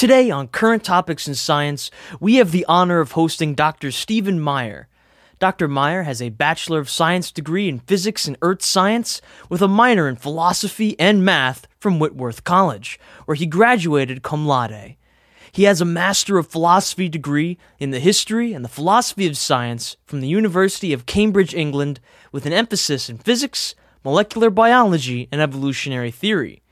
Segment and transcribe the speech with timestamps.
[0.00, 3.90] Today on Current Topics in Science, we have the honor of hosting Dr.
[3.90, 4.88] Stephen Meyer.
[5.38, 5.68] Dr.
[5.68, 10.08] Meyer has a Bachelor of Science degree in Physics and Earth Science with a minor
[10.08, 14.96] in Philosophy and Math from Whitworth College, where he graduated cum laude.
[15.52, 19.98] He has a Master of Philosophy degree in the History and the Philosophy of Science
[20.06, 22.00] from the University of Cambridge, England,
[22.32, 26.62] with an emphasis in physics, molecular biology, and evolutionary theory.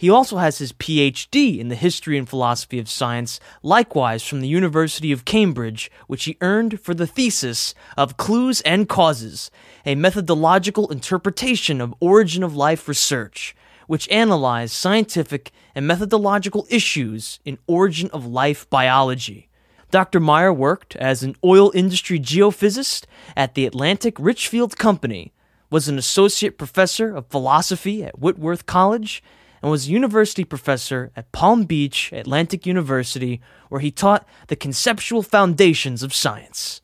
[0.00, 4.48] He also has his PhD in the history and philosophy of science, likewise from the
[4.48, 9.50] University of Cambridge, which he earned for the thesis of Clues and Causes,
[9.84, 13.54] a methodological interpretation of origin of life research,
[13.88, 19.50] which analyzed scientific and methodological issues in origin of life biology.
[19.90, 20.18] Dr.
[20.18, 23.04] Meyer worked as an oil industry geophysicist
[23.36, 25.34] at the Atlantic Richfield Company,
[25.68, 29.22] was an associate professor of philosophy at Whitworth College,
[29.62, 36.02] and was university professor at Palm Beach Atlantic University, where he taught the conceptual foundations
[36.02, 36.80] of science.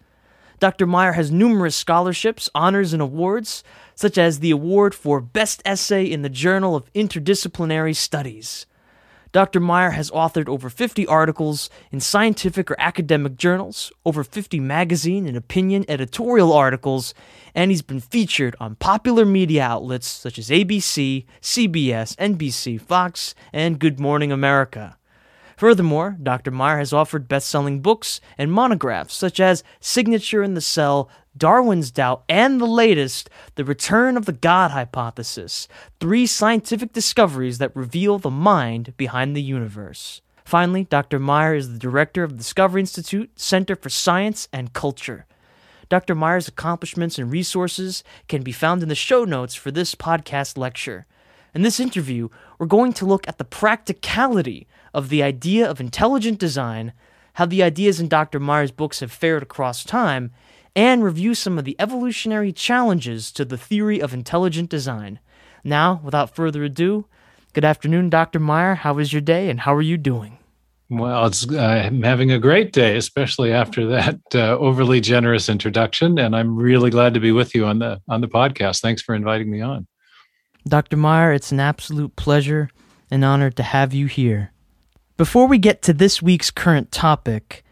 [0.58, 0.86] Dr.
[0.86, 3.62] Meyer has numerous scholarships, honors, and awards,
[3.94, 8.66] such as the award for Best Essay in the Journal of Interdisciplinary Studies.
[9.36, 9.60] Dr.
[9.60, 15.36] Meyer has authored over 50 articles in scientific or academic journals, over 50 magazine and
[15.36, 17.12] opinion editorial articles,
[17.54, 23.78] and he's been featured on popular media outlets such as ABC, CBS, NBC, Fox, and
[23.78, 24.96] Good Morning America.
[25.58, 26.50] Furthermore, Dr.
[26.50, 31.90] Meyer has offered best selling books and monographs such as Signature in the Cell, Darwin's
[31.90, 35.68] Doubt, and the latest, The Return of the God Hypothesis
[36.00, 40.22] three scientific discoveries that reveal the mind behind the universe.
[40.44, 41.18] Finally, Dr.
[41.18, 45.26] Meyer is the director of the Discovery Institute Center for Science and Culture.
[45.88, 46.14] Dr.
[46.14, 51.06] Meyer's accomplishments and resources can be found in the show notes for this podcast lecture.
[51.54, 56.38] In this interview, we're going to look at the practicality of the idea of intelligent
[56.38, 56.92] design,
[57.34, 58.40] how the ideas in Dr.
[58.40, 60.32] Meyer's books have fared across time,
[60.76, 65.18] and review some of the evolutionary challenges to the theory of intelligent design.
[65.64, 67.06] Now, without further ado,
[67.54, 68.38] good afternoon, Dr.
[68.38, 68.74] Meyer.
[68.74, 70.38] How was your day and how are you doing?
[70.88, 76.36] Well, it's I'm having a great day, especially after that uh, overly generous introduction, and
[76.36, 78.82] I'm really glad to be with you on the on the podcast.
[78.82, 79.88] Thanks for inviting me on.
[80.68, 80.96] Dr.
[80.96, 82.70] Meyer, it's an absolute pleasure
[83.10, 84.52] and honor to have you here.
[85.16, 87.64] Before we get to this week's current topic,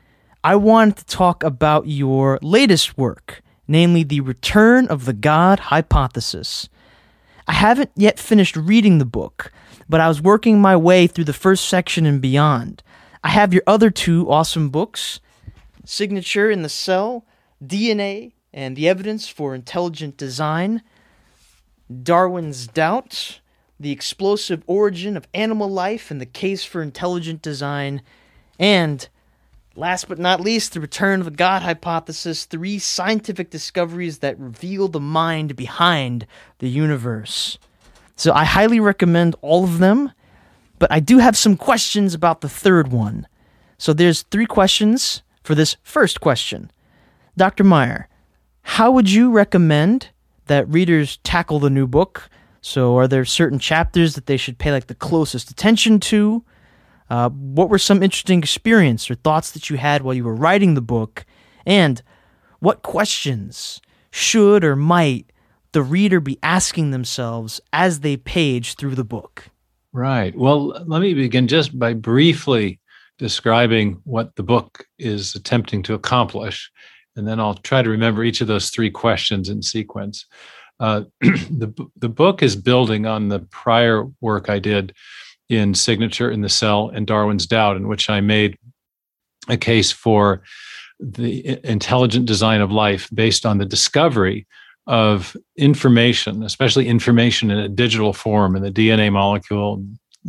[0.46, 6.68] I wanted to talk about your latest work, namely The Return of the God Hypothesis.
[7.48, 9.50] I haven't yet finished reading the book,
[9.88, 12.82] but I was working my way through the first section and beyond.
[13.22, 15.18] I have your other two awesome books
[15.86, 17.24] Signature in the Cell,
[17.64, 20.82] DNA, and the Evidence for Intelligent Design.
[22.02, 23.40] Darwin's Doubt,
[23.80, 28.02] The Explosive Origin of Animal Life and the Case for Intelligent Design,
[28.58, 29.08] and
[29.76, 34.88] last but not least, The Return of the God Hypothesis Three Scientific Discoveries That Reveal
[34.88, 36.26] the Mind Behind
[36.58, 37.58] the Universe.
[38.16, 40.12] So I highly recommend all of them,
[40.78, 43.26] but I do have some questions about the third one.
[43.78, 46.70] So there's three questions for this first question.
[47.36, 47.64] Dr.
[47.64, 48.08] Meyer,
[48.62, 50.10] how would you recommend
[50.46, 52.28] that readers tackle the new book.
[52.60, 56.44] So, are there certain chapters that they should pay like the closest attention to?
[57.10, 60.74] Uh, what were some interesting experience or thoughts that you had while you were writing
[60.74, 61.24] the book?
[61.66, 62.02] And
[62.60, 65.30] what questions should or might
[65.72, 69.48] the reader be asking themselves as they page through the book?
[69.92, 70.36] Right.
[70.36, 72.80] Well, let me begin just by briefly
[73.18, 76.70] describing what the book is attempting to accomplish
[77.16, 80.26] and then I'll try to remember each of those three questions in sequence.
[80.80, 84.94] Uh, the the book is building on the prior work I did
[85.48, 88.56] in Signature in the Cell and Darwin's Doubt, in which I made
[89.48, 90.42] a case for
[90.98, 94.46] the intelligent design of life based on the discovery
[94.86, 99.84] of information, especially information in a digital form in the DNA molecule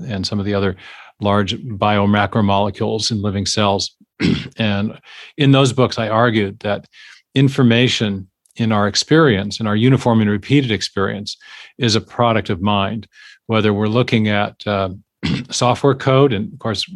[0.07, 0.75] and some of the other
[1.21, 3.95] large biomacromolecules in living cells
[4.57, 4.99] and
[5.37, 6.87] in those books, I argued that
[7.33, 11.37] information in our experience, in our uniform and repeated experience,
[11.77, 13.07] is a product of mind.
[13.47, 14.89] Whether we're looking at uh,
[15.51, 16.89] software code, and of course,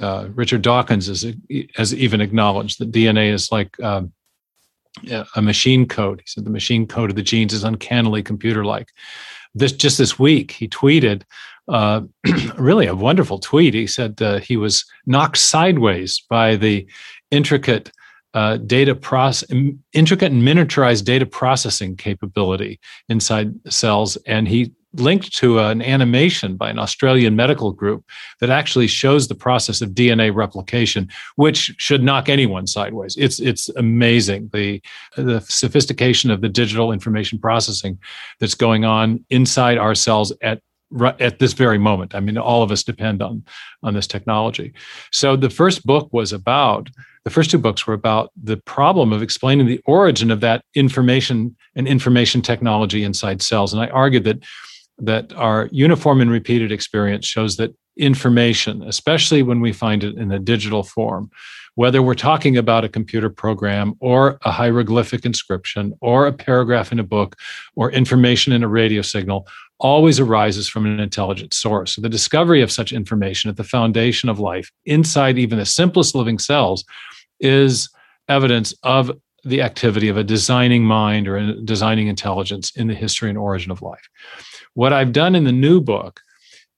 [0.00, 1.26] uh, Richard Dawkins has,
[1.74, 4.12] has even acknowledged that DNA is like um,
[5.34, 6.20] a machine code.
[6.20, 8.88] He said the machine code of the genes is uncannily computer-like.
[9.54, 11.22] This just this week, he tweeted
[11.68, 12.02] uh,
[12.58, 13.74] really a wonderful tweet.
[13.74, 16.86] He said uh, he was knocked sideways by the
[17.30, 17.90] intricate
[18.34, 19.50] uh, data process,
[19.92, 22.78] intricate and miniaturized data processing capability
[23.08, 28.04] inside cells, and he linked to an animation by an Australian medical group
[28.40, 33.16] that actually shows the process of DNA replication, which should knock anyone sideways.
[33.16, 34.80] It's it's amazing the
[35.16, 37.98] the sophistication of the digital information processing
[38.40, 40.60] that's going on inside our cells at
[41.20, 42.14] at this very moment.
[42.14, 43.44] I mean, all of us depend on
[43.82, 44.72] on this technology.
[45.12, 46.88] So the first book was about
[47.24, 51.54] the first two books were about the problem of explaining the origin of that information
[51.74, 53.74] and information technology inside cells.
[53.74, 54.42] And I argued that
[54.98, 60.30] that our uniform and repeated experience shows that information, especially when we find it in
[60.30, 61.30] a digital form,
[61.74, 66.98] whether we're talking about a computer program or a hieroglyphic inscription or a paragraph in
[66.98, 67.36] a book
[67.76, 69.46] or information in a radio signal,
[69.78, 71.94] always arises from an intelligent source.
[71.94, 76.16] So the discovery of such information at the foundation of life, inside even the simplest
[76.16, 76.84] living cells,
[77.38, 77.88] is
[78.28, 79.12] evidence of
[79.44, 83.70] the activity of a designing mind or a designing intelligence in the history and origin
[83.70, 84.08] of life.
[84.78, 86.20] What I've done in the new book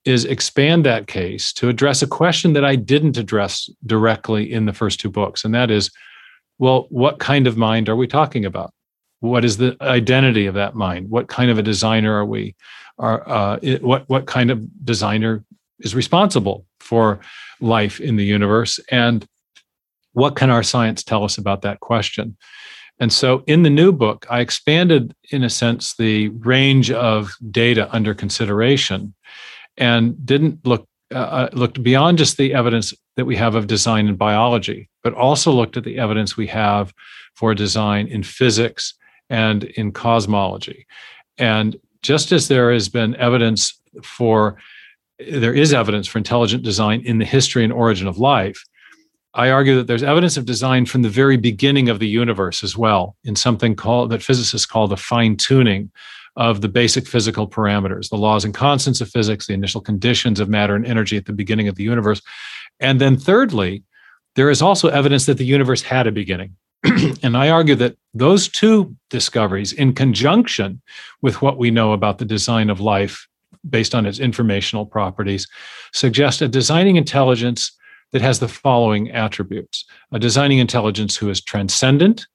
[0.06, 4.72] is expand that case to address a question that I didn't address directly in the
[4.72, 5.90] first two books, and that is
[6.58, 8.72] well, what kind of mind are we talking about?
[9.18, 11.10] What is the identity of that mind?
[11.10, 12.56] What kind of a designer are we?
[12.98, 15.44] Are uh, it, what what kind of designer
[15.80, 17.20] is responsible for
[17.60, 18.80] life in the universe?
[18.90, 19.26] And
[20.14, 22.38] what can our science tell us about that question?
[23.00, 27.88] And so in the new book, I expanded, in a sense, the range of data
[27.90, 29.14] under consideration
[29.78, 34.06] and didn't look uh, uh, looked beyond just the evidence that we have of design
[34.06, 36.94] in biology, but also looked at the evidence we have
[37.34, 38.94] for design in physics
[39.28, 40.86] and in cosmology.
[41.36, 44.56] And just as there has been evidence for
[45.18, 48.64] there is evidence for intelligent design in the history and origin of life,
[49.34, 52.76] I argue that there's evidence of design from the very beginning of the universe as
[52.76, 55.90] well, in something called that physicists call the fine tuning
[56.36, 60.48] of the basic physical parameters, the laws and constants of physics, the initial conditions of
[60.48, 62.20] matter and energy at the beginning of the universe.
[62.80, 63.84] And then, thirdly,
[64.36, 66.56] there is also evidence that the universe had a beginning.
[67.22, 70.80] and I argue that those two discoveries, in conjunction
[71.20, 73.28] with what we know about the design of life
[73.68, 75.46] based on its informational properties,
[75.92, 77.72] suggest a designing intelligence
[78.12, 79.84] that has the following attributes.
[80.12, 82.26] A designing intelligence who is transcendent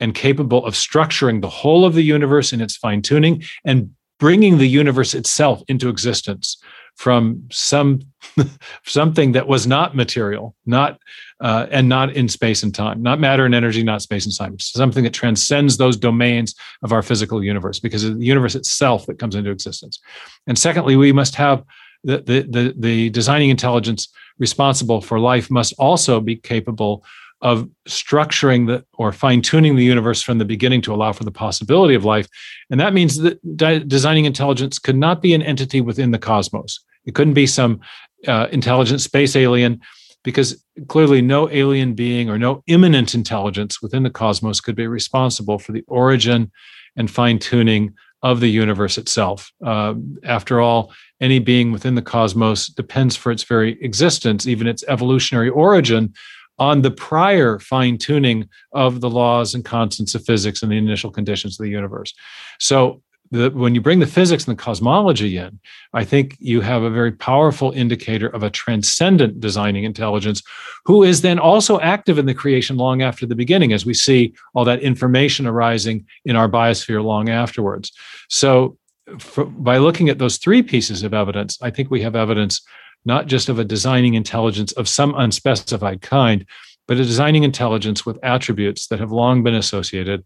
[0.00, 4.58] and capable of structuring the whole of the universe in its fine tuning and bringing
[4.58, 6.56] the universe itself into existence
[6.96, 8.00] from some
[8.86, 10.98] something that was not material not
[11.40, 14.58] uh, and not in space and time not matter and energy not space and time.
[14.58, 19.18] Something that transcends those domains of our physical universe because of the universe itself that
[19.18, 19.98] comes into existence.
[20.46, 21.64] And secondly we must have
[22.04, 24.08] the, the, the, the designing intelligence
[24.38, 27.04] responsible for life must also be capable
[27.40, 31.30] of structuring the or fine tuning the universe from the beginning to allow for the
[31.30, 32.26] possibility of life.
[32.70, 36.80] And that means that de- designing intelligence could not be an entity within the cosmos.
[37.04, 37.80] It couldn't be some
[38.26, 39.80] uh, intelligent space alien
[40.22, 45.58] because clearly no alien being or no immanent intelligence within the cosmos could be responsible
[45.58, 46.50] for the origin
[46.96, 47.92] and fine tuning
[48.22, 49.52] of the universe itself.
[49.64, 54.84] Uh, after all, any being within the cosmos depends for its very existence, even its
[54.88, 56.12] evolutionary origin,
[56.58, 61.10] on the prior fine tuning of the laws and constants of physics and the initial
[61.10, 62.12] conditions of the universe.
[62.60, 65.58] So, the, when you bring the physics and the cosmology in,
[65.94, 70.42] I think you have a very powerful indicator of a transcendent designing intelligence
[70.84, 74.34] who is then also active in the creation long after the beginning, as we see
[74.52, 77.90] all that information arising in our biosphere long afterwards.
[78.28, 78.76] So,
[79.18, 82.62] for, by looking at those three pieces of evidence, I think we have evidence
[83.04, 86.46] not just of a designing intelligence of some unspecified kind,
[86.88, 90.24] but a designing intelligence with attributes that have long been associated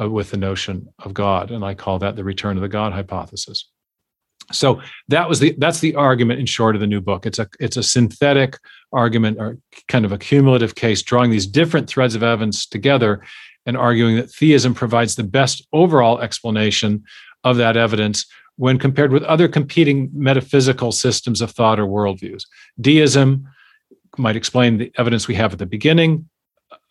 [0.00, 1.50] uh, with the notion of God.
[1.50, 3.68] And I call that the return of the God hypothesis.
[4.52, 7.26] So that was the that's the argument in short of the new book.
[7.26, 8.58] It's a it's a synthetic
[8.92, 9.58] argument or
[9.88, 13.22] kind of a cumulative case, drawing these different threads of evidence together
[13.66, 17.02] and arguing that theism provides the best overall explanation
[17.46, 18.26] of that evidence
[18.56, 22.42] when compared with other competing metaphysical systems of thought or worldviews.
[22.80, 23.46] Deism
[24.18, 26.28] might explain the evidence we have at the beginning,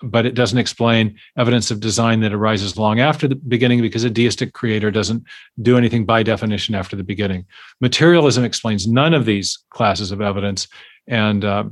[0.02, 4.10] but it doesn't explain evidence of design that arises long after the beginning because a
[4.10, 5.24] deistic creator doesn't
[5.62, 7.46] do anything by definition after the beginning.
[7.82, 10.68] Materialism explains none of these classes of evidence,
[11.08, 11.66] and uh,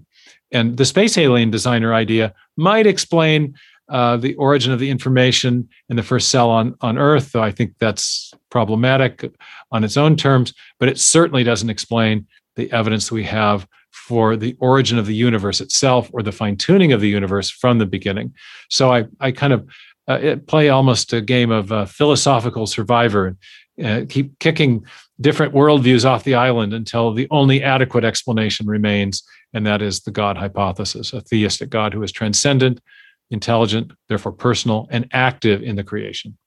[0.52, 3.56] and the space alien designer idea might explain
[3.90, 7.52] uh, the origin of the information in the first cell on, on Earth, though I
[7.52, 9.30] think that's problematic
[9.72, 14.56] on its own terms, but it certainly doesn't explain the evidence we have for the
[14.60, 18.34] origin of the universe itself or the fine tuning of the universe from the beginning.
[18.70, 19.70] So I, I kind of
[20.08, 23.38] uh, play almost a game of uh, philosophical survivor,
[23.84, 24.86] uh, keep kicking
[25.22, 29.24] different worldviews off the island until the only adequate explanation remains,
[29.54, 32.82] and that is the God hypothesis, a theistic God who is transcendent,
[33.30, 36.38] intelligent, therefore personal, and active in the creation.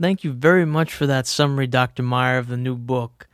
[0.00, 2.02] Thank you very much for that summary, Dr.
[2.02, 3.28] Meyer, of the new book.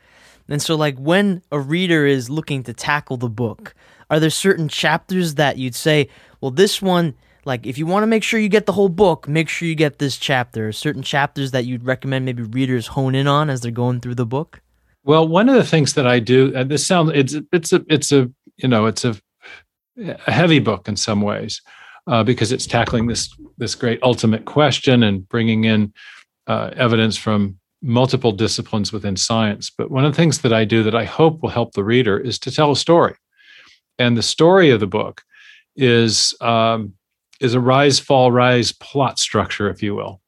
[0.49, 3.75] And so, like, when a reader is looking to tackle the book,
[4.11, 6.09] are there certain chapters that you'd say,
[6.41, 7.14] well, this one,
[7.45, 9.75] like, if you want to make sure you get the whole book, make sure you
[9.75, 10.71] get this chapter?
[10.73, 14.26] Certain chapters that you'd recommend maybe readers hone in on as they're going through the
[14.26, 14.61] book?
[15.05, 18.12] Well, one of the things that I do, and this sounds, it's, it's a, it's
[18.12, 19.17] a, you know, it's a,
[19.97, 21.61] a heavy book in some ways,
[22.06, 25.92] uh, because it's tackling this, this great ultimate question and bringing in
[26.47, 29.71] uh, evidence from multiple disciplines within science.
[29.71, 32.18] But one of the things that I do that I hope will help the reader
[32.18, 33.14] is to tell a story.
[33.99, 35.23] And the story of the book
[35.76, 36.94] is um,
[37.40, 40.21] is a rise, fall, rise plot structure, if you will.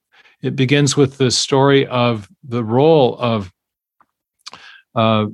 [0.42, 3.52] It begins with the story of the role of
[4.94, 5.26] uh,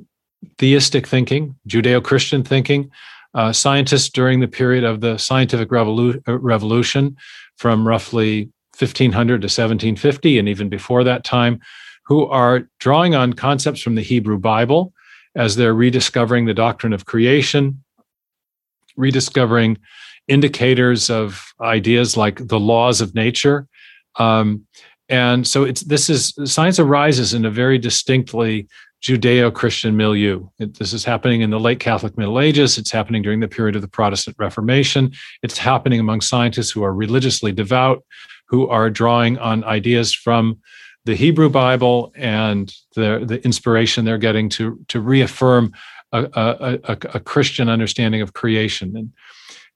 [0.57, 2.91] theistic thinking, Judeo Christian thinking,
[3.33, 7.15] uh, scientists during the period of the scientific revolu- uh, revolution
[7.57, 11.59] from roughly 1500 to 1750, and even before that time,
[12.05, 14.93] who are drawing on concepts from the Hebrew Bible
[15.35, 17.83] as they're rediscovering the doctrine of creation,
[18.97, 19.77] rediscovering
[20.27, 23.67] indicators of ideas like the laws of nature.
[24.17, 24.65] Um,
[25.09, 28.67] and so it's this is science arises in a very distinctly
[29.01, 30.47] Judeo-Christian milieu.
[30.59, 32.77] It, this is happening in the late Catholic Middle Ages.
[32.77, 35.11] It's happening during the period of the Protestant Reformation.
[35.41, 38.03] It's happening among scientists who are religiously devout,
[38.47, 40.59] who are drawing on ideas from
[41.05, 45.73] the Hebrew Bible and the, the inspiration they're getting to, to reaffirm
[46.11, 48.95] a, a, a, a Christian understanding of creation.
[48.95, 49.11] And,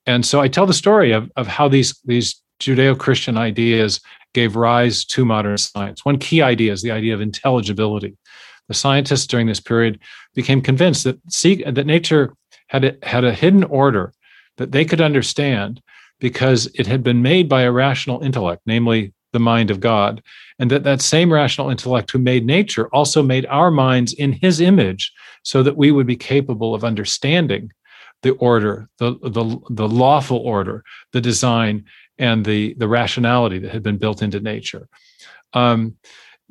[0.05, 4.01] and so I tell the story of, of how these, these Judeo Christian ideas
[4.33, 6.05] gave rise to modern science.
[6.05, 8.15] One key idea is the idea of intelligibility.
[8.67, 9.99] The scientists during this period
[10.33, 12.33] became convinced that, see, that nature
[12.67, 14.13] had a, had a hidden order
[14.57, 15.81] that they could understand
[16.19, 20.23] because it had been made by a rational intellect, namely the mind of God,
[20.59, 24.61] and that that same rational intellect who made nature also made our minds in his
[24.61, 25.11] image
[25.43, 27.71] so that we would be capable of understanding
[28.21, 31.83] the order, the, the, the lawful order, the design,
[32.17, 34.87] and the, the rationality that had been built into nature.
[35.53, 35.97] Um,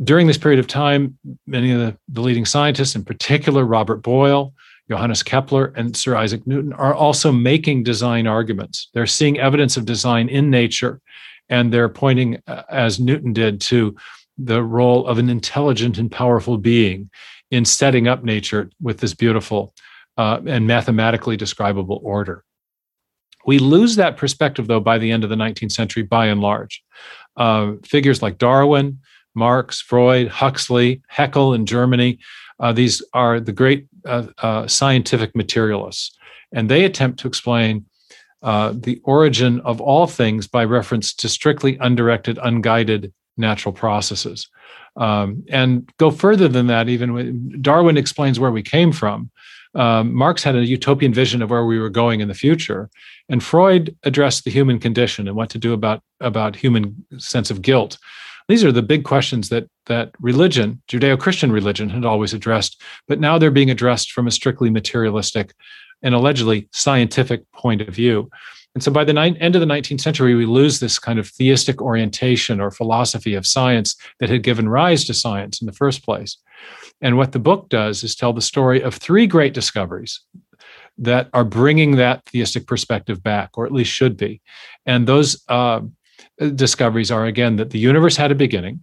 [0.03, 4.53] during this period of time, many of the, the leading scientists, in particular Robert Boyle,
[4.91, 8.91] Johannes Kepler and Sir Isaac Newton are also making design arguments.
[8.93, 11.01] They're seeing evidence of design in nature,
[11.49, 13.97] and they're pointing, uh, as Newton did, to
[14.37, 17.09] the role of an intelligent and powerful being
[17.51, 19.73] in setting up nature with this beautiful
[20.19, 22.45] uh, and mathematically describable order.
[23.47, 26.83] We lose that perspective, though, by the end of the 19th century, by and large.
[27.37, 29.01] Uh, figures like Darwin,
[29.35, 32.19] Marx, Freud, Huxley, Haeckel in Germany
[32.61, 36.17] uh, these are the great uh, uh, scientific materialists,
[36.53, 37.87] and they attempt to explain
[38.43, 44.49] uh, the origin of all things by reference to strictly undirected, unguided natural processes.
[44.97, 49.31] Um, and go further than that, even when Darwin explains where we came from.
[49.75, 52.89] Um, Marx had a utopian vision of where we were going in the future,
[53.29, 57.61] and Freud addressed the human condition and what to do about about human sense of
[57.61, 57.99] guilt.
[58.49, 63.39] These are the big questions that that religion, Judeo-Christian religion, had always addressed, but now
[63.39, 65.55] they're being addressed from a strictly materialistic
[66.03, 68.31] and allegedly scientific point of view.
[68.75, 71.29] And so by the ni- end of the 19th century, we lose this kind of
[71.29, 76.05] theistic orientation or philosophy of science that had given rise to science in the first
[76.05, 76.37] place.
[77.01, 80.21] And what the book does is tell the story of three great discoveries
[80.99, 84.41] that are bringing that theistic perspective back, or at least should be.
[84.87, 85.81] And those uh,
[86.41, 88.81] Uh, discoveries are again that the universe had a beginning,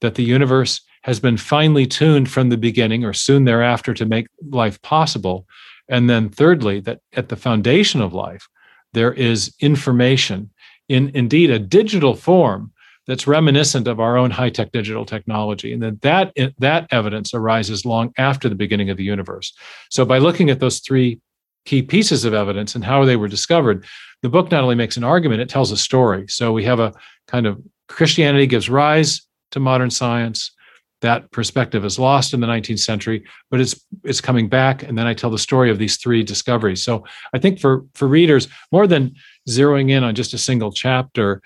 [0.00, 4.26] that the universe has been finely tuned from the beginning or soon thereafter to make
[4.50, 5.46] life possible.
[5.88, 8.48] And then, thirdly, that at the foundation of life,
[8.92, 10.50] there is information
[10.88, 12.72] in indeed a digital form
[13.06, 18.12] that's reminiscent of our own high-tech digital technology and that, that that evidence arises long
[18.18, 19.54] after the beginning of the universe
[19.90, 21.20] so by looking at those three
[21.64, 23.84] key pieces of evidence and how they were discovered
[24.22, 26.26] the book not only makes an argument, it tells a story.
[26.28, 26.92] So we have a
[27.26, 29.22] kind of Christianity gives rise
[29.52, 30.52] to modern science.
[31.00, 34.82] That perspective is lost in the 19th century, but it's it's coming back.
[34.82, 36.82] And then I tell the story of these three discoveries.
[36.82, 39.14] So I think for for readers, more than
[39.48, 41.40] zeroing in on just a single chapter,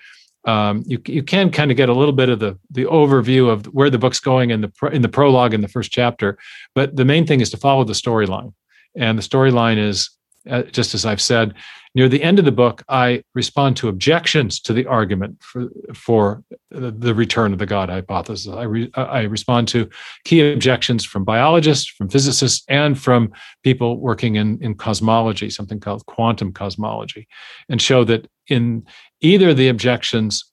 [0.45, 3.67] um, you you can kind of get a little bit of the the overview of
[3.67, 6.39] where the book's going in the pro, in the prologue in the first chapter.
[6.73, 8.53] But the main thing is to follow the storyline,
[8.95, 10.09] and the storyline is
[10.49, 11.53] uh, just as I've said.
[11.95, 16.43] Near the end of the book, I respond to objections to the argument for, for
[16.71, 18.51] the return of the God hypothesis.
[18.51, 19.87] I, re, I respond to
[20.25, 23.31] key objections from biologists, from physicists, and from
[23.63, 27.27] people working in, in cosmology, something called quantum cosmology,
[27.69, 28.85] and show that in
[29.21, 30.43] either the objections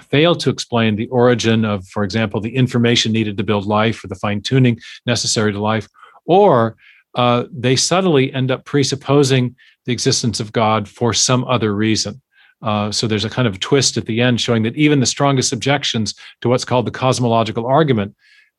[0.00, 4.08] fail to explain the origin of, for example, the information needed to build life or
[4.08, 5.86] the fine tuning necessary to life,
[6.24, 6.76] or
[7.16, 9.56] uh, they subtly end up presupposing
[9.86, 12.20] the existence of God for some other reason.
[12.62, 15.52] Uh, so there's a kind of twist at the end showing that even the strongest
[15.52, 18.14] objections to what's called the cosmological argument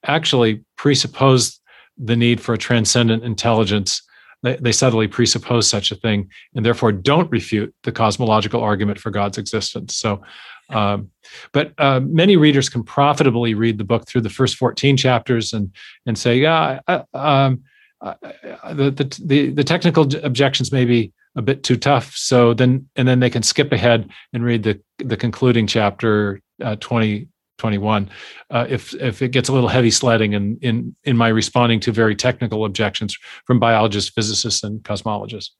[0.06, 1.60] actually presuppose
[1.98, 4.02] the need for a transcendent intelligence.
[4.44, 9.10] They, they subtly presuppose such a thing and therefore don't refute the cosmological argument for
[9.10, 9.96] God's existence.
[9.96, 10.22] So
[10.70, 11.12] um,
[11.54, 15.74] but uh, many readers can profitably read the book through the first 14 chapters and
[16.06, 16.80] and say, yeah,
[17.14, 17.64] um,
[18.02, 22.16] the, the, the the technical objections may be a bit too tough.
[22.16, 26.76] So then and then they can skip ahead and read the the concluding chapter uh,
[26.78, 27.28] 20
[27.58, 28.10] 21
[28.52, 31.92] uh, if if it gets a little heavy sledding in in in my responding to
[31.92, 35.52] very technical objections from biologists physicists and cosmologists.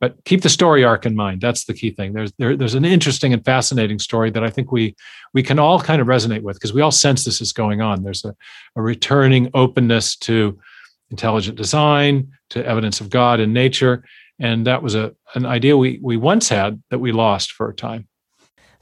[0.00, 2.12] But keep the story arc in mind that's the key thing.
[2.14, 4.96] There's there, there's an interesting and fascinating story that i think we
[5.32, 8.02] we can all kind of resonate with because we all sense this is going on.
[8.02, 8.34] There's a,
[8.76, 10.58] a returning openness to
[11.14, 12.12] intelligent design
[12.50, 14.04] to evidence of god in nature
[14.38, 17.74] and that was a an idea we we once had that we lost for a
[17.74, 18.06] time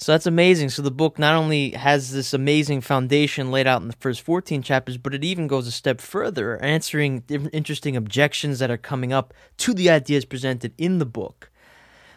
[0.03, 0.71] so that's amazing.
[0.71, 4.61] So the book not only has this amazing foundation laid out in the first 14
[4.61, 7.23] chapters, but it even goes a step further, answering
[7.53, 11.53] interesting objections that are coming up to the ideas presented in the book.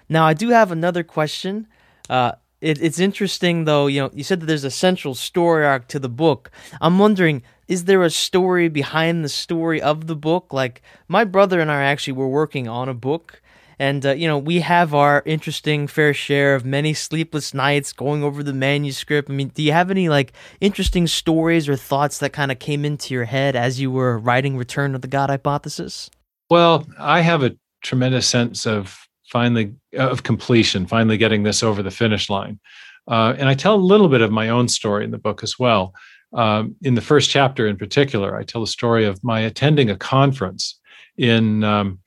[0.10, 1.68] Now, I do have another question.
[2.10, 3.86] Uh, it, it's interesting, though.
[3.86, 6.50] You know, you said that there's a central story arc to the book.
[6.82, 10.54] I'm wondering, is there a story behind the story of the book?
[10.54, 13.42] Like my brother and I actually were working on a book
[13.78, 18.24] and, uh, you know, we have our interesting fair share of many sleepless nights going
[18.24, 19.30] over the manuscript.
[19.30, 22.86] I mean, do you have any, like, interesting stories or thoughts that kind of came
[22.86, 26.10] into your head as you were writing Return of the God Hypothesis?
[26.50, 31.92] Well, I have a tremendous sense of finally, of completion, finally getting this over the
[31.92, 32.60] finish line.
[33.08, 35.60] Uh, and I tell a little bit of my own story in the book as
[35.60, 35.94] well.
[36.36, 39.96] Um, in the first chapter, in particular, I tell the story of my attending a
[39.96, 40.80] conference
[41.18, 42.00] in um,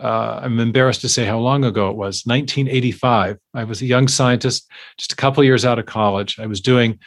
[0.00, 3.38] uh, I'm embarrassed to say how long ago it was 1985.
[3.54, 6.38] I was a young scientist, just a couple years out of college.
[6.38, 6.98] I was doing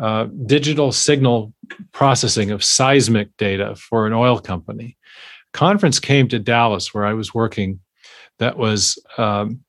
[0.00, 1.54] uh, digital signal
[1.92, 4.96] processing of seismic data for an oil company.
[5.52, 7.80] Conference came to Dallas, where I was working,
[8.38, 9.60] that was um,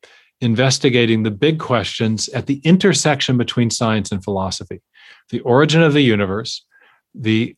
[0.42, 4.82] investigating the big questions at the intersection between science and philosophy
[5.30, 6.66] the origin of the universe,
[7.14, 7.56] the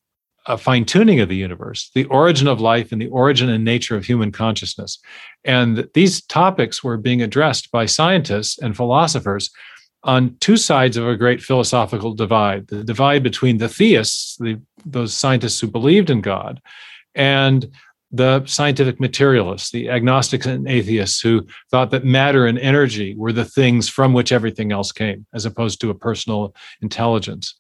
[0.47, 3.65] uh, a fine tuning of the universe, the origin of life, and the origin and
[3.65, 4.97] nature of human consciousness.
[5.43, 9.49] And these topics were being addressed by scientists and philosophers
[10.03, 15.13] on two sides of a great philosophical divide the divide between the theists, the, those
[15.13, 16.61] scientists who believed in God,
[17.13, 17.69] and
[18.11, 23.45] the scientific materialists, the agnostics and atheists who thought that matter and energy were the
[23.45, 27.55] things from which everything else came, as opposed to a personal intelligence.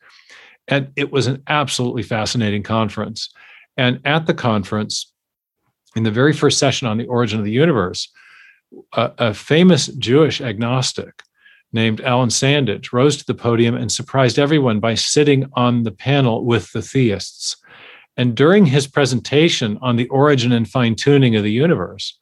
[0.67, 3.29] And it was an absolutely fascinating conference.
[3.75, 5.11] And at the conference,
[5.95, 8.09] in the very first session on the origin of the universe,
[8.93, 11.23] a, a famous Jewish agnostic
[11.73, 16.45] named Allan Sandage rose to the podium and surprised everyone by sitting on the panel
[16.45, 17.57] with the theists.
[18.17, 22.17] And during his presentation on the origin and fine tuning of the universe,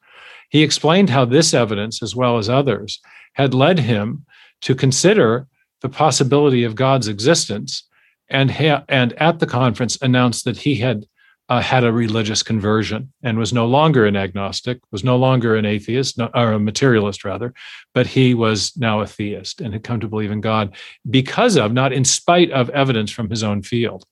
[0.50, 3.00] he explained how this evidence, as well as others,
[3.32, 4.24] had led him
[4.62, 5.46] to consider
[5.80, 7.84] the possibility of God's existence
[8.28, 11.06] and ha- and at the conference announced that he had
[11.48, 15.64] uh, had a religious conversion and was no longer an agnostic, was no longer an
[15.64, 17.54] atheist, no, or a materialist rather,
[17.94, 20.74] but he was now a theist and had come to believe in God
[21.08, 24.04] because of, not in spite of, evidence from his own field,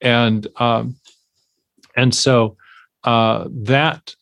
[0.00, 0.96] and um,
[1.96, 2.56] and so
[3.04, 4.14] uh, that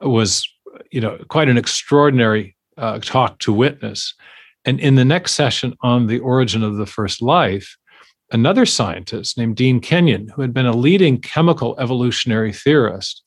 [0.00, 0.48] was
[0.90, 4.14] you know quite an extraordinary uh, talk to witness.
[4.64, 7.76] And in the next session on the origin of the first life,
[8.32, 13.22] another scientist named Dean Kenyon, who had been a leading chemical evolutionary theorist,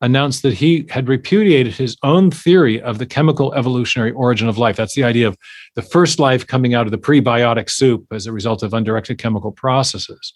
[0.00, 4.76] announced that he had repudiated his own theory of the chemical evolutionary origin of life.
[4.76, 5.36] That's the idea of
[5.74, 9.50] the first life coming out of the prebiotic soup as a result of undirected chemical
[9.50, 10.34] processes.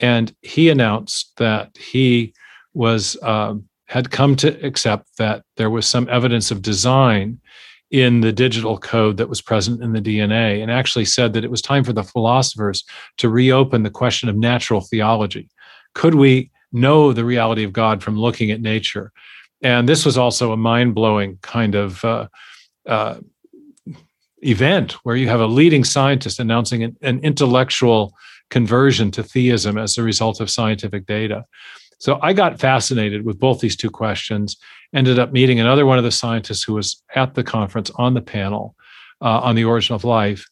[0.00, 2.34] And he announced that he
[2.74, 7.40] was um, had come to accept that there was some evidence of design
[7.90, 11.50] in the digital code that was present in the DNA and actually said that it
[11.50, 12.82] was time for the philosophers
[13.18, 15.48] to reopen the question of natural theology.
[15.94, 19.12] Could we know the reality of God from looking at nature?
[19.62, 22.26] And this was also a mind blowing kind of uh,
[22.86, 23.20] uh,
[24.42, 28.12] event where you have a leading scientist announcing an, an, intellectual
[28.50, 31.44] conversion to theism as a result of scientific data.
[31.98, 34.56] So I got fascinated with both these two questions,
[34.94, 38.20] ended up meeting another one of the scientists who was at the conference on the
[38.20, 38.74] panel
[39.22, 40.46] uh, on the origin of life.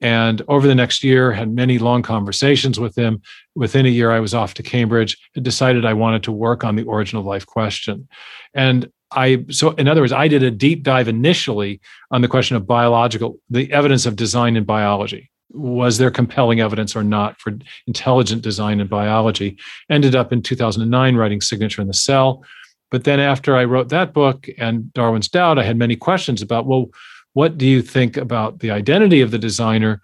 [0.00, 3.22] And over the next year, had many long conversations with him.
[3.54, 6.76] Within a year, I was off to Cambridge and decided I wanted to work on
[6.76, 8.08] the origin of life question.
[8.54, 12.56] And I, so in other words, I did a deep dive initially on the question
[12.56, 15.30] of biological, the evidence of design in biology.
[15.54, 17.52] Was there compelling evidence or not for
[17.86, 19.58] intelligent design in biology?
[19.90, 22.44] Ended up in 2009 writing Signature in the Cell.
[22.90, 26.66] But then after I wrote that book and Darwin's Doubt, I had many questions about,
[26.66, 26.90] well,
[27.34, 30.00] what do you think about the identity of the designer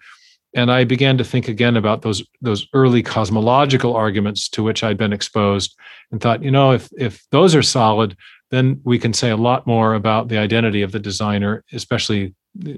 [0.55, 4.97] and i began to think again about those those early cosmological arguments to which i'd
[4.97, 5.75] been exposed
[6.11, 8.15] and thought you know if if those are solid
[8.51, 12.33] then we can say a lot more about the identity of the designer especially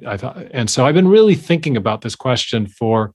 [0.07, 3.13] i thought and so i've been really thinking about this question for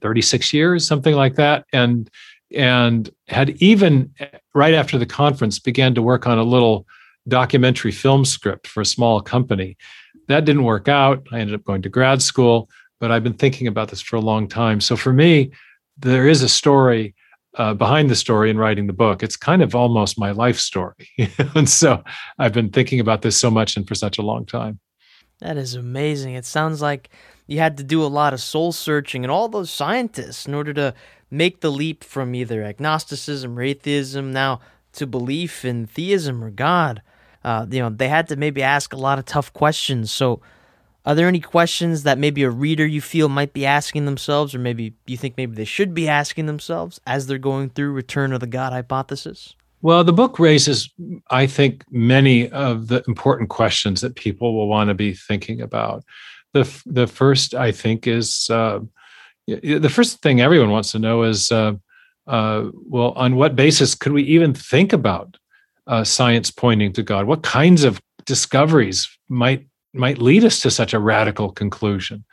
[0.00, 2.10] 36 years something like that and
[2.54, 4.12] and had even
[4.54, 6.86] right after the conference began to work on a little
[7.28, 9.76] documentary film script for a small company.
[10.28, 11.26] That didn't work out.
[11.32, 12.68] I ended up going to grad school,
[13.00, 14.80] but I've been thinking about this for a long time.
[14.80, 15.50] So for me,
[15.98, 17.14] there is a story
[17.56, 19.22] uh, behind the story in writing the book.
[19.22, 21.08] It's kind of almost my life story.
[21.54, 22.02] and so
[22.38, 24.80] I've been thinking about this so much and for such a long time.
[25.40, 26.34] That is amazing.
[26.34, 27.10] It sounds like
[27.46, 30.74] you had to do a lot of soul searching and all those scientists in order
[30.74, 30.94] to
[31.30, 34.60] make the leap from either agnosticism or atheism now
[34.94, 37.02] to belief in theism or God
[37.44, 40.10] uh, you know, they had to maybe ask a lot of tough questions.
[40.10, 40.40] So,
[41.06, 44.58] are there any questions that maybe a reader you feel might be asking themselves, or
[44.58, 48.40] maybe you think maybe they should be asking themselves as they're going through Return of
[48.40, 49.54] the God hypothesis?
[49.80, 50.92] Well, the book raises,
[51.30, 56.04] I think, many of the important questions that people will want to be thinking about.
[56.52, 58.80] The, the first, I think, is uh,
[59.46, 61.74] the first thing everyone wants to know is uh,
[62.26, 65.36] uh, well, on what basis could we even think about
[65.86, 67.26] uh, science pointing to God?
[67.26, 72.24] What kinds of discoveries might might lead us to such a radical conclusion?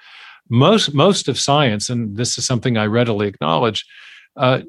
[0.49, 3.85] Most most of science, and this is something I readily acknowledge,
[4.35, 4.61] uh,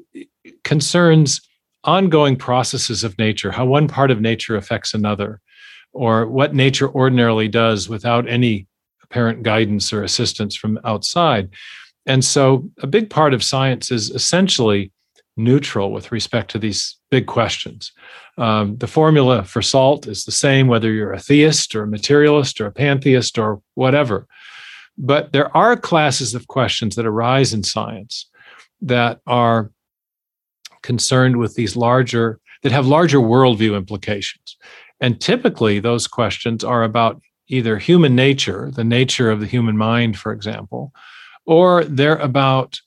[0.63, 1.41] concerns
[1.87, 5.41] ongoing processes of nature, how one part of nature affects another,
[5.93, 8.67] or what nature ordinarily does without any
[9.03, 11.49] apparent guidance or assistance from outside.
[12.05, 14.91] And so, a big part of science is essentially
[15.37, 17.91] neutral with respect to these big questions.
[18.37, 22.59] Um, the formula for salt is the same whether you're a theist or a materialist
[22.59, 24.27] or a pantheist or whatever.
[24.97, 28.29] But there are classes of questions that arise in science
[28.81, 29.71] that are
[30.87, 34.55] concerned with these larger, that have larger worldview implications.
[35.01, 40.17] And typically, those questions are about either human nature, the nature of the human mind,
[40.17, 40.93] for example,
[41.45, 42.79] or they're about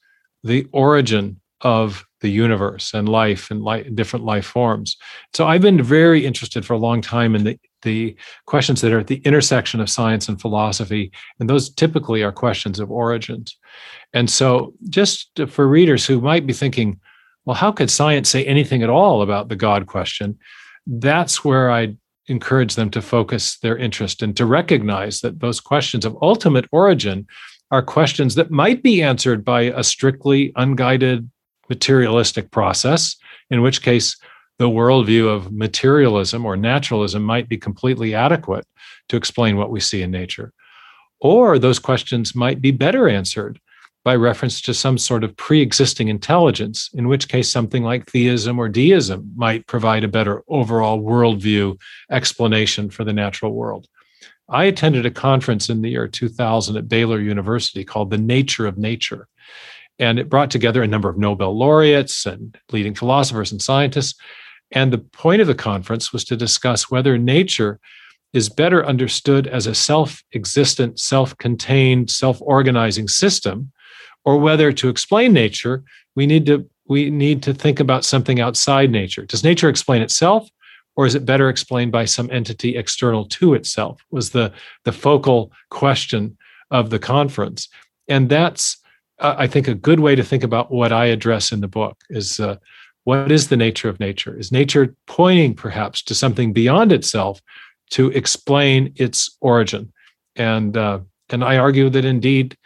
[0.43, 3.61] the origin of the universe and life and
[3.95, 4.97] different life forms.
[5.35, 9.01] So I've been very interested for a long time in the, the questions that are
[9.01, 11.13] at the intersection of science and philosophy.
[11.39, 13.57] And those typically are questions of origins.
[14.13, 16.99] And so, just for readers who might be thinking,
[17.45, 20.39] well, how could science say anything at all about the God question?
[20.87, 26.05] That's where I encourage them to focus their interest and to recognize that those questions
[26.05, 27.27] of ultimate origin
[27.71, 31.29] are questions that might be answered by a strictly unguided
[31.69, 33.17] materialistic process,
[33.51, 34.17] in which case
[34.59, 38.67] the worldview of materialism or naturalism might be completely adequate
[39.09, 40.53] to explain what we see in nature.
[41.21, 43.61] Or those questions might be better answered
[44.05, 48.59] by reference to some sort of pre existing intelligence, in which case something like theism
[48.59, 51.79] or deism might provide a better overall worldview
[52.11, 53.87] explanation for the natural world.
[54.49, 58.79] I attended a conference in the year 2000 at Baylor University called The Nature of
[58.79, 59.29] Nature.
[59.99, 64.19] And it brought together a number of Nobel laureates and leading philosophers and scientists.
[64.73, 67.79] And the point of the conference was to discuss whether nature
[68.33, 73.73] is better understood as a self existent, self contained, self organizing system,
[74.25, 75.83] or whether to explain nature,
[76.17, 79.25] we need to we need to think about something outside nature.
[79.25, 80.49] Does nature explain itself,
[80.97, 84.05] or is it better explained by some entity external to itself?
[84.11, 84.53] Was the
[84.85, 86.37] the focal question
[86.71, 87.69] of the conference,
[88.09, 88.77] and that's
[89.21, 91.97] uh, I think a good way to think about what I address in the book
[92.11, 92.57] is uh,
[93.05, 94.39] what is the nature of nature?
[94.39, 97.41] Is nature pointing perhaps to something beyond itself
[97.91, 99.93] to explain its origin?
[100.37, 102.57] And uh, and I argue that indeed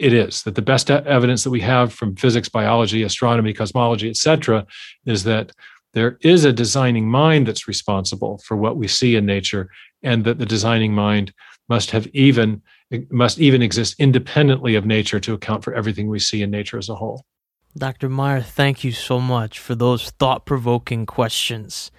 [0.00, 4.66] it is that the best evidence that we have from physics, biology, astronomy, cosmology, etc.,
[5.04, 5.52] is that
[5.92, 9.68] there is a designing mind that's responsible for what we see in nature,
[10.02, 11.34] and that the designing mind
[11.68, 12.62] must have even
[13.10, 16.88] must even exist independently of nature to account for everything we see in nature as
[16.88, 17.24] a whole.
[17.78, 18.08] Dr.
[18.08, 21.92] Meyer, thank you so much for those thought provoking questions.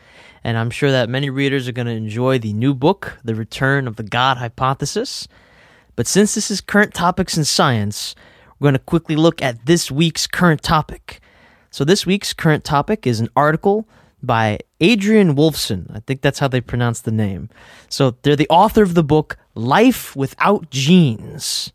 [0.43, 3.87] And I'm sure that many readers are going to enjoy the new book, The Return
[3.87, 5.29] of the God Hypothesis.
[5.95, 8.15] But since this is current topics in science,
[8.59, 11.19] we're going to quickly look at this week's current topic.
[11.69, 13.87] So, this week's current topic is an article
[14.21, 15.89] by Adrian Woolfson.
[15.95, 17.49] I think that's how they pronounce the name.
[17.89, 21.71] So, they're the author of the book Life Without Genes.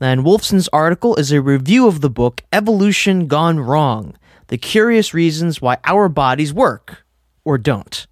[0.00, 4.14] And Woolfson's article is a review of the book Evolution Gone Wrong
[4.48, 7.04] The Curious Reasons Why Our Bodies Work
[7.44, 8.06] or Don't,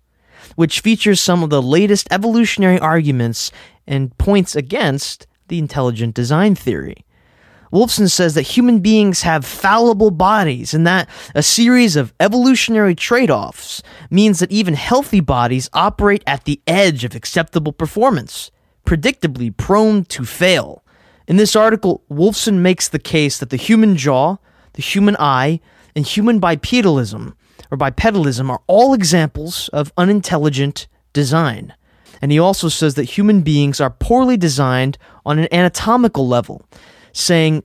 [0.56, 3.52] which features some of the latest evolutionary arguments
[3.86, 7.04] and points against the intelligent design theory.
[7.72, 13.30] Woolfson says that human beings have fallible bodies and that a series of evolutionary trade
[13.30, 18.50] offs means that even healthy bodies operate at the edge of acceptable performance,
[18.84, 20.82] predictably prone to fail.
[21.28, 24.38] In this article, Woolfson makes the case that the human jaw,
[24.72, 25.60] the human eye,
[25.94, 27.34] and human bipedalism
[27.70, 31.74] or bipedalism are all examples of unintelligent design.
[32.20, 36.62] And he also says that human beings are poorly designed on an anatomical level,
[37.12, 37.62] saying,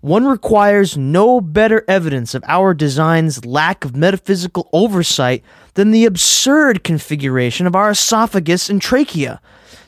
[0.00, 5.42] one requires no better evidence of our design's lack of metaphysical oversight
[5.74, 9.40] than the absurd configuration of our esophagus and trachea,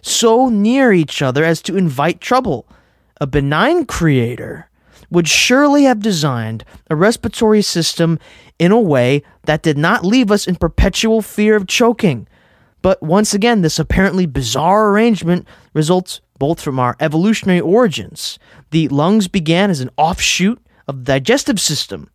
[0.03, 2.67] so near each other as to invite trouble
[3.21, 4.69] a benign creator
[5.11, 8.19] would surely have designed a respiratory system
[8.59, 12.27] in a way that did not leave us in perpetual fear of choking.
[12.83, 18.39] But once again, this apparently bizarre arrangement results both from our evolutionary origins.
[18.71, 22.11] The lungs began as an offshoot of the digestive system,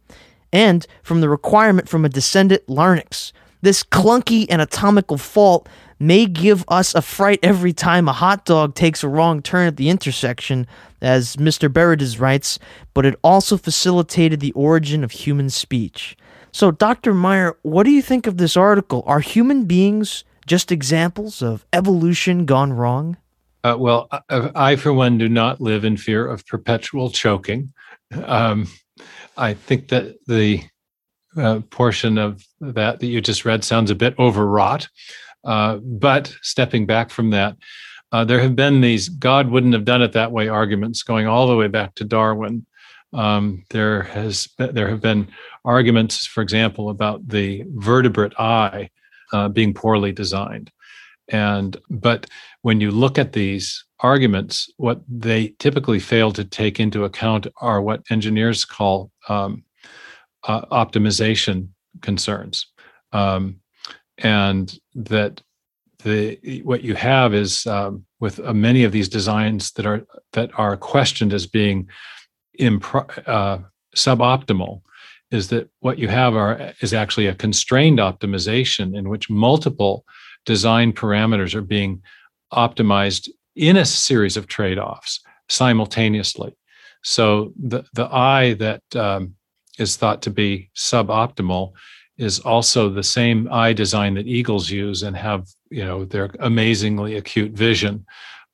[0.51, 3.33] and from the requirement from a descendant larynx.
[3.61, 9.03] This clunky anatomical fault may give us a fright every time a hot dog takes
[9.03, 10.67] a wrong turn at the intersection,
[11.01, 11.69] as Mr.
[11.69, 12.59] Bezzerides writes,
[12.93, 16.17] but it also facilitated the origin of human speech.
[16.51, 17.13] So, Dr.
[17.13, 19.03] Meyer, what do you think of this article?
[19.05, 23.17] Are human beings just examples of evolution gone wrong?
[23.63, 27.73] Uh, well, I, I, for one, do not live in fear of perpetual choking.
[28.25, 28.67] Um,
[29.37, 30.63] I think that the
[31.37, 34.87] uh, portion of that that you just read sounds a bit overwrought.
[35.43, 37.57] Uh, but stepping back from that,
[38.11, 41.47] uh, there have been these God wouldn't have done it that way arguments going all
[41.47, 42.65] the way back to Darwin.
[43.13, 45.27] Um, there has there have been
[45.65, 48.89] arguments, for example, about the vertebrate eye
[49.33, 50.71] uh, being poorly designed,
[51.29, 52.27] and but
[52.61, 57.81] when you look at these arguments, what they typically fail to take into account are
[57.81, 59.63] what engineers call um,
[60.43, 61.69] uh, optimization
[62.01, 62.67] concerns.
[63.11, 63.59] Um,
[64.17, 65.41] and that
[66.03, 70.51] the what you have is um, with uh, many of these designs that are that
[70.57, 71.87] are questioned as being
[72.59, 73.59] impro- uh,
[73.95, 74.81] suboptimal
[75.33, 80.05] is that what you have are is actually a constrained optimization in which multiple
[80.45, 82.01] design parameters are being
[82.53, 85.19] optimized in a series of trade-offs
[85.49, 86.55] simultaneously.
[87.03, 89.35] So the the eye that um,
[89.79, 91.73] is thought to be suboptimal
[92.17, 97.15] is also the same eye design that eagles use and have you know their amazingly
[97.15, 98.05] acute vision.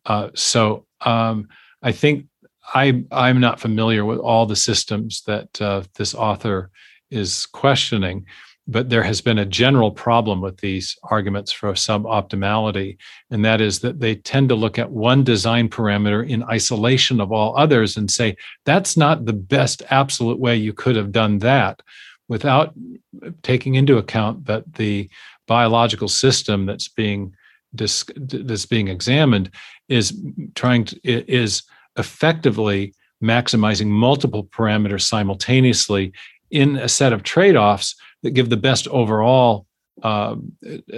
[0.06, 1.48] Uh, so um,
[1.82, 2.26] i think
[2.74, 6.70] i i'm not familiar with all the systems that uh, this author
[7.10, 8.26] is questioning
[8.68, 12.98] but there has been a general problem with these arguments for suboptimality
[13.32, 17.32] and that is that they tend to look at one design parameter in isolation of
[17.32, 21.82] all others and say that's not the best absolute way you could have done that
[22.28, 22.74] without
[23.42, 25.10] taking into account that the
[25.48, 27.34] biological system that's being
[27.74, 29.52] that's being examined
[29.90, 30.20] is
[30.56, 31.64] trying to is
[32.00, 36.12] effectively maximizing multiple parameters simultaneously
[36.50, 39.66] in a set of trade-offs that give the best overall
[40.02, 40.36] uh,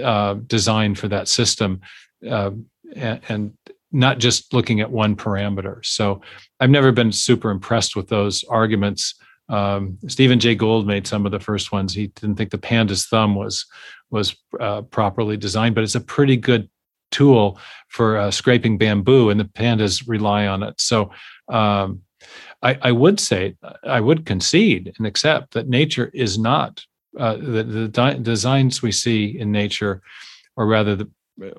[0.02, 1.80] uh, design for that system
[2.28, 2.50] uh,
[2.94, 3.52] and, and,
[3.94, 6.22] not just looking at one parameter so
[6.60, 9.20] i've never been super impressed with those arguments
[9.52, 11.92] um, Stephen Jay Gould made some of the first ones.
[11.92, 13.66] He didn't think the panda's thumb was
[14.10, 16.68] was uh, properly designed, but it's a pretty good
[17.12, 20.80] tool for uh, scraping bamboo, and the pandas rely on it.
[20.80, 21.10] So
[21.48, 22.02] um,
[22.62, 26.84] I, I, would say I would concede and accept that nature is not
[27.18, 30.00] uh, the, the di- designs we see in nature,
[30.56, 31.10] or rather the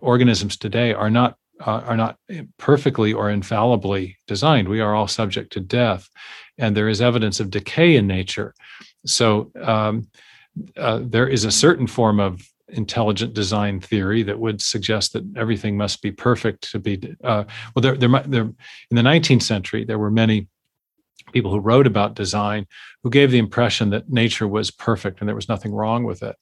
[0.01, 2.17] organisms today, are not uh, are not
[2.57, 4.67] perfectly or infallibly designed.
[4.67, 6.09] We are all subject to death,
[6.57, 8.55] and there is evidence of decay in nature.
[9.05, 10.07] So, um,
[10.77, 12.41] uh, there is a certain form of
[12.73, 17.43] intelligent design theory that would suggest that everything must be perfect to be uh,
[17.75, 20.47] well there, there there in the 19th century there were many
[21.31, 22.67] people who wrote about design
[23.03, 26.35] who gave the impression that nature was perfect and there was nothing wrong with it.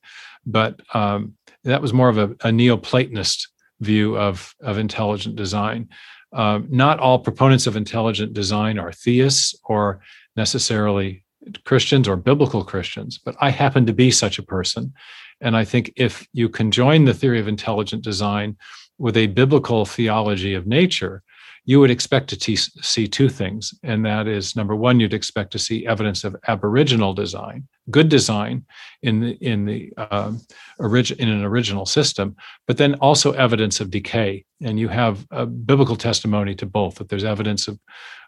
[0.46, 3.48] But um, that was more of a, a neoplatonist
[3.80, 5.90] view of of intelligent design.
[6.34, 10.00] Um, not all proponents of intelligent design are theists or
[10.36, 11.24] necessarily
[11.66, 14.94] Christians or biblical Christians, but I happen to be such a person.
[15.40, 18.58] And I think if you can join the theory of intelligent design
[18.98, 21.24] with a biblical theology of nature,
[21.66, 23.74] you would expect to t- see two things.
[23.84, 28.66] And that is number one, you'd expect to see evidence of aboriginal design, good design
[29.04, 30.42] in the, in the um,
[30.80, 32.36] orig- in an original system,
[32.68, 34.44] but then also evidence of decay.
[34.64, 37.80] And you have a biblical testimony to both that there's evidence of,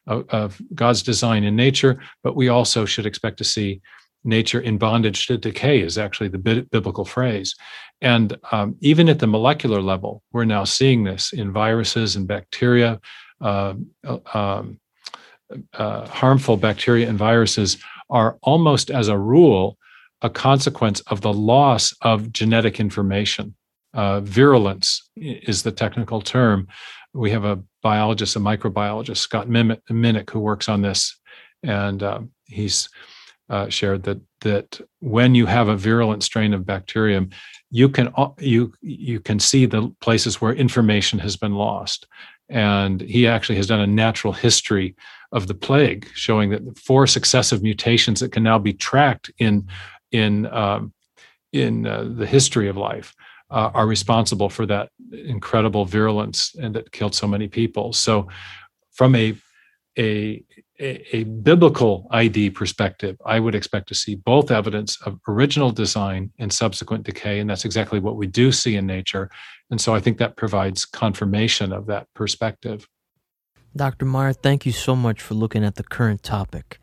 [0.06, 3.82] of, of God's design in nature, but we also should expect to see
[4.24, 7.56] nature in bondage to decay is actually the biblical phrase.
[8.02, 13.00] And um, even at the molecular level, we're now seeing this in viruses and bacteria.
[13.42, 14.80] Uh, uh, um,
[15.74, 17.78] uh, harmful bacteria and viruses
[18.10, 19.78] are almost as a rule
[20.22, 23.54] a consequence of the loss of genetic information.
[23.94, 26.68] Uh, virulence is the technical term.
[27.14, 31.20] We have a biologist, a microbiologist, Scott Minnich, who works on this,
[31.62, 32.90] and um, he's
[33.50, 37.30] uh, shared that that when you have a virulent strain of bacterium,
[37.72, 42.08] you can you you can see the places where information has been lost.
[42.50, 44.96] And he actually has done a natural history
[45.32, 49.68] of the plague, showing that four successive mutations that can now be tracked in
[50.12, 50.94] in um,
[51.52, 53.16] in uh, the history of life
[53.50, 57.94] uh, are responsible for that incredible virulence and that killed so many people.
[57.94, 58.28] So,
[58.92, 59.36] from a
[59.98, 60.44] a
[60.80, 66.32] a, a, biblical ID perspective, I would expect to see both evidence of original design
[66.40, 67.40] and subsequent decay.
[67.40, 69.30] And that's exactly what we do see in nature.
[69.70, 72.88] And so I think that provides confirmation of that perspective.
[73.76, 74.06] Dr.
[74.06, 76.80] Meyer, thank you so much for looking at the current topic.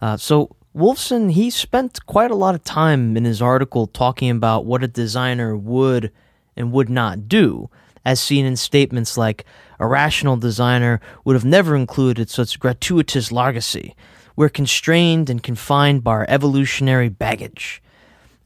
[0.00, 4.66] Uh, so, Woolfson, he spent quite a lot of time in his article talking about
[4.66, 6.12] what a designer would
[6.54, 7.70] and would not do
[8.06, 9.44] as seen in statements like,
[9.80, 13.92] a rational designer would have never included such gratuitous largesse.
[14.36, 17.82] We're constrained and confined by our evolutionary baggage.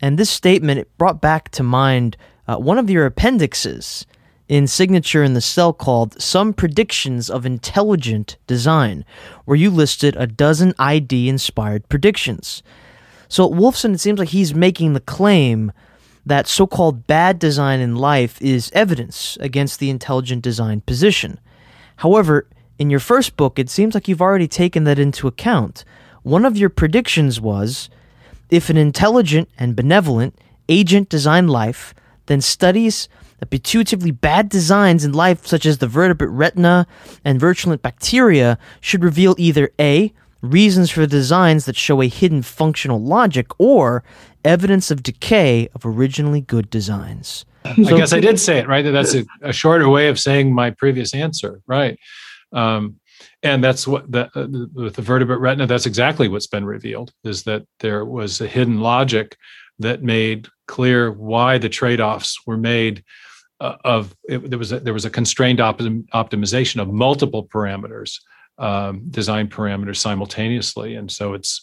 [0.01, 2.16] And this statement it brought back to mind
[2.49, 4.07] uh, one of your appendixes
[4.49, 9.05] in Signature in the Cell called Some Predictions of Intelligent Design,
[9.44, 12.62] where you listed a dozen ID inspired predictions.
[13.29, 15.70] So, Woolfson, it seems like he's making the claim
[16.26, 21.40] that so called bad design in life is evidence against the intelligent design position.
[21.96, 22.46] However,
[22.78, 25.85] in your first book, it seems like you've already taken that into account.
[26.22, 27.90] One of your predictions was
[28.50, 31.94] if an intelligent and benevolent agent design life,
[32.26, 36.87] then studies that putatively bad designs in life, such as the vertebrate retina
[37.24, 42.42] and virulent bacteria, should reveal either A, reasons for the designs that show a hidden
[42.42, 44.02] functional logic, or
[44.44, 47.44] evidence of decay of originally good designs.
[47.64, 48.83] I guess I did say it right.
[48.83, 51.98] That's a, a shorter way of saying my previous answer, right?
[52.53, 52.96] Um,
[53.42, 55.66] and that's what the, uh, with the vertebrate retina.
[55.66, 59.37] That's exactly what's been revealed: is that there was a hidden logic
[59.79, 63.05] that made clear why the trade-offs were made.
[63.61, 68.18] Uh, of it, there was a, there was a constrained optim, optimization of multiple parameters,
[68.57, 71.62] um, design parameters simultaneously, and so it's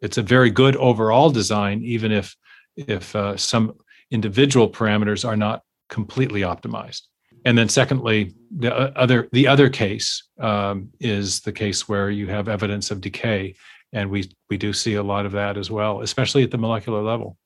[0.00, 2.36] it's a very good overall design, even if
[2.76, 3.74] if uh, some
[4.10, 7.02] individual parameters are not completely optimized.
[7.44, 12.26] And then, secondly, the uh, other the other case um, is the case where you
[12.26, 13.54] have evidence of decay,
[13.92, 17.02] and we we do see a lot of that as well, especially at the molecular
[17.02, 17.36] level.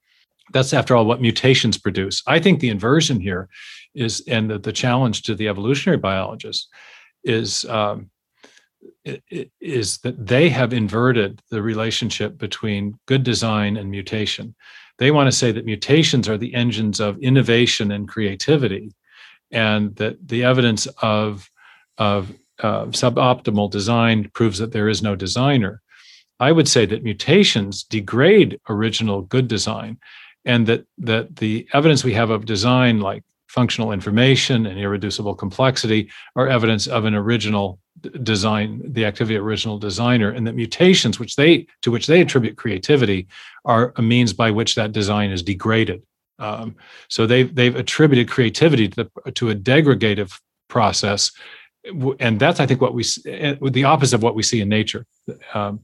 [0.53, 2.23] That's after all what mutations produce.
[2.27, 3.49] I think the inversion here
[3.95, 6.69] is, and the, the challenge to the evolutionary biologist
[7.23, 8.11] is um,
[9.61, 14.55] is that they have inverted the relationship between good design and mutation.
[14.99, 18.93] They want to say that mutations are the engines of innovation and creativity,
[19.51, 21.51] and that the evidence of,
[21.99, 25.83] of uh, suboptimal design proves that there is no designer.
[26.41, 29.99] I would say that mutations degrade original good design,
[30.45, 33.23] and that, that the evidence we have of design, like
[33.55, 37.79] functional information and irreducible complexity, are evidence of an original
[38.25, 42.57] design the activity of original designer and that mutations which they to which they attribute
[42.57, 43.29] creativity
[43.65, 46.03] are a means by which that design is degraded.
[46.41, 46.75] Um,
[47.09, 50.39] so they've they've attributed creativity to, the, to a degradative
[50.69, 51.31] process
[52.19, 55.07] and that's i think what we eh, the opposite of what we see in nature.
[55.55, 55.81] Um,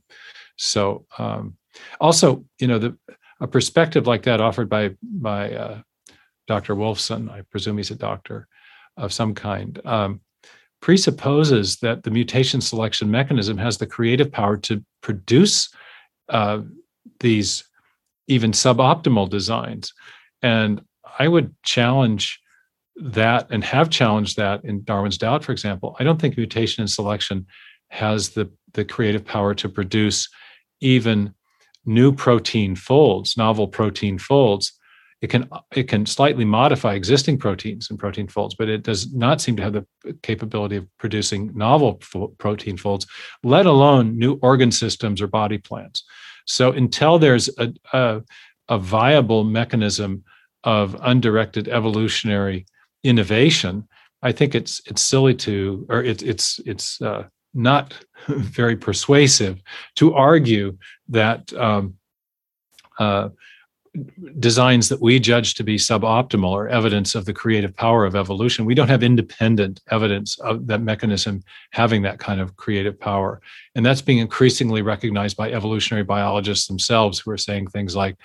[0.56, 1.56] so um,
[2.00, 2.96] also you know the
[3.40, 5.78] a perspective like that offered by by uh,
[6.50, 6.74] Dr.
[6.74, 8.48] Woolfson, I presume he's a doctor
[8.96, 10.20] of some kind, um,
[10.82, 15.72] presupposes that the mutation selection mechanism has the creative power to produce
[16.28, 16.62] uh,
[17.20, 17.62] these
[18.26, 19.92] even suboptimal designs.
[20.42, 20.82] And
[21.20, 22.40] I would challenge
[22.96, 25.94] that and have challenged that in Darwin's Doubt, for example.
[26.00, 27.46] I don't think mutation and selection
[27.90, 30.28] has the, the creative power to produce
[30.80, 31.32] even
[31.86, 34.72] new protein folds, novel protein folds.
[35.22, 39.40] It can it can slightly modify existing proteins and protein folds, but it does not
[39.40, 39.86] seem to have the
[40.22, 43.06] capability of producing novel fo- protein folds,
[43.42, 46.04] let alone new organ systems or body plans.
[46.46, 48.22] So until there's a, a,
[48.68, 50.24] a viable mechanism
[50.64, 52.66] of undirected evolutionary
[53.04, 53.86] innovation,
[54.22, 57.94] I think it's it's silly to or it, it's it's uh, not
[58.28, 59.62] very persuasive
[59.96, 61.94] to argue that um,
[62.98, 63.30] uh,
[64.38, 68.64] designs that we judge to be suboptimal are evidence of the creative power of evolution.
[68.64, 73.40] We don't have independent evidence of that mechanism having that kind of creative power.
[73.74, 78.16] And that's being increasingly recognized by evolutionary biologists themselves who are saying things like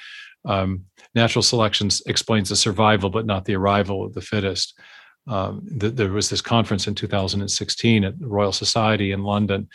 [0.45, 0.85] um,
[1.15, 4.77] natural selection explains the survival, but not the arrival of the fittest.
[5.27, 9.67] Um, th- there was this conference in 2016 at the Royal Society in London,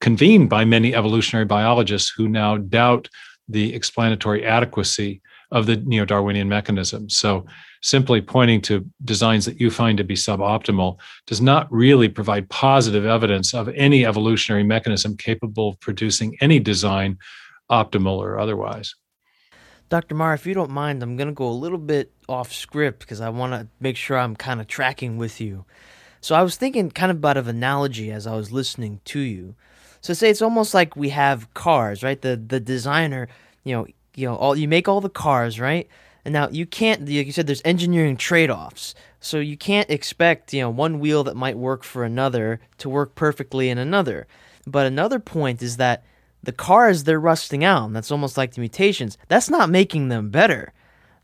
[0.00, 3.08] convened by many evolutionary biologists who now doubt
[3.48, 5.20] the explanatory adequacy
[5.50, 7.08] of the neo Darwinian mechanism.
[7.10, 7.46] So,
[7.82, 13.04] simply pointing to designs that you find to be suboptimal does not really provide positive
[13.04, 17.18] evidence of any evolutionary mechanism capable of producing any design,
[17.70, 18.94] optimal or otherwise.
[19.88, 20.14] Dr.
[20.14, 23.20] Meyer, if you don't mind, I'm going to go a little bit off script because
[23.20, 25.66] I want to make sure I'm kind of tracking with you.
[26.22, 29.54] So I was thinking kind of about an analogy as I was listening to you.
[30.02, 32.20] So say it's almost like we have cars, right?
[32.20, 33.28] The the designer,
[33.64, 35.88] you know, you know, all you make all the cars, right?
[36.24, 38.94] And now you can't, like you said, there's engineering trade-offs.
[39.18, 43.14] So you can't expect, you know, one wheel that might work for another to work
[43.14, 44.26] perfectly in another.
[44.66, 46.04] But another point is that
[46.42, 49.18] the cars they're rusting out, and that's almost like the mutations.
[49.28, 50.72] That's not making them better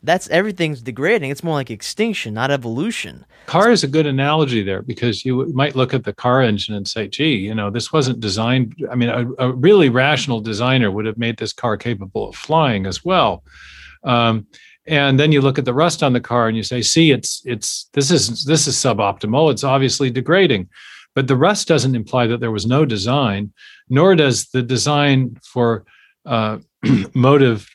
[0.02, 1.30] that's everything's degrading.
[1.30, 3.24] It's more like extinction, not evolution.
[3.46, 6.86] Car is a good analogy there because you might look at the car engine and
[6.86, 8.74] say, gee, you know, this wasn't designed.
[8.90, 12.86] I mean, a, a really rational designer would have made this car capable of flying
[12.86, 13.42] as well.
[14.04, 14.46] Um,
[14.86, 17.42] and then you look at the rust on the car and you say, see, it's
[17.44, 19.50] it's this is this is suboptimal.
[19.50, 20.68] It's obviously degrading.
[21.14, 23.52] But the rust doesn't imply that there was no design,
[23.88, 25.84] nor does the design for
[26.24, 26.58] uh,
[27.14, 27.68] motive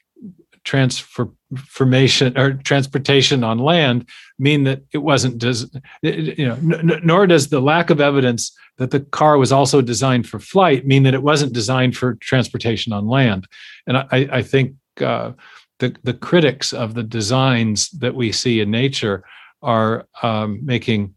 [1.56, 4.08] transformation or transportation on land
[4.40, 8.92] mean that it wasn't does you know n- nor does the lack of evidence that
[8.92, 13.08] the car was also designed for flight mean that it wasn't designed for transportation on
[13.08, 13.48] land.
[13.88, 15.34] And i, I think uh,
[15.80, 19.24] the, the critics of the designs that we see in nature
[19.62, 21.16] are um, making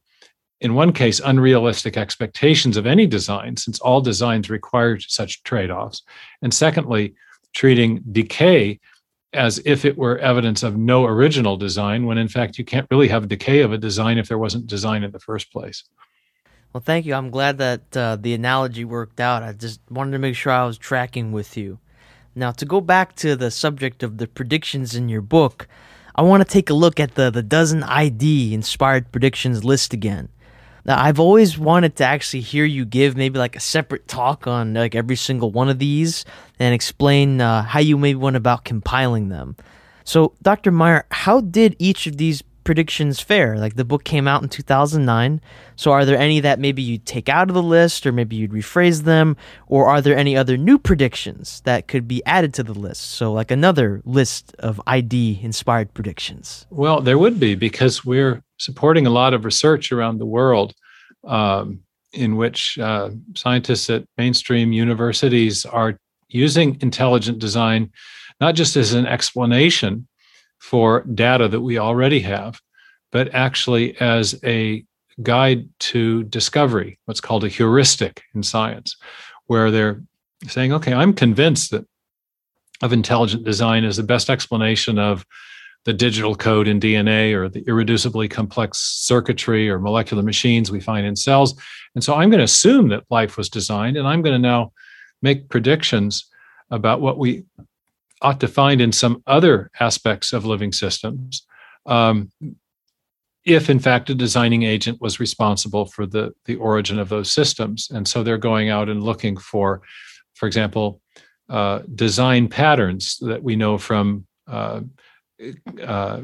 [0.61, 6.03] in one case unrealistic expectations of any design since all designs require such trade-offs.
[6.43, 7.15] And secondly
[7.55, 8.81] treating decay
[9.37, 13.09] as if it were evidence of no original design, when in fact you can't really
[13.09, 15.85] have decay of a design if there wasn't design in the first place.
[16.73, 17.15] Well, thank you.
[17.15, 19.43] I'm glad that uh, the analogy worked out.
[19.43, 21.79] I just wanted to make sure I was tracking with you.
[22.35, 25.69] Now, to go back to the subject of the predictions in your book,
[26.15, 30.29] I want to take a look at the, the dozen ID inspired predictions list again.
[30.89, 34.95] I've always wanted to actually hear you give maybe like a separate talk on like
[34.95, 36.25] every single one of these
[36.59, 39.57] and explain uh, how you maybe went about compiling them.
[40.05, 40.71] So, Dr.
[40.71, 43.57] Meyer, how did each of these predictions fair?
[43.59, 45.41] Like the book came out in 2009.
[45.77, 48.51] So, are there any that maybe you'd take out of the list or maybe you'd
[48.51, 49.37] rephrase them?
[49.69, 53.13] Or are there any other new predictions that could be added to the list?
[53.13, 56.67] So, like another list of ID inspired predictions?
[56.69, 60.75] Well, there would be because we're supporting a lot of research around the world
[61.25, 61.81] um,
[62.13, 65.99] in which uh, scientists at mainstream universities are
[66.29, 67.91] using intelligent design
[68.41, 70.07] not just as an explanation
[70.59, 72.61] for data that we already have,
[73.13, 74.85] but actually as a
[75.23, 78.97] guide to discovery, what's called a heuristic in science,
[79.47, 80.03] where they're
[80.49, 81.87] saying, okay, I'm convinced that
[82.83, 85.25] of intelligent design is the best explanation of
[85.85, 91.07] the digital code in DNA or the irreducibly complex circuitry or molecular machines we find
[91.07, 91.59] in cells.
[91.95, 94.73] And so I'm going to assume that life was designed, and I'm going to now
[95.23, 96.27] make predictions
[96.71, 97.45] about what we
[98.23, 101.47] ought to find in some other aspects of living systems.
[101.85, 102.31] Um,
[103.45, 107.89] if in fact a designing agent was responsible for the, the origin of those systems.
[107.91, 109.83] And so they're going out and looking for,
[110.35, 111.01] for example,
[111.49, 114.81] uh, design patterns that we know from uh,
[115.83, 116.23] uh,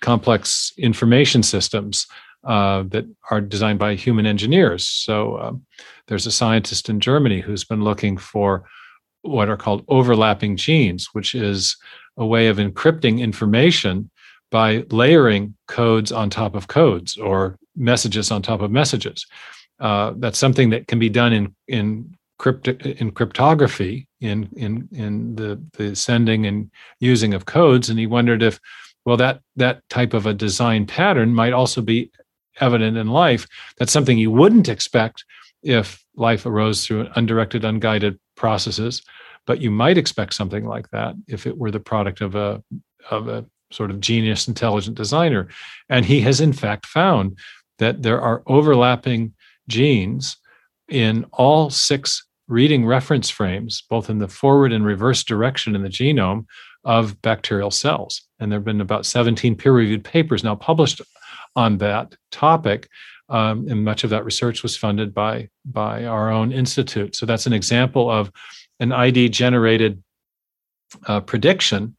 [0.00, 2.06] complex information systems
[2.44, 4.86] uh, that are designed by human engineers.
[4.86, 5.66] So um,
[6.06, 8.64] there's a scientist in Germany who's been looking for
[9.26, 11.76] what are called overlapping genes, which is
[12.16, 14.10] a way of encrypting information
[14.50, 19.26] by layering codes on top of codes or messages on top of messages.
[19.80, 22.16] Uh, that's something that can be done in in,
[22.84, 26.70] in cryptography in in in the the sending and
[27.00, 27.90] using of codes.
[27.90, 28.58] And he wondered if,
[29.04, 32.10] well, that that type of a design pattern might also be
[32.60, 33.46] evident in life.
[33.78, 35.24] That's something you wouldn't expect
[35.62, 39.02] if life arose through an undirected, unguided processes.
[39.46, 42.62] But you might expect something like that if it were the product of a
[43.10, 45.48] of a sort of genius, intelligent designer.
[45.88, 47.38] And he has in fact found
[47.78, 49.34] that there are overlapping
[49.68, 50.36] genes
[50.88, 55.88] in all six reading reference frames, both in the forward and reverse direction in the
[55.88, 56.46] genome
[56.84, 58.22] of bacterial cells.
[58.38, 61.00] And there have been about 17 peer reviewed papers now published
[61.56, 62.88] on that topic.
[63.28, 67.16] Um, and much of that research was funded by, by our own institute.
[67.16, 68.30] So that's an example of
[68.78, 70.02] an ID generated
[71.06, 71.96] uh, prediction,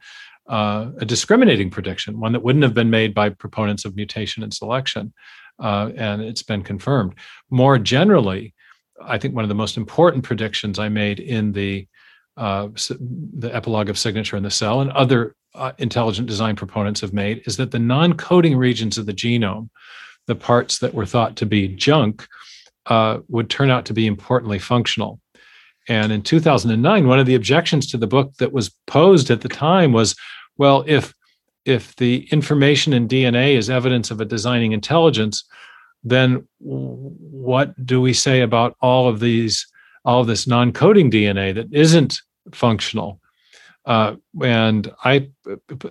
[0.48, 4.54] uh, a discriminating prediction, one that wouldn't have been made by proponents of mutation and
[4.54, 5.14] selection.
[5.60, 7.14] Uh, and it's been confirmed.
[7.50, 8.54] More generally,
[9.02, 11.88] I think one of the most important predictions I made in the
[12.38, 17.12] uh, the epilogue of signature in the cell and other uh, intelligent design proponents have
[17.12, 19.70] made is that the non-coding regions of the genome,
[20.28, 22.28] the parts that were thought to be junk,
[22.86, 25.20] uh, would turn out to be importantly functional.
[25.90, 29.50] And in 2009, one of the objections to the book that was posed at the
[29.50, 30.16] time was,
[30.58, 31.14] well, if
[31.66, 35.44] if the information in DNA is evidence of a designing intelligence,
[36.02, 39.68] then what do we say about all of these,
[40.06, 42.22] all of this non-coding DNA that isn't
[42.54, 43.20] functional?
[43.86, 45.30] Uh, and I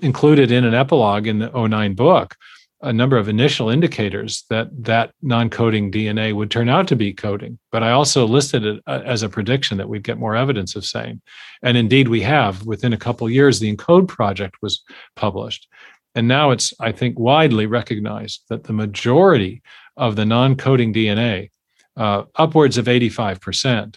[0.01, 2.37] included in an epilogue in the 09 book
[2.83, 7.59] a number of initial indicators that that non-coding DNA would turn out to be coding.
[7.73, 10.85] But I also listed it uh, as a prediction that we'd get more evidence of
[10.85, 11.23] same.
[11.63, 12.67] And indeed, we have.
[12.67, 14.83] Within a couple years, the ENCODE project was
[15.15, 15.69] published.
[16.15, 19.63] And now it's, I think, widely recognized that the majority
[19.97, 21.51] of the non-coding DNA,
[21.97, 23.97] uh, upwards of 85%,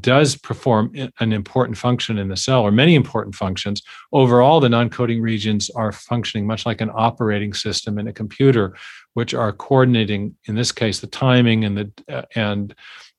[0.00, 3.82] does perform an important function in the cell or many important functions.
[4.12, 8.76] Overall, the non coding regions are functioning much like an operating system in a computer,
[9.12, 12.74] which are coordinating, in this case, the timing and the uh, and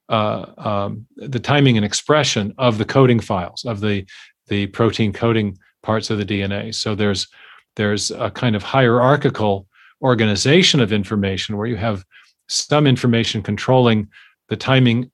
[0.09, 4.05] uh, um, the timing and expression of the coding files of the
[4.47, 6.74] the protein coding parts of the DNA.
[6.74, 7.28] So there's
[7.76, 9.68] there's a kind of hierarchical
[10.01, 12.03] organization of information where you have
[12.47, 14.07] some information controlling
[14.49, 15.11] the timing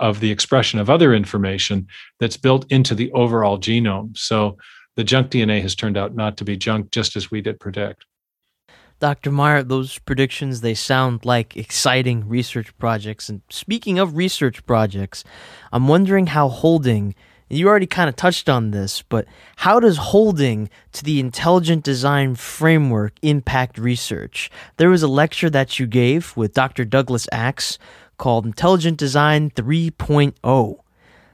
[0.00, 1.86] of the expression of other information
[2.18, 4.16] that's built into the overall genome.
[4.16, 4.56] So
[4.96, 8.06] the junk DNA has turned out not to be junk, just as we did predict.
[8.98, 9.30] Dr.
[9.30, 13.30] Meyer, those predictions, they sound like exciting research projects.
[13.30, 15.24] And speaking of research projects,
[15.72, 17.14] I'm wondering how holding,
[17.48, 19.24] you already kind of touched on this, but
[19.56, 24.50] how does holding to the intelligent design framework impact research?
[24.76, 26.84] There was a lecture that you gave with Dr.
[26.84, 27.78] Douglas Axe
[28.20, 30.78] called Intelligent Design 3.0,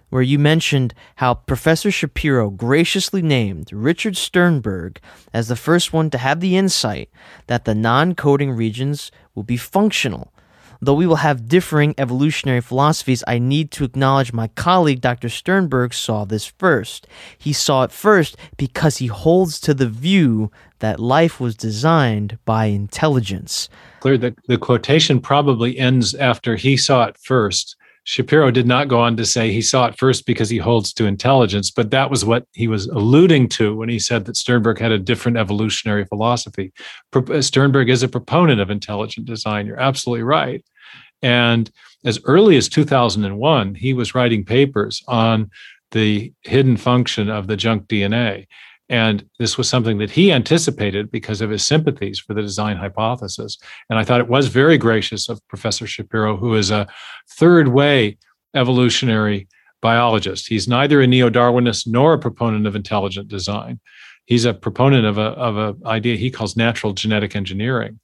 [0.08, 5.00] where you mentioned how Professor Shapiro graciously named Richard Sternberg
[5.34, 7.10] as the first one to have the insight
[7.48, 10.32] that the non coding regions will be functional.
[10.80, 15.28] Though we will have differing evolutionary philosophies, I need to acknowledge my colleague Dr.
[15.28, 17.08] Sternberg saw this first.
[17.36, 22.66] He saw it first because he holds to the view that life was designed by
[22.66, 23.68] intelligence
[24.00, 27.76] clear that the quotation probably ends after he saw it first.
[28.04, 31.06] Shapiro did not go on to say he saw it first because he holds to
[31.06, 34.92] intelligence, but that was what he was alluding to when he said that Sternberg had
[34.92, 36.72] a different evolutionary philosophy.
[37.12, 39.66] Uh, Sternberg is a proponent of intelligent design.
[39.66, 40.64] You're absolutely right.
[41.20, 41.68] And
[42.04, 45.50] as early as 2001, he was writing papers on
[45.90, 48.46] the hidden function of the junk DNA.
[48.88, 53.58] And this was something that he anticipated because of his sympathies for the design hypothesis.
[53.90, 56.86] And I thought it was very gracious of Professor Shapiro, who is a
[57.28, 58.16] third way
[58.54, 59.48] evolutionary
[59.82, 60.48] biologist.
[60.48, 63.80] He's neither a neo Darwinist nor a proponent of intelligent design.
[64.24, 68.00] He's a proponent of a of an idea he calls natural genetic engineering.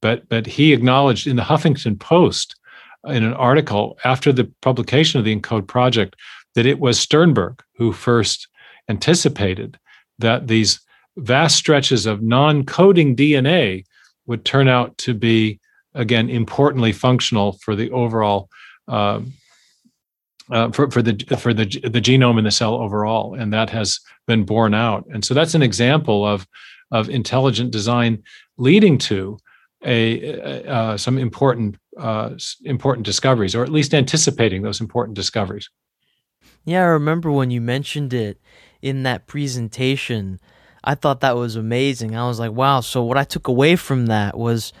[0.00, 2.56] But but he acknowledged in the Huffington Post
[3.06, 6.16] in an article after the publication of the ENCODE project
[6.54, 8.48] that it was Sternberg who first
[8.88, 9.78] anticipated
[10.20, 10.80] that these
[11.16, 13.84] vast stretches of non coding DNA
[14.26, 15.60] would turn out to be,
[15.94, 18.48] again, importantly functional for the overall
[18.88, 19.20] uh,
[20.50, 24.00] uh, for, for the for the the genome in the cell overall, and that has
[24.26, 25.06] been borne out.
[25.12, 26.46] And so that's an example of
[26.90, 28.22] of intelligent design
[28.56, 29.38] leading to
[29.84, 32.30] a uh, some important uh,
[32.64, 35.70] important discoveries, or at least anticipating those important discoveries.
[36.64, 38.40] Yeah, I remember when you mentioned it
[38.82, 40.40] in that presentation.
[40.82, 42.16] I thought that was amazing.
[42.16, 42.80] I was like, wow.
[42.80, 44.72] So what I took away from that was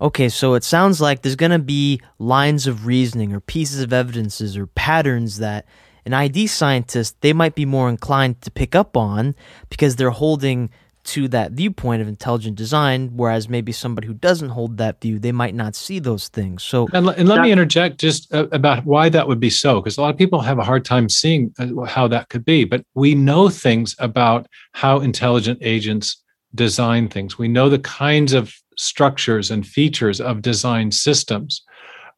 [0.00, 3.92] okay, so it sounds like there's going to be lines of reasoning or pieces of
[3.92, 5.66] evidences or patterns that
[6.04, 9.34] an ID scientist they might be more inclined to pick up on
[9.68, 10.70] because they're holding
[11.04, 15.32] to that viewpoint of intelligent design, whereas maybe somebody who doesn't hold that view, they
[15.32, 16.62] might not see those things.
[16.62, 19.80] So, and, and let that, me interject just uh, about why that would be so,
[19.80, 22.64] because a lot of people have a hard time seeing uh, how that could be.
[22.64, 26.22] But we know things about how intelligent agents
[26.54, 27.38] design things.
[27.38, 31.62] We know the kinds of structures and features of design systems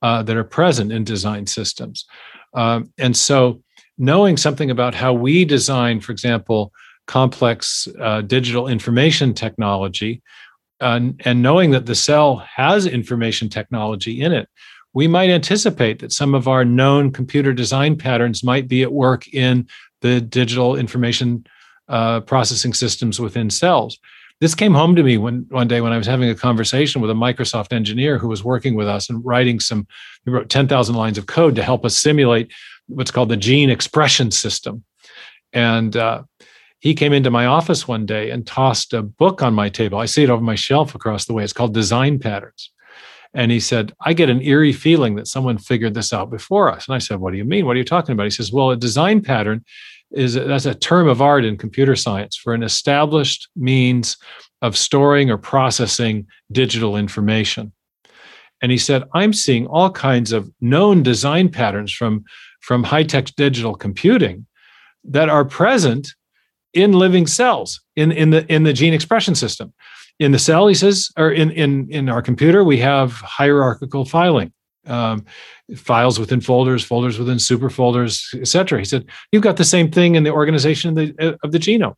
[0.03, 2.05] uh, that are present in design systems.
[2.53, 3.63] Um, and so,
[3.97, 6.73] knowing something about how we design, for example,
[7.07, 10.23] complex uh, digital information technology,
[10.81, 14.49] uh, and knowing that the cell has information technology in it,
[14.93, 19.27] we might anticipate that some of our known computer design patterns might be at work
[19.35, 19.67] in
[20.01, 21.45] the digital information
[21.89, 23.99] uh, processing systems within cells.
[24.41, 27.11] This came home to me when one day when I was having a conversation with
[27.11, 29.87] a Microsoft engineer who was working with us and writing some,
[30.25, 32.53] he wrote 10,000 lines of code to help us simulate
[32.87, 34.85] what's called the gene expression system.
[35.53, 36.25] And uh,
[36.85, 39.99] he came into my office one day and tossed a book on my table.
[39.99, 41.43] I see it over my shelf across the way.
[41.43, 42.71] It's called Design Patterns.
[43.33, 46.87] And he said, I get an eerie feeling that someone figured this out before us.
[46.87, 47.65] And I said, What do you mean?
[47.65, 48.25] What are you talking about?
[48.25, 49.65] He says, Well, a design pattern
[50.11, 54.19] is that's a term of art in computer science for an established means
[54.61, 57.73] of storing or processing digital information.
[58.61, 62.25] And he said, I'm seeing all kinds of known design patterns from,
[62.61, 64.45] from high tech digital computing
[65.05, 66.15] that are present
[66.75, 69.73] in living cells in, in, the, in the gene expression system.
[70.21, 74.53] In the cell, he says, or in, in, in our computer, we have hierarchical filing
[74.87, 75.25] um,
[75.77, 78.79] files within folders, folders within superfolders, etc.
[78.79, 81.95] He said, you've got the same thing in the organization of the, of the genome.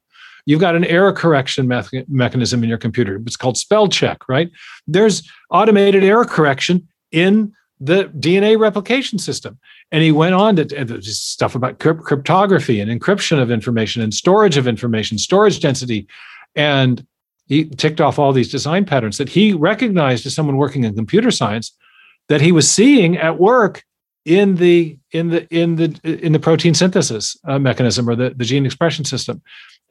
[0.46, 3.20] You've got an error correction me- mechanism in your computer.
[3.26, 4.50] It's called spell check, right?
[4.86, 9.58] There's automated error correction in the DNA replication system.
[9.92, 14.66] And he went on to, stuff about cryptography and encryption of information and storage of
[14.66, 16.08] information, storage density.
[16.56, 17.06] And
[17.46, 21.30] he ticked off all these design patterns that he recognized as someone working in computer
[21.30, 21.72] science
[22.28, 23.84] that he was seeing at work
[24.24, 28.44] in the in the in the in the protein synthesis uh, mechanism or the, the
[28.44, 29.40] gene expression system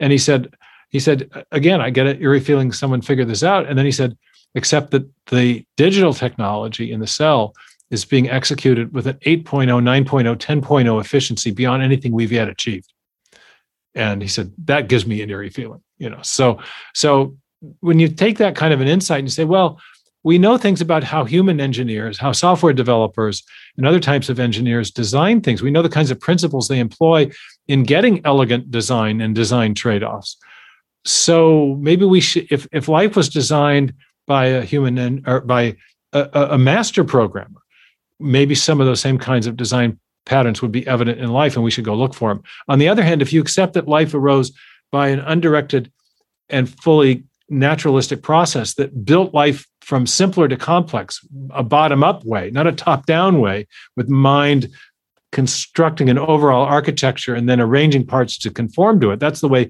[0.02, 0.54] and he said
[0.90, 3.94] he said again i get an eerie feeling someone figured this out and then he
[3.94, 4.18] said
[4.54, 7.54] except that the digital technology in the cell
[7.92, 12.92] is being executed with an 8.0 9.0 10.0 efficiency beyond anything we've yet achieved
[13.94, 16.60] and he said that gives me an eerie feeling you know so
[16.94, 17.36] so
[17.80, 19.80] when you take that kind of an insight and you say well
[20.26, 23.44] we know things about how human engineers, how software developers,
[23.78, 25.62] and other types of engineers design things.
[25.62, 27.30] We know the kinds of principles they employ
[27.68, 30.36] in getting elegant design and design trade offs.
[31.06, 33.94] So maybe we should, if, if life was designed
[34.26, 35.76] by a human and, or by
[36.12, 37.62] a, a master programmer,
[38.20, 41.64] maybe some of those same kinds of design patterns would be evident in life and
[41.64, 42.44] we should go look for them.
[42.68, 44.52] On the other hand, if you accept that life arose
[44.92, 45.92] by an undirected
[46.50, 51.20] and fully naturalistic process that built life from simpler to complex,
[51.52, 54.68] a bottom up way, not a top down way, with mind
[55.32, 59.20] constructing an overall architecture and then arranging parts to conform to it.
[59.20, 59.70] That's the way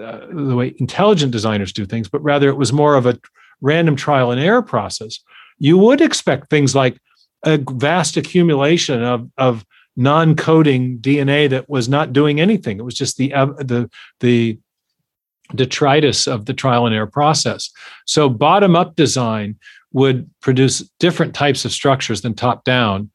[0.00, 3.18] uh, the way intelligent designers do things, but rather it was more of a
[3.60, 5.18] random trial and error process.
[5.58, 6.96] You would expect things like
[7.44, 9.64] a vast accumulation of, of
[9.96, 12.78] non-coding DNA that was not doing anything.
[12.78, 14.58] It was just the uh, the the
[15.54, 17.70] detritus of the trial and error process.
[18.06, 19.56] So, bottom up design
[19.92, 23.10] would produce different types of structures than top down,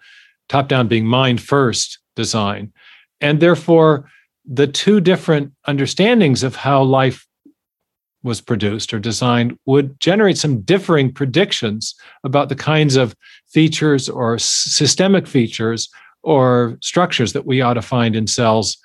[0.49, 2.73] top down being mind first design.
[3.21, 4.09] And therefore,
[4.45, 7.25] the two different understandings of how life
[8.25, 13.15] was produced or designed would generate some differing predictions about the kinds of
[13.47, 15.89] features or systemic features
[16.23, 18.77] or structures that we ought to find in cells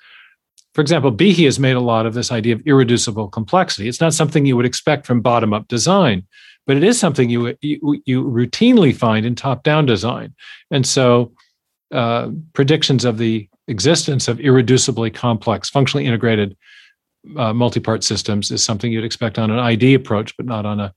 [0.73, 3.89] for example, Behe has made a lot of this idea of irreducible complexity.
[3.89, 6.25] It's not something you would expect from bottom up design,
[6.65, 10.33] but it is something you, you, you routinely find in top down design.
[10.69, 11.33] And so
[11.91, 16.55] uh, predictions of the existence of irreducibly complex, functionally integrated
[17.37, 20.93] uh, multi-part systems is something you'd expect on an ID approach, but not on a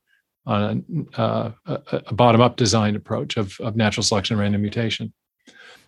[0.46, 5.10] on a, uh, a, a bottom-up design approach of, of natural selection and random mutation.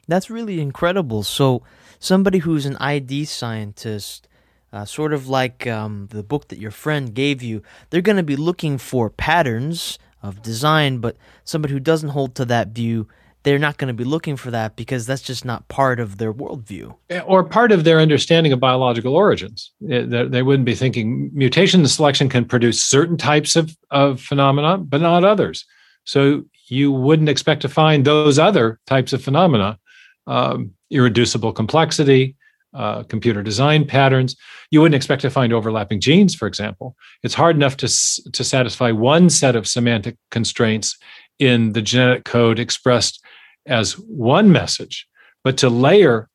[0.09, 1.23] That's really incredible.
[1.25, 1.63] So,
[1.99, 4.29] somebody who's an ID scientist,
[4.73, 8.23] uh, sort of like um, the book that your friend gave you, they're going to
[8.23, 13.09] be looking for patterns of design, but somebody who doesn't hold to that view,
[13.47, 16.35] they're not going to be looking for that because that's just not part of their
[16.35, 16.93] worldview.
[17.27, 19.71] Or part of their understanding of biological origins.
[19.81, 25.01] They wouldn't be thinking mutation and selection can produce certain types of, of phenomena, but
[25.01, 25.65] not others.
[26.03, 29.79] So you wouldn't expect to find those other types of phenomena,
[30.27, 32.35] um, irreducible complexity,
[32.75, 34.35] uh, computer design patterns.
[34.73, 36.97] You wouldn't expect to find overlapping genes, for example.
[37.23, 40.99] It's hard enough to, to satisfy one set of semantic constraints
[41.39, 43.23] in the genetic code expressed
[43.67, 45.07] as one message,
[45.45, 46.29] but to layer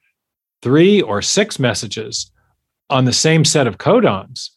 [0.62, 2.32] three or six messages
[2.90, 4.50] on the same set of codons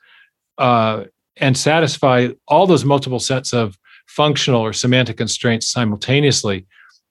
[0.58, 1.04] uh,
[1.36, 6.66] and satisfy all those multiple sets of functional or semantic constraints simultaneously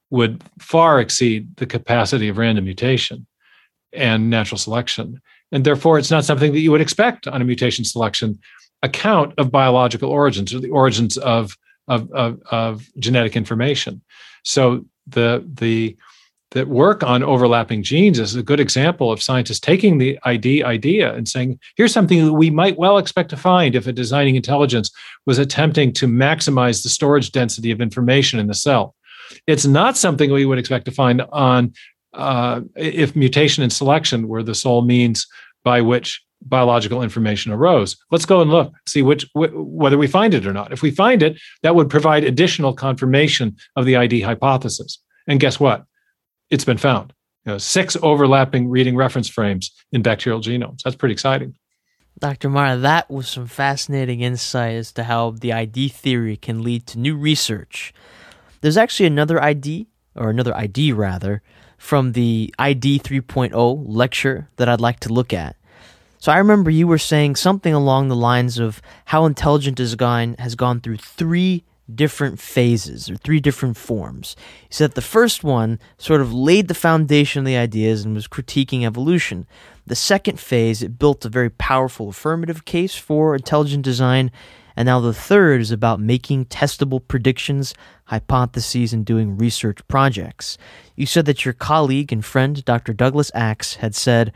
[0.10, 3.26] would far exceed the capacity of random mutation
[3.94, 5.20] and natural selection.
[5.52, 8.40] And therefore, it's not something that you would expect on a mutation selection
[8.84, 11.58] account of biological origins or the origins of,
[11.88, 14.02] of, of, of genetic information.
[14.44, 15.98] So the, the,
[16.54, 21.14] that work on overlapping genes is a good example of scientists taking the ID idea
[21.14, 24.92] and saying, here's something that we might well expect to find if a designing intelligence
[25.26, 28.96] was attempting to maximize the storage density of information in the cell.
[29.48, 31.74] It's not something we would expect to find on
[32.14, 35.26] uh, if mutation and selection were the sole means
[35.64, 37.98] by which biological information arose.
[38.12, 40.72] Let's go and look, see which wh- whether we find it or not.
[40.72, 45.00] If we find it, that would provide additional confirmation of the ID hypothesis.
[45.28, 45.86] And guess what?
[46.50, 47.14] It's been found.
[47.46, 50.82] You know, six overlapping reading reference frames in bacterial genomes.
[50.84, 51.56] That's pretty exciting.
[52.20, 52.50] Dr.
[52.50, 57.00] Meyer, that was some fascinating insight as to how the ID theory can lead to
[57.00, 57.94] new research.
[58.62, 61.42] There's actually another ID, or another ID rather,
[61.78, 65.58] from the ID 3.0 lecture that I'd like to look at.
[66.24, 70.56] So I remember you were saying something along the lines of how intelligent design has
[70.56, 74.38] gone through three different phases or three different forms.
[74.70, 78.30] He said the first one sort of laid the foundation of the ideas and was
[78.30, 79.48] critiquing evolution.
[79.86, 84.32] The second phase, it built a very powerful affirmative case for intelligent design.
[84.78, 87.74] And now the third is about making testable predictions,
[88.06, 90.58] hypotheses, and doing research projects.
[90.96, 92.94] You said that your colleague and friend, Dr.
[92.94, 94.32] Douglas Axe, had said,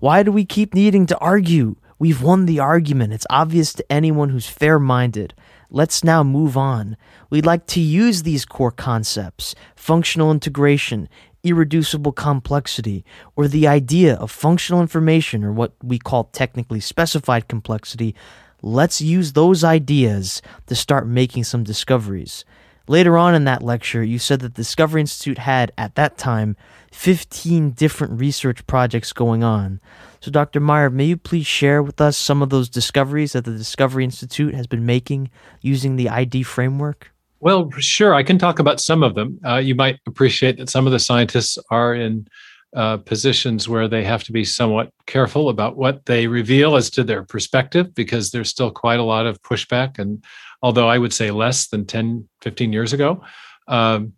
[0.00, 1.74] Why do we keep needing to argue?
[1.98, 3.12] We've won the argument.
[3.12, 5.34] It's obvious to anyone who's fair minded.
[5.70, 6.96] Let's now move on.
[7.30, 11.08] We'd like to use these core concepts functional integration,
[11.42, 18.14] irreducible complexity, or the idea of functional information, or what we call technically specified complexity.
[18.62, 22.44] Let's use those ideas to start making some discoveries.
[22.88, 26.56] Later on in that lecture, you said that the Discovery Institute had, at that time,
[26.90, 29.78] 15 different research projects going on.
[30.20, 30.58] So, Dr.
[30.58, 34.54] Meyer, may you please share with us some of those discoveries that the Discovery Institute
[34.54, 35.30] has been making
[35.60, 37.12] using the ID framework?
[37.40, 38.14] Well, sure.
[38.14, 39.38] I can talk about some of them.
[39.46, 42.26] Uh, you might appreciate that some of the scientists are in
[42.74, 47.04] uh, positions where they have to be somewhat careful about what they reveal as to
[47.04, 50.22] their perspective because there's still quite a lot of pushback and
[50.62, 53.22] although I would say less than 10, 15 years ago.
[53.66, 54.14] Um,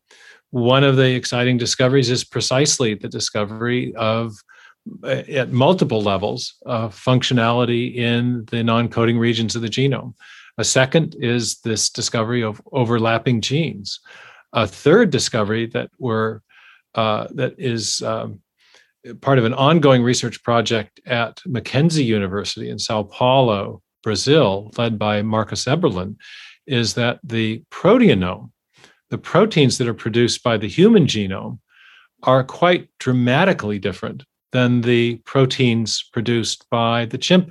[0.50, 4.34] one of the exciting discoveries is precisely the discovery of
[5.04, 10.14] uh, at multiple levels of functionality in the non-coding regions of the genome.
[10.58, 14.00] A second is this discovery of overlapping genes.
[14.52, 16.40] A third discovery that we're
[16.94, 18.40] uh, that is um,
[19.20, 25.22] part of an ongoing research project at Mackenzie University in Sao Paulo Brazil, led by
[25.22, 26.16] Marcos Eberlin,
[26.66, 28.50] is that the proteanome,
[29.10, 31.58] the proteins that are produced by the human genome,
[32.22, 37.50] are quite dramatically different than the proteins produced by the chimp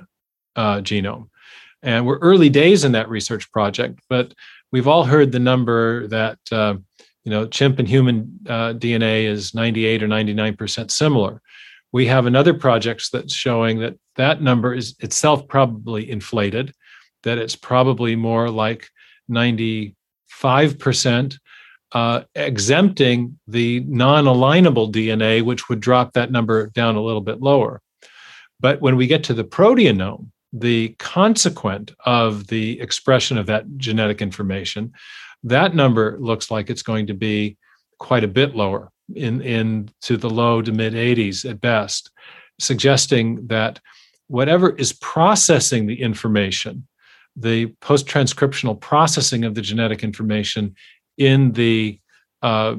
[0.56, 1.28] uh, genome.
[1.82, 4.34] And we're early days in that research project, but
[4.70, 6.74] we've all heard the number that uh,
[7.24, 11.40] you know chimp and human uh, DNA is 98 or 99 percent similar
[11.92, 16.72] we have another project that's showing that that number is itself probably inflated,
[17.22, 18.88] that it's probably more like
[19.30, 21.38] 95%,
[21.92, 27.40] uh, exempting the non alignable DNA, which would drop that number down a little bit
[27.40, 27.80] lower.
[28.60, 34.20] But when we get to the proteanome, the consequent of the expression of that genetic
[34.20, 34.92] information,
[35.44, 37.56] that number looks like it's going to be
[37.98, 42.10] quite a bit lower in into the low to mid 80s at best,
[42.58, 43.80] suggesting that
[44.28, 46.86] whatever is processing the information,
[47.36, 50.74] the post transcriptional processing of the genetic information
[51.18, 51.98] in the
[52.42, 52.76] uh,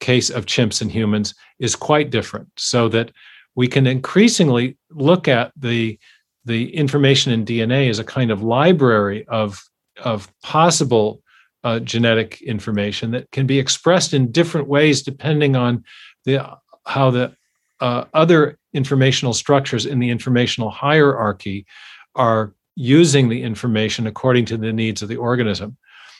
[0.00, 2.48] case of chimps and humans is quite different.
[2.56, 3.10] So that
[3.54, 5.98] we can increasingly look at the
[6.44, 9.62] the information in DNA as a kind of library of
[10.02, 11.22] of possible
[11.64, 15.82] uh, genetic information that can be expressed in different ways depending on
[16.24, 16.38] the
[16.86, 17.34] how the
[17.80, 21.66] uh, other informational structures in the informational hierarchy
[22.14, 25.76] are using the information according to the needs of the organism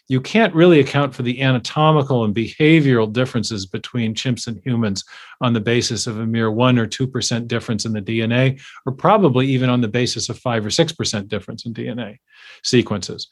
[0.09, 5.03] you can't really account for the anatomical and behavioral differences between chimps and humans
[5.41, 9.47] on the basis of a mere 1 or 2% difference in the DNA, or probably
[9.47, 12.19] even on the basis of 5 or 6% difference in DNA
[12.63, 13.29] sequences.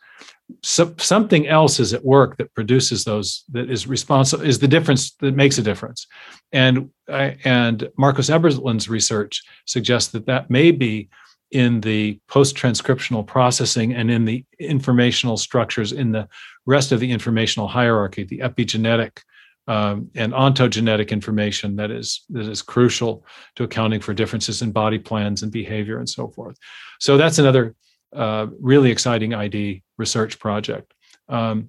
[0.62, 5.12] So something else is at work that produces those that is responsible is the difference
[5.16, 6.06] that makes a difference
[6.52, 11.08] and and marcos eberlin's research suggests that that may be
[11.52, 16.26] in the post transcriptional processing and in the informational structures in the
[16.66, 19.20] rest of the informational hierarchy, the epigenetic
[19.68, 23.24] um, and ontogenetic information that is that is crucial
[23.54, 26.56] to accounting for differences in body plans and behavior and so forth.
[26.98, 27.76] So that's another
[28.14, 30.92] uh, really exciting ID research project.
[31.28, 31.68] Um,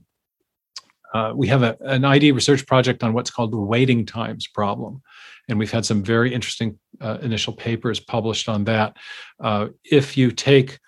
[1.14, 5.02] uh, we have a, an ID research project on what's called the waiting times problem.
[5.48, 8.98] And we've had some very interesting uh, initial papers published on that.
[9.40, 10.80] Uh, if you take,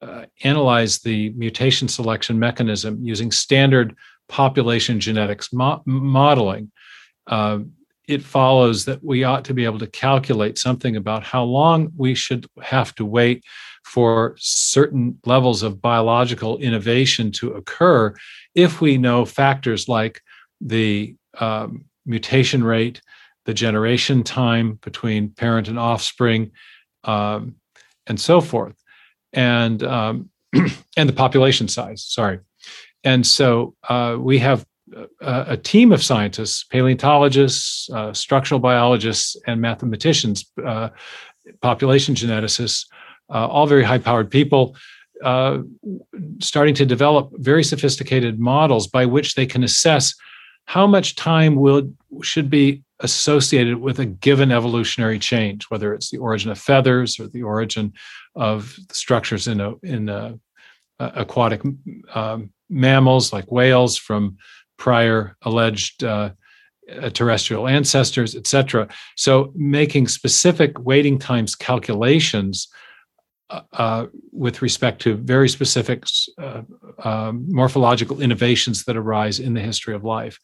[0.00, 3.96] uh, analyze the mutation selection mechanism using standard
[4.28, 6.70] population genetics mo- modeling,
[7.26, 7.58] uh,
[8.06, 12.14] it follows that we ought to be able to calculate something about how long we
[12.14, 13.44] should have to wait
[13.84, 18.14] for certain levels of biological innovation to occur
[18.54, 20.22] if we know factors like
[20.60, 23.00] the um, mutation rate,
[23.44, 26.50] the generation time between parent and offspring,
[27.04, 27.54] um,
[28.06, 28.76] and so forth,
[29.32, 30.30] and um,
[30.96, 32.02] and the population size.
[32.02, 32.40] Sorry,
[33.04, 34.66] and so uh, we have
[35.20, 40.88] a, a, team of scientists, paleontologists, uh, structural biologists, and mathematicians, uh,
[41.62, 42.86] population geneticists,
[43.28, 44.76] all very high-powered people.
[45.24, 45.62] Uh,
[46.40, 50.14] starting to develop very sophisticated models by which they can assess
[50.66, 51.90] how much time will
[52.22, 57.26] should be associated with a given evolutionary change, whether it's the origin of feathers or
[57.28, 57.92] the origin
[58.34, 60.38] of structures in a, in a,
[61.00, 61.62] uh, aquatic
[62.14, 64.36] um, mammals like whales from
[64.76, 66.30] prior alleged uh,
[67.00, 68.88] uh terrestrial ancestors, etc.
[69.16, 72.68] So, making specific waiting times calculations
[73.50, 76.04] uh, uh, with respect to very specific
[76.38, 76.62] uh,
[77.04, 80.38] um, morphological innovations that arise in the history of life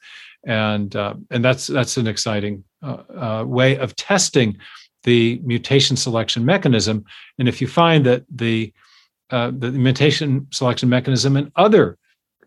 [0.47, 4.57] and uh, and that's that's an exciting uh, uh, way of testing
[5.05, 7.05] the mutation selection mechanism.
[7.39, 8.73] And if you find that the
[9.31, 11.99] uh, the mutation selection mechanism and other,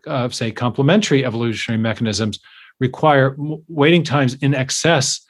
[0.06, 2.38] uh, say, complementary evolutionary mechanisms
[2.80, 3.36] require
[3.68, 5.20] waiting times in excess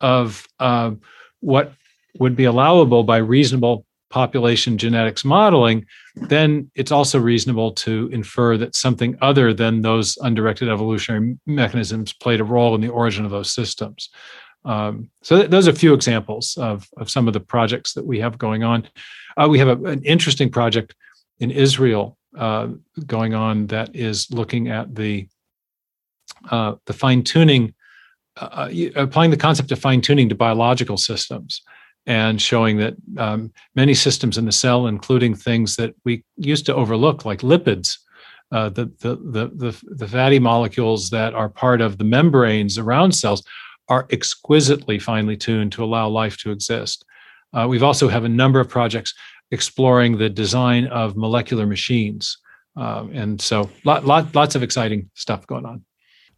[0.00, 0.92] of uh,
[1.40, 1.72] what
[2.18, 5.84] would be allowable by reasonable population genetics modeling,
[6.16, 12.40] then it's also reasonable to infer that something other than those undirected evolutionary mechanisms played
[12.40, 14.08] a role in the origin of those systems.
[14.64, 18.06] Um, so th- those are a few examples of, of some of the projects that
[18.06, 18.88] we have going on.
[19.36, 20.94] Uh, we have a, an interesting project
[21.38, 22.68] in Israel uh,
[23.06, 25.28] going on that is looking at the
[26.50, 27.74] uh, the fine tuning,
[28.36, 31.62] uh, uh, applying the concept of fine tuning to biological systems
[32.08, 36.74] and showing that um, many systems in the cell, including things that we used to
[36.74, 37.98] overlook, like lipids,
[38.50, 43.12] uh, the, the, the, the, the fatty molecules that are part of the membranes around
[43.12, 43.44] cells,
[43.90, 47.04] are exquisitely finely tuned to allow life to exist.
[47.52, 49.12] Uh, we've also have a number of projects
[49.50, 52.38] exploring the design of molecular machines.
[52.74, 55.84] Um, and so lot, lot, lots of exciting stuff going on.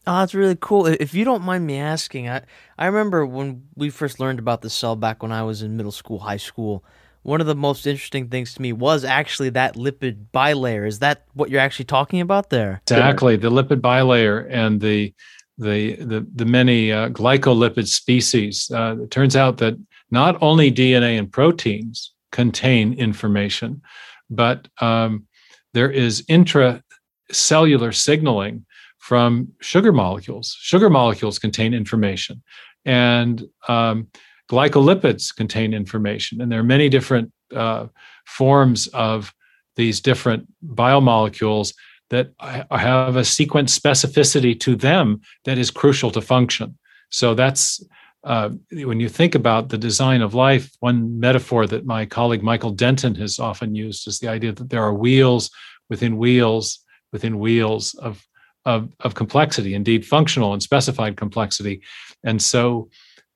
[0.06, 0.86] Oh, that's really cool.
[0.86, 2.42] If you don't mind me asking, I,
[2.78, 5.92] I remember when we first learned about the cell back when I was in middle
[5.92, 6.84] school, high school.
[7.22, 10.86] One of the most interesting things to me was actually that lipid bilayer.
[10.86, 12.80] Is that what you're actually talking about there?
[12.84, 15.12] Exactly, the lipid bilayer and the
[15.58, 18.70] the the, the many uh, glycolipid species.
[18.74, 19.78] Uh, it turns out that
[20.10, 23.82] not only DNA and proteins contain information,
[24.30, 25.26] but um,
[25.74, 28.64] there is intracellular signaling
[29.00, 30.56] from sugar molecules.
[30.60, 32.42] Sugar molecules contain information,
[32.84, 34.06] and um,
[34.48, 36.40] glycolipids contain information.
[36.40, 37.86] And there are many different uh,
[38.26, 39.34] forms of
[39.76, 41.74] these different biomolecules
[42.10, 42.32] that
[42.70, 46.76] have a sequence specificity to them that is crucial to function.
[47.10, 47.82] So that's
[48.24, 52.72] uh, when you think about the design of life, one metaphor that my colleague Michael
[52.72, 55.50] Denton has often used is the idea that there are wheels
[55.88, 58.24] within wheels within wheels of
[58.64, 61.82] of, of complexity, indeed functional and specified complexity.
[62.24, 62.88] And so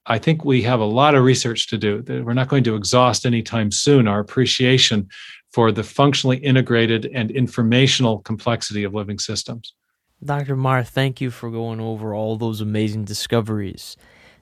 [0.07, 2.05] I think we have a lot of research to do.
[2.07, 5.09] We're not going to exhaust anytime soon our appreciation
[5.53, 9.75] for the functionally integrated and informational complexity of living systems.
[10.23, 10.57] Dr.
[10.57, 13.97] Meyer, thank you for going over all those amazing discoveries.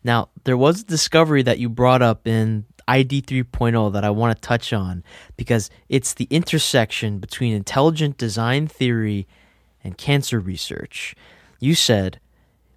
[0.04, 4.36] Now, there was a discovery that you brought up in ID 3.0 that I want
[4.36, 5.04] to touch on
[5.36, 9.28] because it's the intersection between intelligent design theory
[9.84, 11.14] and cancer research.
[11.60, 12.20] You said,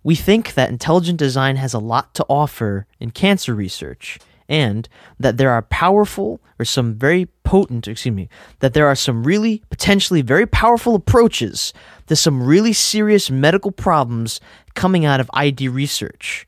[0.04, 4.88] We think that intelligent design has a lot to offer in cancer research and
[5.20, 8.30] that there are powerful or some very potent, excuse me,
[8.60, 11.74] that there are some really potentially very powerful approaches
[12.08, 14.40] to some really serious medical problems
[14.76, 16.48] coming out of ID research.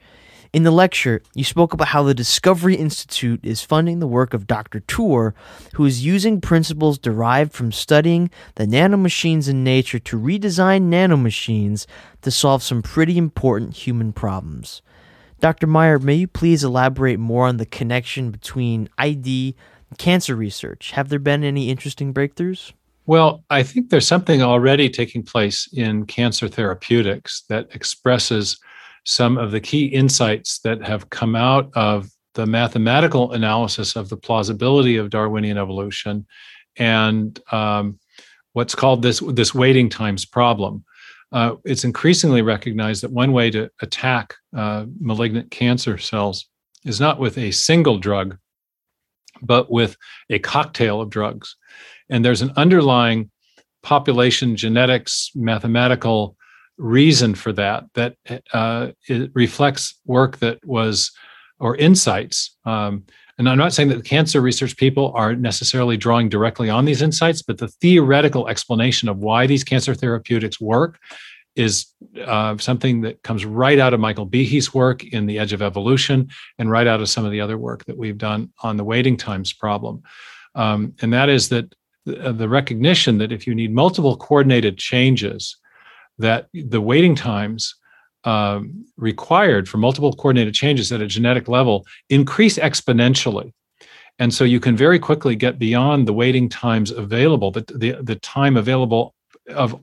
[0.54, 4.48] In the lecture, you spoke about how the Discovery Institute is funding the work of
[4.48, 4.80] Dr.
[4.82, 5.36] Tour,
[5.74, 11.86] who is using principles derived from studying the nanomachines in nature to redesign nanomachines
[12.22, 14.82] to solve some pretty important human problems.
[15.40, 15.68] Dr.
[15.68, 19.56] Meyer, may you please elaborate more on the connection between ID
[19.90, 20.92] and cancer research?
[20.92, 22.72] Have there been any interesting breakthroughs?
[23.06, 28.60] Well, I think there's something already taking place in cancer therapeutics that expresses
[29.08, 34.18] some of the key insights that have come out of the mathematical analysis of the
[34.18, 36.28] plausibility of Darwinian evolution
[36.76, 37.98] and um,
[38.52, 40.84] what's called this this waiting times problem.
[41.32, 46.50] Uh, it's increasingly recognized that one way to attack uh, malignant cancer cells
[46.84, 48.38] is not with a single drug,
[49.42, 49.96] but with
[50.30, 51.56] a cocktail of drugs.
[52.10, 53.32] And there's an underlying
[53.84, 56.36] population genetics mathematical
[56.78, 58.16] reason for that that
[58.54, 61.12] uh, it reflects work that was
[61.60, 63.04] or insights um,
[63.38, 67.42] and i'm not saying that cancer research people are necessarily drawing directly on these insights
[67.42, 71.00] but the theoretical explanation of why these cancer therapeutics work
[71.56, 71.88] is
[72.24, 76.30] uh, something that comes right out of michael behe's work in the edge of evolution
[76.60, 79.18] and right out of some of the other work that we've done on the waiting
[79.18, 80.04] times problem.
[80.56, 81.74] Um, and that is that
[82.06, 85.58] the, the recognition that if you need multiple coordinated changes
[86.18, 87.76] that the waiting times
[88.24, 93.54] um, required for multiple coordinated changes at a genetic level increase exponentially.
[94.20, 98.16] And so you can very quickly get beyond the waiting times available, the, the, the
[98.16, 99.14] time available
[99.56, 99.80] of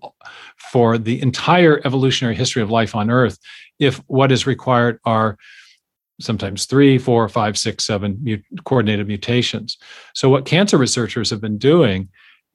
[0.58, 3.38] for the entire evolutionary history of life on Earth,
[3.78, 5.38] if what is required are
[6.20, 9.78] sometimes three, four, five, six, seven mut- coordinated mutations.
[10.14, 12.08] So what cancer researchers have been doing,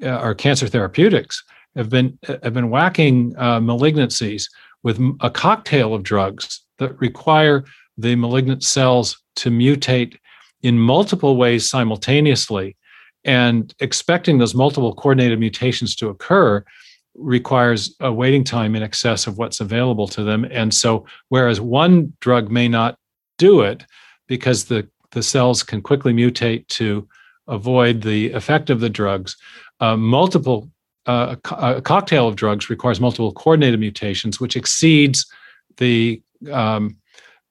[0.03, 1.43] uh, or cancer therapeutics,
[1.75, 4.43] have been have been whacking uh, malignancies
[4.83, 7.63] with a cocktail of drugs that require
[7.97, 10.17] the malignant cells to mutate
[10.61, 12.75] in multiple ways simultaneously.
[13.25, 16.63] And expecting those multiple coordinated mutations to occur
[17.15, 20.45] requires a waiting time in excess of what's available to them.
[20.45, 22.97] And so whereas one drug may not
[23.37, 23.85] do it
[24.27, 27.07] because the the cells can quickly mutate to
[27.47, 29.35] avoid the effect of the drugs
[29.79, 30.69] uh, multiple
[31.09, 35.25] uh, a, cocktail of drugs requires multiple coordinated mutations, which exceeds
[35.77, 36.97] the um,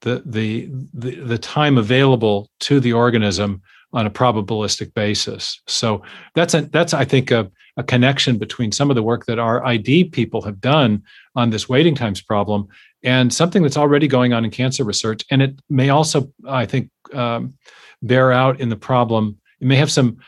[0.02, 3.61] the, the, the the time available to the organism
[3.92, 5.61] on a probabilistic basis.
[5.66, 6.02] So
[6.36, 9.64] that's a that's I think a, a connection between some of the work that our
[9.66, 11.02] ID people have done
[11.34, 12.68] on this waiting times problem
[13.02, 16.90] and something that's already going on in cancer research, and it may also I think
[17.12, 17.54] um,
[18.02, 19.36] bear out in the problem.
[19.61, 20.18] It may have some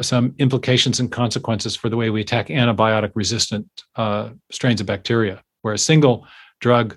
[0.00, 3.66] some implications and consequences for the way we attack antibiotic resistant
[3.96, 6.26] uh, strains of bacteria, where a single
[6.60, 6.96] drug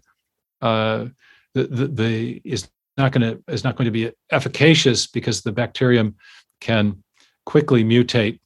[0.61, 1.05] uh,
[1.53, 5.51] the, the, the, is not going to is not going to be efficacious because the
[5.51, 6.15] bacterium
[6.59, 7.03] can
[7.45, 8.39] quickly mutate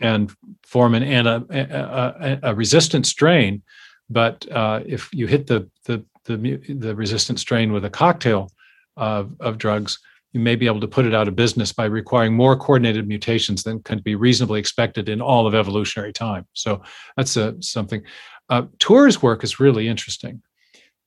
[0.00, 0.32] and
[0.62, 3.62] form an anti, a, a, a resistant strain.
[4.08, 6.36] But uh, if you hit the, the the
[6.68, 8.50] the resistant strain with a cocktail
[8.96, 9.98] of, of drugs,
[10.32, 13.62] you may be able to put it out of business by requiring more coordinated mutations
[13.62, 16.46] than can be reasonably expected in all of evolutionary time.
[16.52, 16.82] So
[17.16, 18.02] that's a, something.
[18.48, 20.42] Uh, Tour's work is really interesting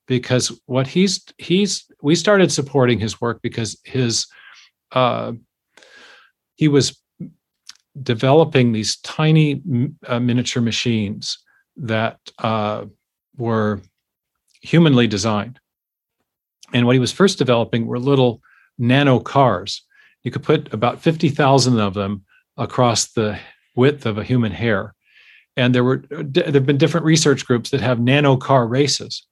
[0.08, 4.28] because what he's he's we started supporting his work because his
[4.92, 5.34] uh,
[6.56, 7.00] he was
[8.02, 9.62] developing these tiny
[10.08, 11.38] uh, miniature machines
[11.78, 12.86] that uh,
[13.38, 13.82] were
[14.62, 15.60] humanly designed.
[16.74, 18.42] And what he was first developing were little
[18.88, 19.82] nano cars.
[20.24, 22.24] You could put about 50,000 of them
[22.58, 23.40] across the
[23.76, 24.94] width of a human hair.
[25.56, 29.26] And there were there have been different research groups that have nano car races.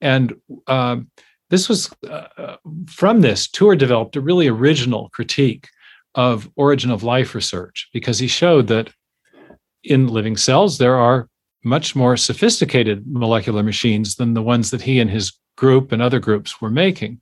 [0.00, 0.34] And
[0.66, 1.10] um,
[1.50, 5.68] this was uh, from this, Tour developed a really original critique
[6.14, 8.90] of origin of life research because he showed that
[9.82, 11.28] in living cells there are
[11.64, 16.20] much more sophisticated molecular machines than the ones that he and his group and other
[16.20, 17.20] groups were making.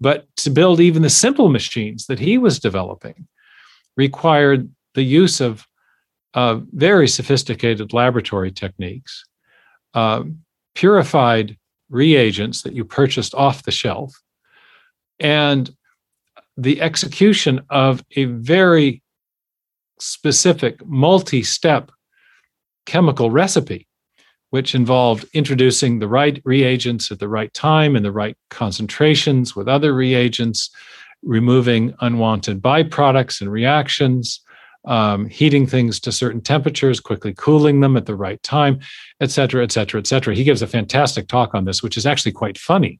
[0.00, 3.28] But to build even the simple machines that he was developing
[3.96, 5.66] required the use of
[6.34, 9.24] uh, very sophisticated laboratory techniques,
[9.94, 10.22] uh,
[10.74, 11.56] purified
[11.90, 14.14] reagents that you purchased off the shelf,
[15.18, 15.70] and
[16.56, 19.02] the execution of a very
[19.98, 21.90] specific multi step
[22.86, 23.86] chemical recipe,
[24.50, 29.68] which involved introducing the right reagents at the right time and the right concentrations with
[29.68, 30.70] other reagents,
[31.22, 34.40] removing unwanted byproducts and reactions,
[34.86, 38.80] um, heating things to certain temperatures, quickly cooling them at the right time,
[39.20, 40.34] et cetera, et cetera, et cetera.
[40.34, 42.98] He gives a fantastic talk on this, which is actually quite funny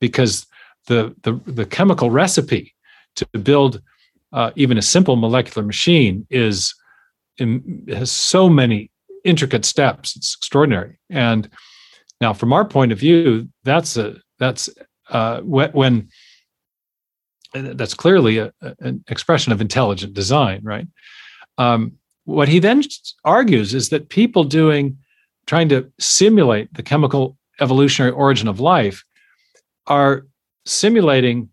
[0.00, 0.46] because
[0.88, 2.74] the, the, the chemical recipe
[3.16, 3.80] to build
[4.32, 6.74] uh, even a simple molecular machine is
[7.38, 8.90] in, has so many
[9.24, 10.16] intricate steps.
[10.16, 10.98] It's extraordinary.
[11.10, 11.48] And
[12.20, 14.68] now, from our point of view, that's a that's
[15.10, 16.08] uh, when
[17.54, 20.86] that's clearly a, an expression of intelligent design, right?
[21.58, 21.92] Um,
[22.24, 22.82] what he then
[23.24, 24.96] argues is that people doing,
[25.46, 29.04] trying to simulate the chemical evolutionary origin of life,
[29.86, 30.26] are
[30.64, 31.48] simulating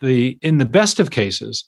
[0.00, 1.64] the, in the best of cases,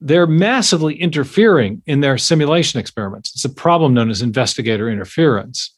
[0.00, 3.32] they're massively interfering in their simulation experiments.
[3.34, 5.72] It's a problem known as investigator interference.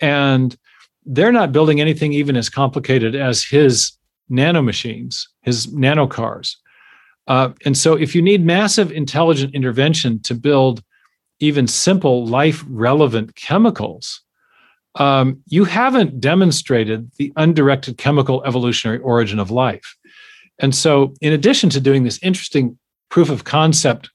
[0.00, 0.56] And
[1.04, 3.92] they're not building anything even as complicated as his
[4.30, 6.56] nanomachines, his nanocars.
[7.26, 10.82] Uh, and so, if you need massive intelligent intervention to build
[11.40, 14.22] even simple life relevant chemicals,
[14.94, 19.96] um, you haven't demonstrated the undirected chemical evolutionary origin of life.
[20.58, 22.78] And so, in addition to doing this interesting
[23.10, 24.10] proof of concept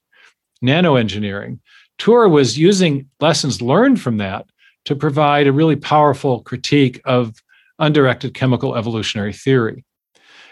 [0.64, 1.58] nanoengineering,
[1.98, 4.46] Tour was using lessons learned from that
[4.84, 7.34] to provide a really powerful critique of
[7.78, 9.84] undirected chemical evolutionary theory.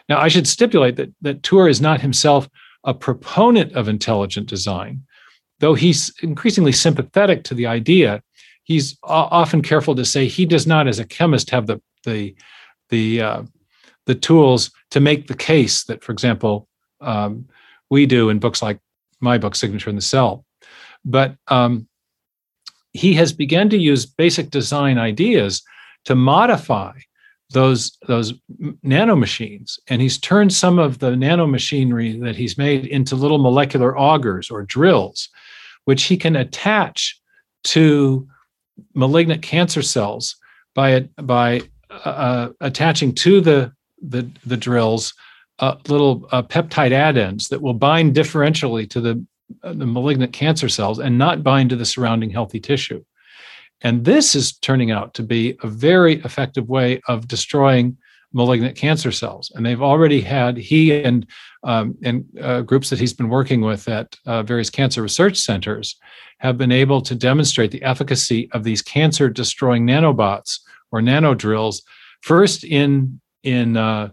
[0.09, 2.49] Now, I should stipulate that, that Tour is not himself
[2.85, 5.03] a proponent of intelligent design,
[5.61, 8.23] though he's increasingly sympathetic to the idea.
[8.65, 12.35] He's often careful to say he does not, as a chemist, have the the
[12.89, 13.43] the uh,
[14.07, 16.69] the tools to make the case that, for example,
[17.01, 17.47] um,
[17.93, 18.81] we do in books like
[19.21, 20.47] my book, Signature in the Cell.
[21.05, 21.87] But um,
[22.95, 25.63] he has begun to use basic design ideas
[26.07, 26.95] to modify
[27.51, 28.33] those those
[28.83, 33.37] nano machines and he's turned some of the nano machinery that he's made into little
[33.37, 35.29] molecular augers or drills
[35.85, 37.21] which he can attach
[37.63, 38.27] to
[38.95, 40.35] malignant cancer cells
[40.75, 43.71] by by uh, uh attaching to the
[44.01, 45.13] the, the drills
[45.63, 49.25] uh, little uh, peptide addends that will bind differentially to the,
[49.63, 53.03] uh, the malignant cancer cells and not bind to the surrounding healthy tissue
[53.83, 57.97] and this is turning out to be a very effective way of destroying
[58.33, 59.53] malignant cancer cells.
[59.55, 61.27] And they've already had he and
[61.65, 65.97] um, and uh, groups that he's been working with at uh, various cancer research centers
[66.39, 70.59] have been able to demonstrate the efficacy of these cancer destroying nanobots
[70.91, 71.83] or nanodrills
[72.23, 74.09] first in in, uh,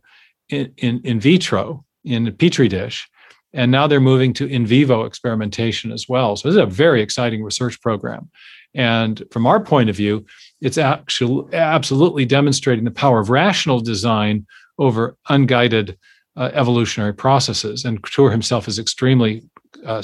[0.50, 3.08] in in vitro in a petri dish
[3.54, 7.02] and now they're moving to in vivo experimentation as well so this is a very
[7.02, 8.30] exciting research program
[8.76, 10.26] and from our point of view,
[10.62, 14.46] it's actually absolutely demonstrating the power of rational design
[14.78, 15.98] over unguided
[16.38, 17.84] uh, evolutionary processes.
[17.84, 19.44] And Tour himself is extremely
[19.86, 20.04] uh,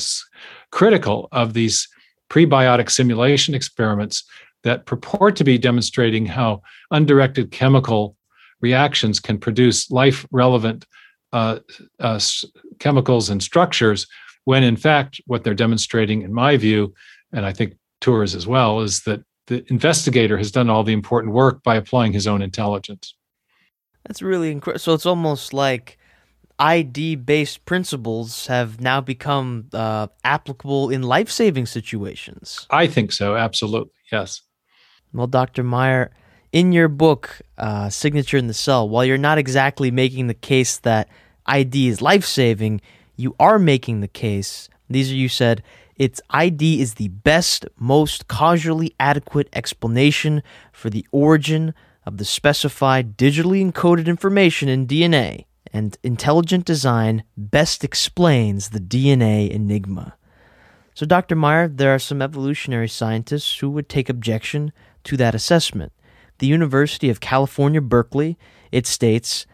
[0.71, 1.87] critical of these
[2.29, 4.23] prebiotic simulation experiments
[4.63, 8.17] that purport to be demonstrating how undirected chemical
[8.61, 10.85] reactions can produce life relevant
[11.33, 11.59] uh,
[11.99, 12.19] uh,
[12.79, 14.07] chemicals and structures,
[14.45, 16.93] when in fact, what they're demonstrating, in my view,
[17.33, 21.33] and I think Tour's as well is that the investigator has done all the important
[21.33, 23.15] work by applying his own intelligence.
[24.07, 24.79] That's really incredible.
[24.79, 25.97] So it's almost like
[26.57, 32.65] ID based principles have now become uh, applicable in life saving situations.
[32.69, 33.91] I think so, absolutely.
[34.11, 34.41] Yes.
[35.13, 35.63] Well, Dr.
[35.63, 36.11] Meyer,
[36.55, 40.77] in your book, uh, Signature in the Cell, while you're not exactly making the case
[40.77, 41.09] that
[41.45, 42.79] ID is life saving,
[43.17, 45.61] you are making the case, these are you said,
[45.97, 50.41] its ID is the best, most causally adequate explanation
[50.71, 51.73] for the origin
[52.05, 59.49] of the specified digitally encoded information in DNA, and intelligent design best explains the DNA
[59.51, 60.15] enigma.
[60.93, 61.35] So, Dr.
[61.35, 64.71] Meyer, there are some evolutionary scientists who would take objection
[65.03, 65.91] to that assessment.
[66.39, 68.37] The University of California, Berkeley,
[68.71, 69.45] it states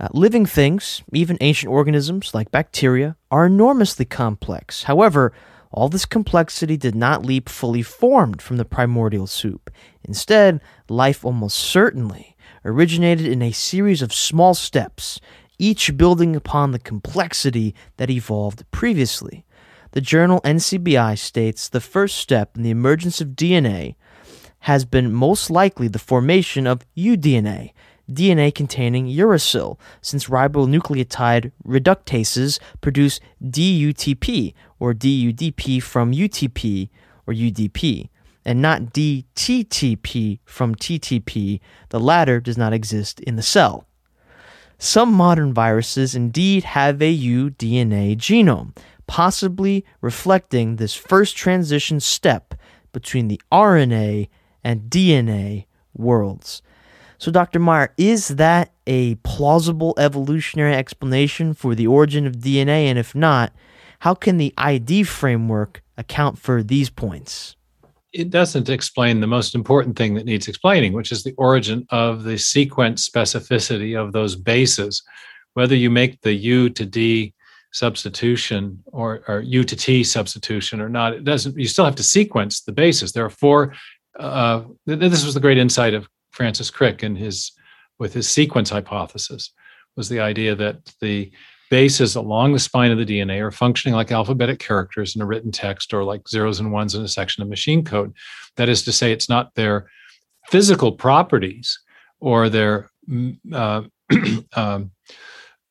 [0.00, 4.84] uh, living things, even ancient organisms like bacteria, are enormously complex.
[4.84, 5.32] However,
[5.70, 9.70] all this complexity did not leap fully formed from the primordial soup.
[10.04, 15.20] Instead, life almost certainly originated in a series of small steps,
[15.58, 19.44] each building upon the complexity that evolved previously.
[19.92, 23.94] The journal NCBI states the first step in the emergence of DNA
[24.64, 27.70] has been most likely the formation of uDNA,
[28.10, 36.88] DNA containing uracil, since ribonucleotide reductases produce DUTP or DUDP from UTP
[37.26, 38.08] or UDP,
[38.42, 41.60] and not DTTP from TTP.
[41.90, 43.86] The latter does not exist in the cell.
[44.78, 48.74] Some modern viruses indeed have a uDNA genome,
[49.06, 52.54] possibly reflecting this first transition step
[52.94, 54.28] between the RNA
[54.64, 56.62] and DNA worlds.
[57.18, 57.58] So, Dr.
[57.58, 62.86] Meyer, is that a plausible evolutionary explanation for the origin of DNA?
[62.86, 63.52] And if not,
[64.00, 67.56] how can the ID framework account for these points?
[68.12, 72.22] It doesn't explain the most important thing that needs explaining, which is the origin of
[72.24, 75.02] the sequence specificity of those bases.
[75.54, 77.34] Whether you make the U to D
[77.72, 82.04] substitution or, or U to T substitution or not, it doesn't, you still have to
[82.04, 83.12] sequence the bases.
[83.12, 83.74] There are four.
[84.18, 87.52] Uh, this was the great insight of Francis Crick and his
[87.98, 89.52] with his sequence hypothesis
[89.96, 91.30] was the idea that the
[91.70, 95.50] bases along the spine of the DNA are functioning like alphabetic characters in a written
[95.50, 98.12] text or like zeros and ones in a section of machine code.
[98.56, 99.90] That is to say, it's not their
[100.48, 101.78] physical properties
[102.20, 102.90] or their
[103.52, 103.82] uh,
[104.56, 104.90] um,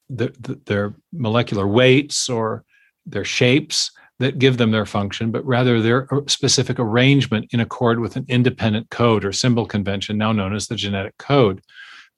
[0.09, 2.63] the, the, their molecular weights or
[3.05, 8.15] their shapes that give them their function, but rather their specific arrangement in accord with
[8.15, 11.61] an independent code or symbol convention, now known as the genetic code.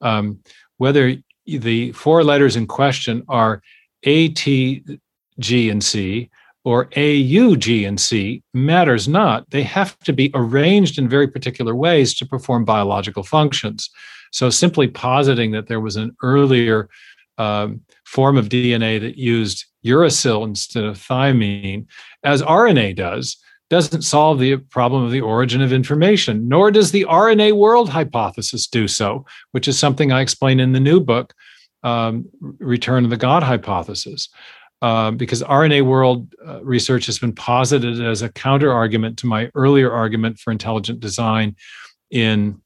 [0.01, 0.39] Um,
[0.77, 1.15] whether
[1.45, 3.61] the four letters in question are
[4.03, 4.83] A, T,
[5.39, 6.29] G, and C,
[6.63, 9.49] or A, U, G, and C matters not.
[9.51, 13.89] They have to be arranged in very particular ways to perform biological functions.
[14.31, 16.89] So simply positing that there was an earlier
[17.37, 21.85] um, form of DNA that used uracil instead of thymine,
[22.23, 23.37] as RNA does,
[23.69, 28.67] doesn't solve the problem of the origin of information, nor does the RNA world hypothesis
[28.67, 31.33] do so, which is something I explain in the new book,
[31.83, 34.29] um, Return of the God hypothesis.
[34.81, 39.49] Uh, because RNA world uh, research has been posited as a counter argument to my
[39.55, 41.55] earlier argument for intelligent design
[42.11, 42.61] in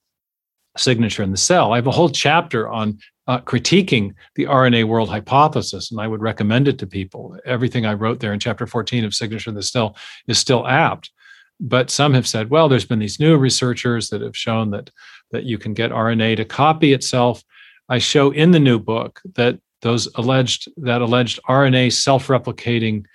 [0.76, 1.72] signature in the cell.
[1.72, 6.20] I have a whole chapter on uh, critiquing the RNA world hypothesis, and I would
[6.20, 7.38] recommend it to people.
[7.46, 9.96] Everything I wrote there in chapter 14 of Signature the Still
[10.28, 11.12] is still apt.
[11.60, 14.90] But some have said, well, there's been these new researchers that have shown that
[15.32, 17.44] that you can get RNA to copy itself.
[17.88, 23.06] I show in the new book that those alleged that alleged RNA self-replicating,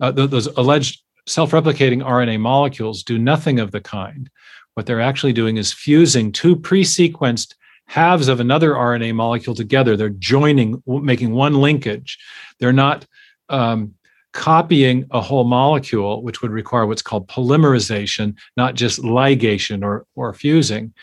[0.00, 4.28] uh, those alleged self-replicating RNA molecules do nothing of the kind.
[4.74, 7.54] What they're actually doing is fusing two pre-sequenced
[7.92, 9.98] halves of another RNA molecule together.
[9.98, 12.18] They're joining, making one linkage.
[12.58, 13.06] They're not
[13.50, 13.92] um,
[14.32, 20.32] copying a whole molecule, which would require what's called polymerization, not just ligation or, or
[20.32, 20.94] fusing.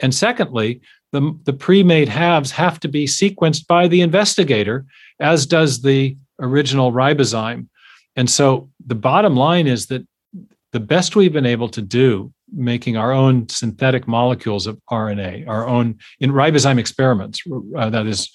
[0.00, 0.80] And secondly,
[1.12, 4.86] the, the pre-made halves have to be sequenced by the investigator,
[5.20, 7.66] as does the original ribozyme.
[8.16, 10.06] And so the bottom line is that
[10.72, 15.66] the best we've been able to do making our own synthetic molecules of RNA, our
[15.66, 17.42] own in ribozyme experiments,
[17.76, 18.30] uh, that is,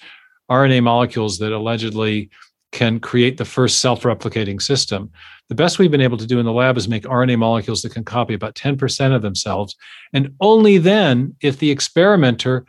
[0.50, 2.30] RNA molecules that allegedly
[2.72, 5.10] can create the first self replicating system.
[5.48, 7.92] The best we've been able to do in the lab is make RNA molecules that
[7.92, 9.76] can copy about 10% of themselves.
[10.12, 12.66] And only then, if the experimenter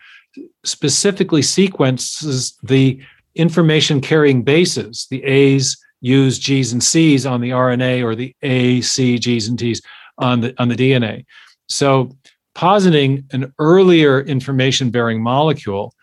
[0.64, 3.02] specifically sequences the
[3.36, 8.82] information carrying bases, the A's, U's, G's, and C's on the RNA, or the A,
[8.82, 9.82] C, G's, and T's
[10.18, 11.26] on the on the DNA.
[11.68, 12.16] So
[12.54, 15.94] positing an earlier information bearing molecule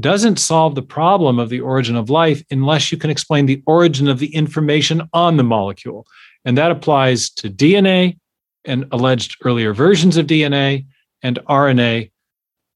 [0.00, 4.08] doesn't solve the problem of the origin of life unless you can explain the origin
[4.08, 6.06] of the information on the molecule.
[6.44, 8.18] And that applies to DNA
[8.64, 10.86] and alleged earlier versions of DNA
[11.22, 12.10] and RNA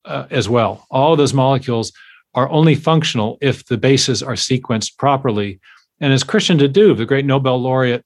[0.05, 0.87] uh, as well.
[0.91, 1.93] All of those molecules
[2.35, 5.59] are only functional if the bases are sequenced properly.
[6.01, 8.05] And as Christian de Duve, the great Nobel laureate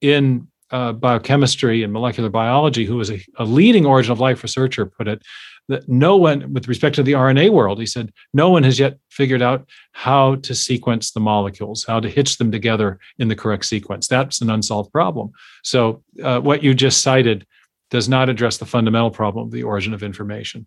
[0.00, 4.86] in uh, biochemistry and molecular biology, who was a, a, leading origin of life researcher,
[4.86, 5.22] put it
[5.68, 8.98] that no one, with respect to the RNA world, he said, no one has yet
[9.08, 13.64] figured out how to sequence the molecules, how to hitch them together in the correct
[13.64, 14.08] sequence.
[14.08, 15.30] That's an unsolved problem.
[15.62, 17.46] So, uh, what you just cited
[17.90, 20.66] does not address the fundamental problem of the origin of information.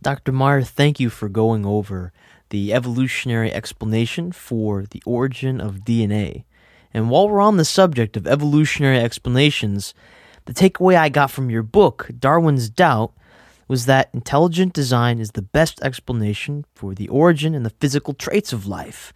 [0.00, 0.32] Dr.
[0.32, 2.12] Meyer, thank you for going over
[2.50, 6.44] the evolutionary explanation for the origin of DNA
[6.92, 9.94] And while we're on the subject of evolutionary explanations,
[10.46, 13.12] the takeaway I got from your book, Darwin's Doubt,
[13.68, 18.52] was that intelligent design is the best explanation for the origin and the physical traits
[18.52, 19.12] of life.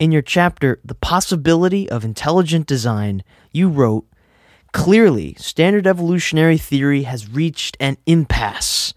[0.00, 3.22] In your chapter, The Possibility of Intelligent Design,
[3.52, 4.04] you wrote,
[4.72, 8.94] Clearly, standard evolutionary theory has reached an impasse.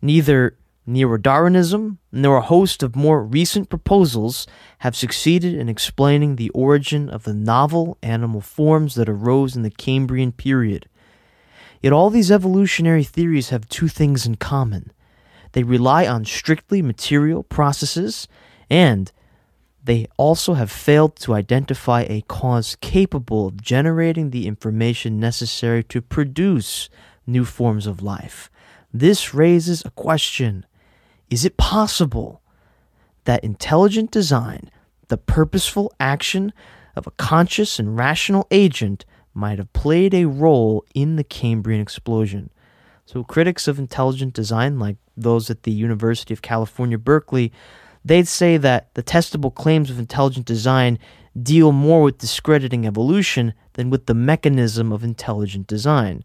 [0.00, 0.56] Neither
[0.88, 4.46] Neo-Darwinism nor a host of more recent proposals
[4.78, 9.70] have succeeded in explaining the origin of the novel animal forms that arose in the
[9.70, 10.88] Cambrian period.
[11.82, 14.90] Yet all these evolutionary theories have two things in common.
[15.52, 18.26] They rely on strictly material processes,
[18.70, 19.12] and
[19.84, 26.00] they also have failed to identify a cause capable of generating the information necessary to
[26.00, 26.88] produce
[27.26, 28.50] new forms of life.
[28.90, 30.64] This raises a question
[31.30, 32.42] Is it possible
[33.24, 34.70] that intelligent design,
[35.08, 36.52] the purposeful action
[36.96, 42.50] of a conscious and rational agent, might have played a role in the Cambrian explosion?
[43.04, 47.52] So, critics of intelligent design, like those at the University of California, Berkeley,
[48.04, 50.98] they'd say that the testable claims of intelligent design
[51.40, 56.24] deal more with discrediting evolution than with the mechanism of intelligent design.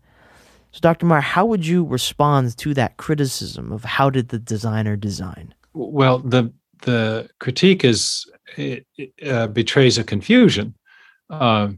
[0.73, 1.05] So, Dr.
[1.05, 5.53] Meyer, how would you respond to that criticism of how did the designer design?
[5.73, 6.51] Well, the
[6.81, 10.75] the critique is uh, betrays a confusion.
[11.29, 11.69] Uh,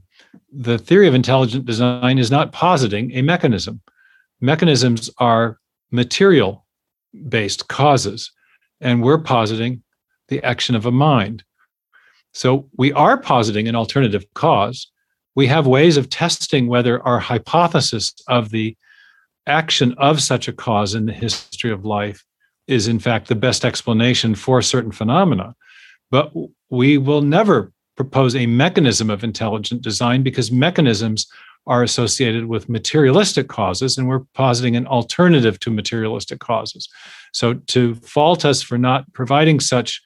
[0.52, 3.82] the theory of intelligent design is not positing a mechanism.
[4.42, 5.60] Mechanisms are
[5.92, 6.66] material
[7.28, 8.32] based causes,
[8.80, 9.84] and we're positing
[10.30, 11.44] the action of a mind.
[12.34, 14.92] So we are positing an alternative cause.
[15.36, 18.76] We have ways of testing whether our hypothesis of the
[19.48, 22.24] action of such a cause in the history of life
[22.68, 25.56] is, in fact, the best explanation for certain phenomena.
[26.10, 26.32] But
[26.70, 31.28] we will never propose a mechanism of intelligent design because mechanisms
[31.68, 36.88] are associated with materialistic causes, and we're positing an alternative to materialistic causes.
[37.34, 40.02] So to fault us for not providing such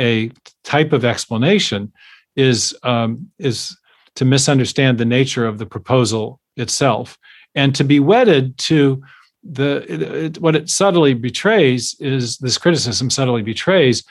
[0.00, 0.30] a
[0.64, 1.92] type of explanation
[2.36, 3.76] is um, is
[4.18, 7.16] to misunderstand the nature of the proposal itself.
[7.54, 9.00] And to be wedded to
[9.44, 14.02] the it, what it subtly betrays is this criticism subtly betrays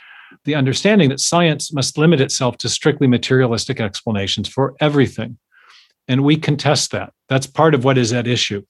[0.46, 5.38] the understanding that science must limit itself to strictly materialistic explanations for everything.
[6.08, 7.12] And we contest that.
[7.28, 8.64] That's part of what is at issue.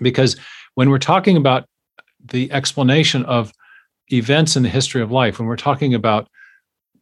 [0.00, 0.36] Because
[0.76, 1.68] when we're talking about
[2.24, 3.52] the explanation of
[4.12, 6.28] events in the history of life, when we're talking about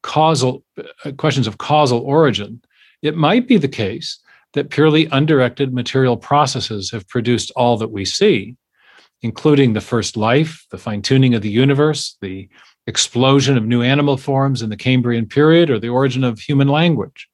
[0.02, 2.62] causal uh, questions of causal origin,
[3.02, 4.18] it might be the case
[4.54, 8.56] that purely undirected material processes have produced all that we see,
[9.22, 12.48] including the first life, the fine tuning of the universe, the
[12.86, 17.28] explosion of new animal forms in the Cambrian period, or the origin of human language.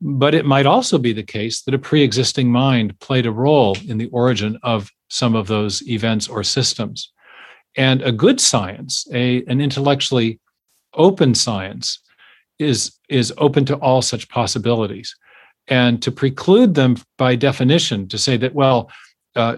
[0.00, 3.76] But it might also be the case that a pre existing mind played a role
[3.86, 7.12] in the origin of some of those events or systems.
[7.76, 10.40] And a good science, a, an intellectually
[10.94, 12.00] open science,
[12.58, 15.14] is, is open to all such possibilities.
[15.68, 18.90] And to preclude them by definition, to say that, well,
[19.36, 19.56] uh,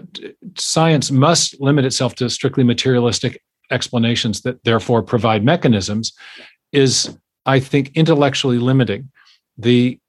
[0.57, 3.41] science must limit itself to strictly materialistic
[3.71, 6.13] explanations that therefore provide mechanisms,
[6.71, 9.11] is, I think, intellectually limiting.
[9.57, 9.99] The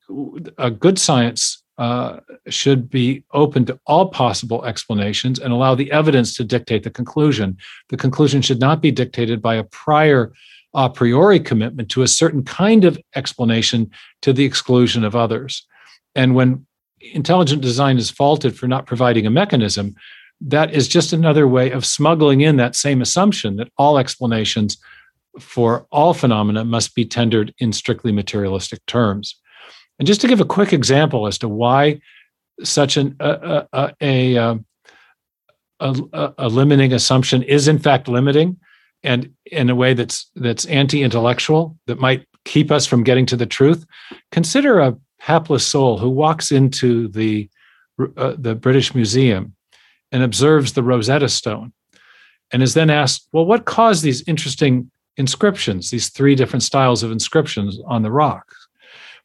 [0.58, 6.34] a good science uh, should be open to all possible explanations and allow the evidence
[6.36, 7.56] to dictate the conclusion.
[7.88, 10.32] The conclusion should not be dictated by a prior
[10.76, 13.90] a priori commitment to a certain kind of explanation
[14.20, 15.66] to the exclusion of others.
[16.14, 16.66] And when
[17.00, 19.94] intelligent design is faulted for not providing a mechanism,
[20.40, 24.76] that is just another way of smuggling in that same assumption that all explanations
[25.40, 29.34] for all phenomena must be tendered in strictly materialistic terms.
[29.98, 32.00] And just to give a quick example as to why
[32.62, 34.66] such an, a, a, a, um,
[35.80, 38.58] a, a limiting assumption is in fact limiting
[39.02, 43.46] and in a way that's that's anti-intellectual that might keep us from getting to the
[43.46, 43.84] truth
[44.32, 47.48] consider a hapless soul who walks into the
[48.16, 49.54] uh, the british museum
[50.12, 51.72] and observes the rosetta stone
[52.52, 57.10] and is then asked well what caused these interesting inscriptions these three different styles of
[57.10, 58.52] inscriptions on the rock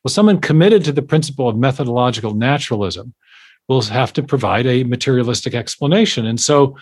[0.03, 3.13] well, someone committed to the principle of methodological naturalism
[3.67, 6.25] will have to provide a materialistic explanation.
[6.25, 6.75] And so,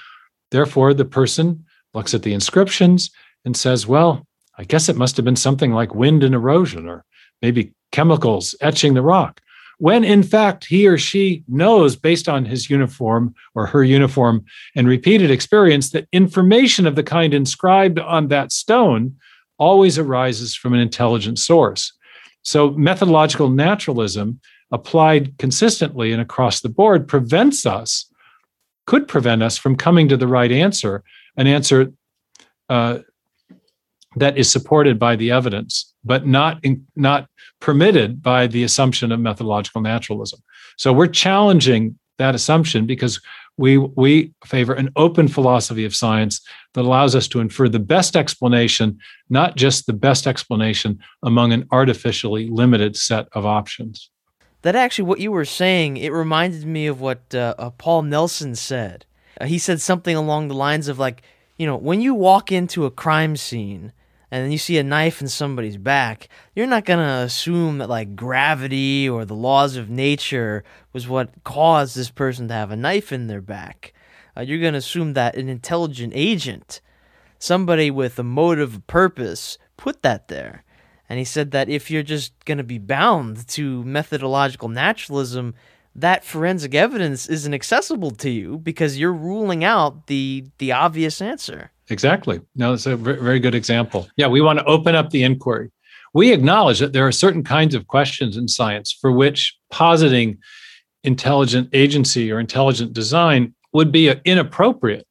[0.51, 3.11] therefore, the person looks at the inscriptions
[3.45, 4.25] and says, well,
[4.57, 7.05] I guess it must have been something like wind and erosion, or
[7.41, 9.41] maybe chemicals etching the rock.
[9.77, 14.43] When in fact, he or she knows, based on his uniform or her uniform
[14.75, 19.15] and repeated experience, that information of the kind inscribed on that stone
[19.57, 21.93] always arises from an intelligent source.
[22.41, 24.41] So, methodological naturalism
[24.71, 28.05] applied consistently and across the board prevents us,
[28.85, 31.03] could prevent us from coming to the right answer,
[31.37, 31.91] an answer
[32.69, 32.99] uh,
[34.15, 37.27] that is supported by the evidence, but not in, not
[37.59, 40.39] permitted by the assumption of methodological naturalism.
[40.77, 43.19] So we're challenging that assumption because
[43.57, 46.41] we we favor an open philosophy of science
[46.73, 48.97] that allows us to infer the best explanation,
[49.29, 54.09] not just the best explanation among an artificially limited set of options.
[54.61, 58.55] That actually, what you were saying, it reminded me of what uh, uh, Paul Nelson
[58.55, 59.05] said.
[59.39, 61.21] Uh, he said something along the lines of like,
[61.57, 63.93] you know, when you walk into a crime scene
[64.31, 68.15] and you see a knife in somebody's back, you're not going to assume that like
[68.15, 70.63] gravity or the laws of nature
[70.93, 73.93] was what caused this person to have a knife in their back.
[74.37, 76.81] Uh, you're going to assume that an intelligent agent,
[77.39, 80.63] somebody with a motive purpose, put that there.
[81.09, 85.55] And he said that if you're just going to be bound to methodological naturalism,
[85.95, 91.71] that forensic evidence isn't accessible to you because you're ruling out the the obvious answer.
[91.89, 92.39] Exactly.
[92.55, 94.07] No, it's a very good example.
[94.15, 95.71] Yeah, we want to open up the inquiry.
[96.13, 100.37] We acknowledge that there are certain kinds of questions in science for which positing
[101.03, 105.07] intelligent agency or intelligent design would be uh, inappropriate.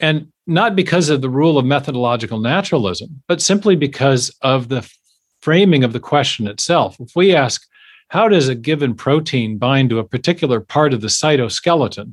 [0.00, 4.88] And not because of the rule of methodological naturalism, but simply because of the
[5.40, 6.96] framing of the question itself.
[6.98, 7.64] If we ask,
[8.12, 12.12] how does a given protein bind to a particular part of the cytoskeleton?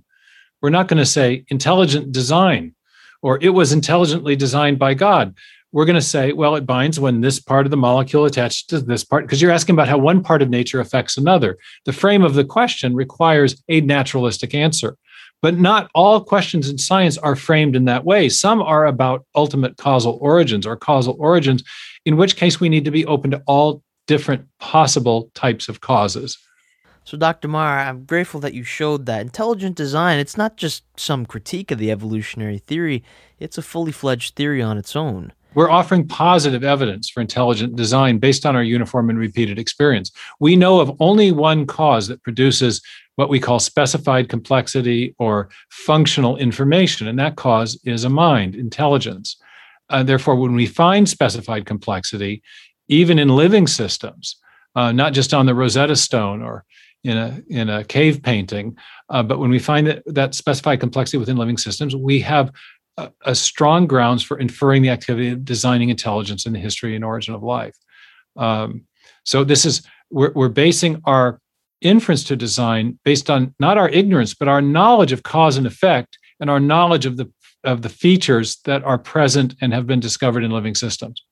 [0.62, 2.74] We're not going to say intelligent design
[3.22, 5.36] or it was intelligently designed by God.
[5.74, 8.80] We're going to say, well, it binds when this part of the molecule attaches to
[8.80, 11.58] this part, because you're asking about how one part of nature affects another.
[11.84, 14.96] The frame of the question requires a naturalistic answer.
[15.42, 18.30] But not all questions in science are framed in that way.
[18.30, 21.62] Some are about ultimate causal origins or causal origins,
[22.06, 26.36] in which case we need to be open to all different possible types of causes.
[27.04, 27.48] So, Dr.
[27.48, 31.78] Meyer, I'm grateful that you showed that intelligent design, it's not just some critique of
[31.78, 33.04] the evolutionary theory,
[33.38, 35.32] it's a fully fledged theory on its own.
[35.54, 40.12] We're offering positive evidence for intelligent design based on our uniform and repeated experience.
[40.40, 42.82] We know of only one cause that produces
[43.16, 49.38] what we call specified complexity or functional information, and that cause is a mind, intelligence.
[49.90, 52.42] Uh, therefore, when we find specified complexity,
[52.90, 54.36] even in living systems,
[54.76, 56.66] uh, not just on the Rosetta Stone or
[57.04, 58.78] in a in a cave painting.
[59.10, 62.52] Uh, but when we find that, that specified complexity within living systems, we have
[62.98, 67.06] a, a, strong grounds for inferring the activity of designing intelligence in the history and
[67.06, 67.76] origin of life.
[68.36, 68.86] Um,
[69.24, 71.40] so this is we're, we're basing our
[71.82, 76.18] inference to design based on not our ignorance, but our knowledge of cause and effect
[76.42, 77.32] and our knowledge of the
[77.64, 81.24] of the features that are present and have been discovered in living systems.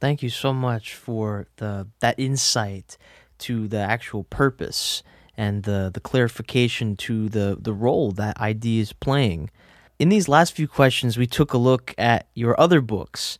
[0.00, 2.96] Thank you so much for the that insight
[3.38, 5.02] to the actual purpose
[5.36, 9.50] and the, the clarification to the, the role that ID is playing.
[9.98, 13.38] In these last few questions, we took a look at your other books,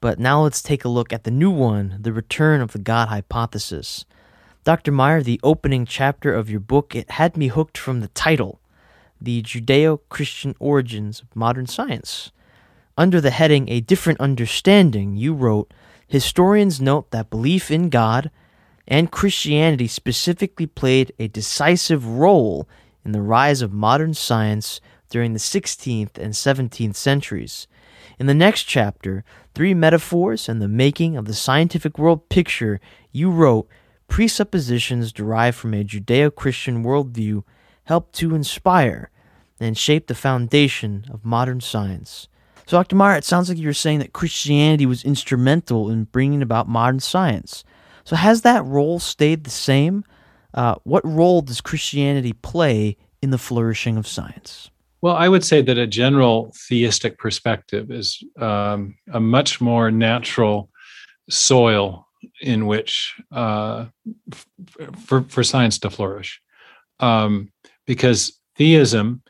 [0.00, 3.08] but now let's take a look at the new one, The Return of the God
[3.08, 4.04] Hypothesis.
[4.64, 4.92] Dr.
[4.92, 8.60] Meyer, the opening chapter of your book, it had me hooked from the title,
[9.20, 12.30] The Judeo Christian Origins of Modern Science.
[12.98, 15.72] Under the heading A Different Understanding, you wrote,
[16.08, 18.30] Historians note that belief in God
[18.86, 22.66] and Christianity specifically played a decisive role
[23.04, 24.80] in the rise of modern science
[25.10, 27.66] during the 16th and 17th centuries.
[28.18, 29.22] In the next chapter,
[29.54, 32.80] Three Metaphors and the Making of the Scientific World Picture,
[33.12, 33.68] you wrote,
[34.08, 37.44] Presuppositions derived from a Judeo Christian worldview
[37.84, 39.10] help to inspire
[39.60, 42.28] and shape the foundation of modern science.
[42.68, 42.96] So, Dr.
[42.96, 47.64] Meyer, it sounds like you're saying that Christianity was instrumental in bringing about modern science.
[48.04, 50.04] So has that role stayed the same?
[50.52, 54.70] Uh, what role does Christianity play in the flourishing of science?
[55.00, 60.68] Well, I would say that a general theistic perspective is um, a much more natural
[61.30, 62.06] soil
[62.42, 63.86] in which uh,
[64.30, 64.46] f-
[65.06, 66.38] for, for science to flourish.
[67.00, 67.50] Um,
[67.86, 69.22] because theism,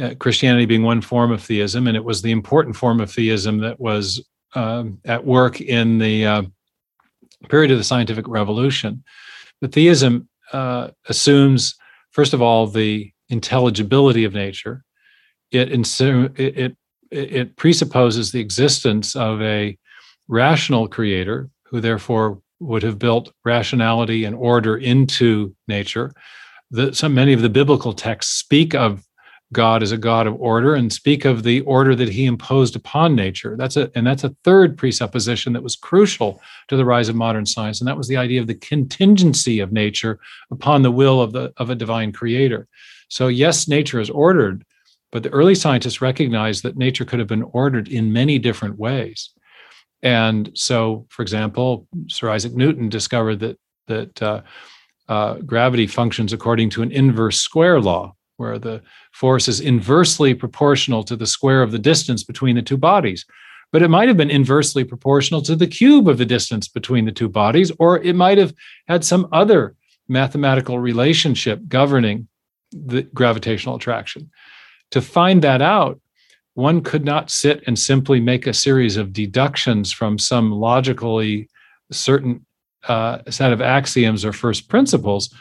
[0.00, 3.58] uh, Christianity being one form of theism, and it was the important form of theism
[3.58, 4.24] that was
[4.54, 6.42] um, at work in the uh,
[7.48, 9.02] period of the scientific revolution.
[9.60, 11.74] But theism uh, assumes,
[12.12, 14.84] first of all, the intelligibility of nature.
[15.50, 16.76] It, it, it,
[17.10, 19.76] it presupposes the existence of a
[20.28, 26.12] rational creator who therefore would have built rationality and order into nature.
[26.70, 29.04] The, so many of the biblical texts speak of
[29.52, 33.14] God as a God of order and speak of the order that he imposed upon
[33.14, 33.56] nature.
[33.56, 37.46] That's a and that's a third presupposition that was crucial to the rise of modern
[37.46, 40.20] science, and that was the idea of the contingency of nature
[40.50, 42.68] upon the will of the of a divine creator.
[43.08, 44.64] So yes, nature is ordered,
[45.12, 49.30] but the early scientists recognized that nature could have been ordered in many different ways.
[50.02, 54.42] And so, for example, Sir Isaac Newton discovered that that uh,
[55.08, 58.80] uh, gravity functions according to an inverse square law, where the
[59.12, 63.26] force is inversely proportional to the square of the distance between the two bodies.
[63.70, 67.12] But it might have been inversely proportional to the cube of the distance between the
[67.12, 68.54] two bodies, or it might have
[68.86, 69.74] had some other
[70.08, 72.28] mathematical relationship governing
[72.72, 74.30] the gravitational attraction.
[74.92, 76.00] To find that out,
[76.54, 81.48] one could not sit and simply make a series of deductions from some logically
[81.92, 82.44] certain
[82.86, 85.32] uh, set of axioms or first principles.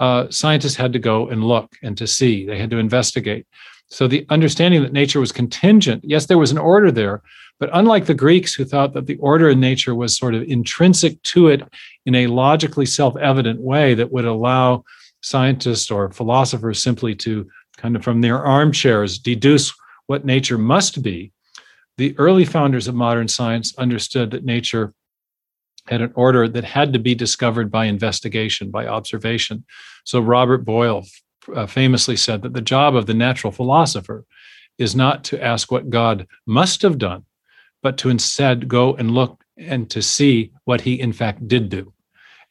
[0.00, 3.46] Uh, scientists had to go and look and to see, they had to investigate.
[3.88, 7.22] So the understanding that nature was contingent, yes, there was an order there,
[7.58, 11.22] but unlike the Greeks who thought that the order in nature was sort of intrinsic
[11.24, 11.62] to it
[12.06, 14.84] in a logically self evident way that would allow
[15.22, 17.46] scientists or philosophers simply to
[17.76, 19.72] kind of from their armchairs deduce
[20.06, 21.32] what nature must be,
[21.96, 24.94] the early founders of modern science understood that nature
[25.86, 29.64] had an order that had to be discovered by investigation, by observation.
[30.04, 31.04] So Robert Boyle
[31.54, 34.24] uh, famously said that the job of the natural philosopher
[34.78, 37.24] is not to ask what God must have done,
[37.82, 41.92] but to instead go and look and to see what he in fact did do.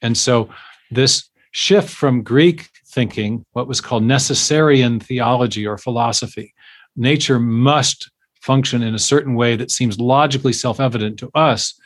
[0.01, 0.49] And so
[0.91, 6.53] this shift from Greek thinking, what was called necessarian theology or philosophy.
[6.95, 8.11] Nature must
[8.41, 11.79] function in a certain way that seems logically self evident to us,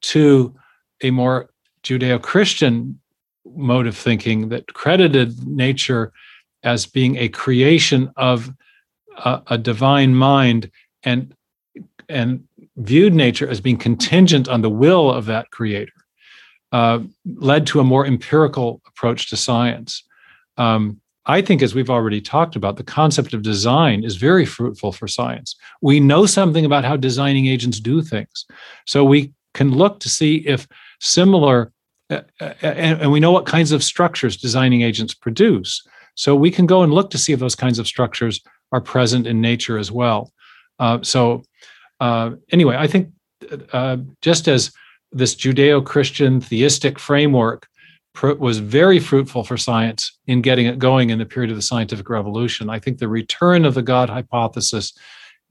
[0.00, 0.54] to
[1.04, 1.50] a more
[1.82, 2.98] Judeo Christian
[3.44, 6.12] mode of thinking that credited nature
[6.62, 8.52] as being a creation of
[9.18, 10.70] a, a divine mind
[11.04, 11.34] and
[12.08, 12.44] and
[12.76, 15.92] viewed nature as being contingent on the will of that creator
[16.72, 16.98] uh,
[17.36, 20.02] led to a more empirical approach to science.
[20.56, 24.92] Um, I think, as we've already talked about, the concept of design is very fruitful
[24.92, 25.56] for science.
[25.80, 28.44] We know something about how designing agents do things.
[28.86, 30.66] So we can look to see if
[31.00, 31.72] similar,
[32.10, 35.82] uh, uh and, we know what kinds of structures designing agents produce.
[36.14, 38.40] So we can go and look to see if those kinds of structures
[38.72, 40.32] are present in nature as well.
[40.78, 41.42] Uh, so,
[42.00, 43.10] uh, anyway, I think
[43.72, 44.72] uh, just as
[45.12, 47.68] this Judeo Christian theistic framework
[48.22, 52.08] was very fruitful for science in getting it going in the period of the scientific
[52.08, 52.70] revolution.
[52.70, 54.92] I think the return of the God hypothesis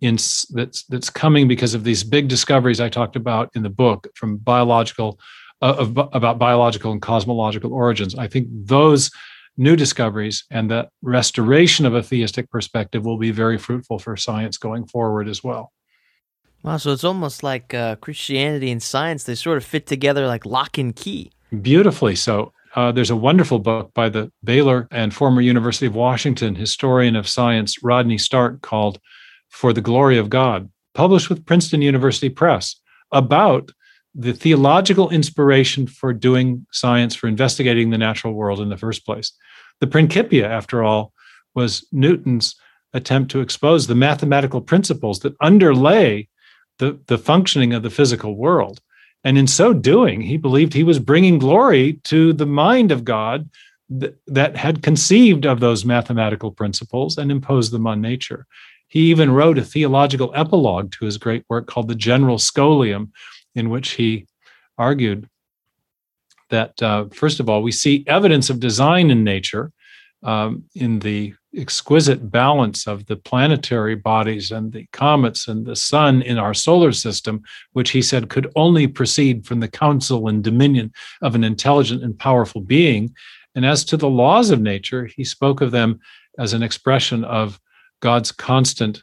[0.04, 0.16] in,
[0.50, 4.38] that's, that's coming because of these big discoveries I talked about in the book from
[4.38, 5.20] biological,
[5.62, 8.16] uh, of, about biological and cosmological origins.
[8.16, 9.10] I think those
[9.58, 14.58] new discoveries and the restoration of a theistic perspective will be very fruitful for science
[14.58, 15.72] going forward as well.
[16.64, 20.46] Wow, so it's almost like uh, Christianity and science, they sort of fit together like
[20.46, 21.32] lock and key.
[21.62, 22.54] Beautifully so.
[22.76, 27.28] Uh, there's a wonderful book by the Baylor and former University of Washington historian of
[27.28, 29.00] science, Rodney Stark, called
[29.54, 32.76] For the Glory of God, published with Princeton University Press,
[33.12, 33.72] about
[34.16, 39.32] the theological inspiration for doing science, for investigating the natural world in the first place.
[39.80, 41.14] The Principia, after all,
[41.56, 42.56] was Newton's
[42.94, 46.28] attempt to expose the mathematical principles that underlay
[46.80, 48.82] the, the functioning of the physical world.
[49.24, 53.50] And in so doing, he believed he was bringing glory to the mind of God
[54.00, 58.48] th- that had conceived of those mathematical principles and imposed them on nature.
[58.94, 63.10] He even wrote a theological epilogue to his great work called the General Scholium,
[63.56, 64.28] in which he
[64.78, 65.28] argued
[66.52, 69.72] that, uh, first of all, we see evidence of design in nature
[70.22, 76.22] um, in the exquisite balance of the planetary bodies and the comets and the sun
[76.22, 77.42] in our solar system,
[77.72, 80.94] which he said could only proceed from the counsel and dominion
[81.24, 83.12] of an intelligent and powerful being.
[83.56, 86.00] And as to the laws of nature, he spoke of them
[86.38, 87.60] as an expression of
[88.04, 89.02] God's constant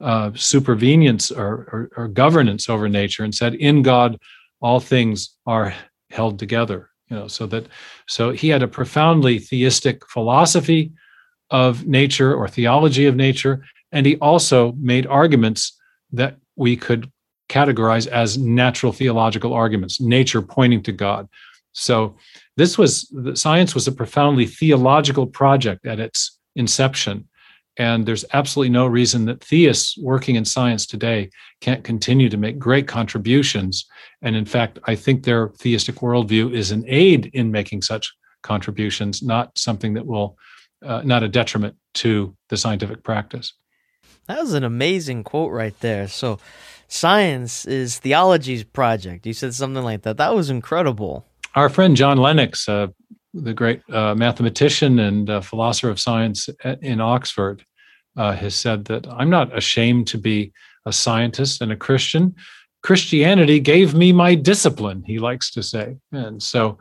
[0.00, 4.18] uh, supervenience or, or, or governance over nature and said, In God,
[4.60, 5.74] all things are
[6.10, 7.66] held together you know so that
[8.06, 10.92] so he had a profoundly theistic philosophy
[11.50, 15.78] of nature or theology of nature and he also made arguments
[16.12, 17.10] that we could
[17.48, 21.28] categorize as natural theological arguments nature pointing to god.
[21.72, 22.16] So
[22.56, 27.28] this was science was a profoundly theological project at its inception
[27.76, 31.30] and there's absolutely no reason that theists working in science today
[31.60, 33.86] can't continue to make great contributions.
[34.22, 39.22] And in fact, I think their theistic worldview is an aid in making such contributions,
[39.22, 40.36] not something that will
[40.84, 43.52] uh, not a detriment to the scientific practice.
[44.26, 46.08] That was an amazing quote right there.
[46.08, 46.38] So,
[46.88, 49.26] science is theology's project.
[49.26, 50.16] You said something like that.
[50.16, 51.26] That was incredible.
[51.54, 52.88] Our friend John Lennox, uh,
[53.34, 57.64] the great uh, mathematician and uh, philosopher of science at, in Oxford,
[58.16, 60.52] uh, has said that I'm not ashamed to be
[60.86, 62.34] a scientist and a Christian.
[62.82, 66.78] Christianity gave me my discipline, he likes to say, and so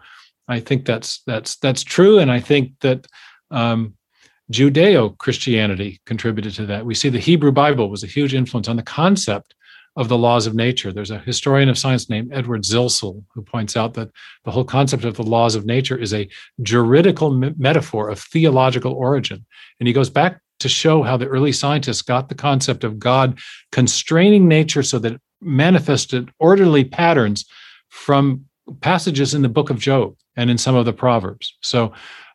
[0.47, 3.05] I think that's that's that's true, and I think that
[3.51, 3.95] um,
[4.51, 6.85] Judeo Christianity contributed to that.
[6.85, 9.53] We see the Hebrew Bible was a huge influence on the concept
[9.99, 10.93] of the laws of nature.
[10.93, 14.09] There's a historian of science named Edward Zilsel who points out that
[14.45, 16.29] the whole concept of the laws of nature is a
[16.63, 19.45] juridical me- metaphor of theological origin.
[19.77, 23.39] And he goes back to show how the early scientists got the concept of God
[23.73, 27.43] constraining nature so that it manifested orderly patterns
[27.89, 28.45] from
[28.79, 31.57] passages in the book of Job and in some of the Proverbs.
[31.61, 31.91] So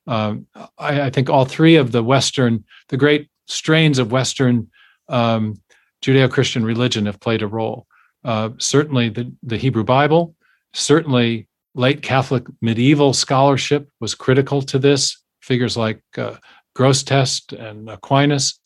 [0.06, 0.46] um,
[0.76, 4.68] I, I, think all three of the Western, the great strains of Western
[5.08, 5.56] um,
[6.04, 7.86] Judeo Christian religion have played a role.
[8.24, 10.34] Uh, certainly the, the Hebrew Bible,
[10.74, 15.16] certainly late Catholic medieval scholarship was critical to this.
[15.40, 16.36] Figures like uh,
[16.76, 18.60] Grosseteste and Aquinas,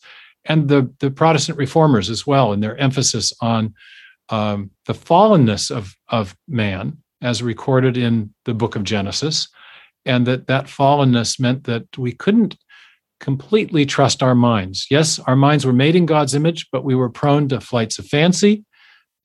[0.45, 3.73] and the, the Protestant reformers as well, in their emphasis on
[4.29, 9.47] um, the fallenness of, of man as recorded in the book of Genesis,
[10.05, 12.57] and that that fallenness meant that we couldn't
[13.19, 14.87] completely trust our minds.
[14.89, 18.05] Yes, our minds were made in God's image, but we were prone to flights of
[18.05, 18.63] fancy,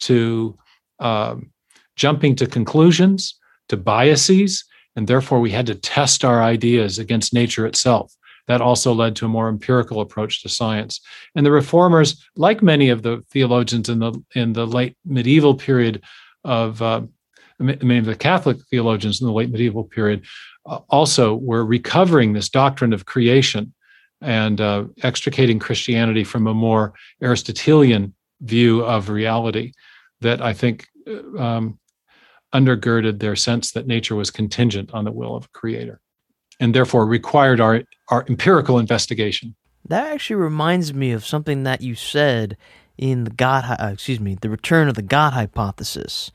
[0.00, 0.58] to
[0.98, 1.50] um,
[1.96, 3.38] jumping to conclusions,
[3.68, 4.64] to biases,
[4.96, 8.12] and therefore we had to test our ideas against nature itself.
[8.46, 11.00] That also led to a more empirical approach to science.
[11.34, 16.02] And the reformers, like many of the theologians in the in the late medieval period
[16.44, 17.02] of uh,
[17.58, 20.26] many of the Catholic theologians in the late medieval period,
[20.66, 23.72] uh, also were recovering this doctrine of creation
[24.20, 29.72] and uh, extricating Christianity from a more Aristotelian view of reality
[30.20, 31.78] that I think uh, um,
[32.54, 36.00] undergirded their sense that nature was contingent on the will of a creator
[36.60, 39.54] and therefore required our, our empirical investigation.
[39.88, 42.56] That actually reminds me of something that you said
[42.96, 46.30] in the God, uh, excuse me, the return of the God hypothesis.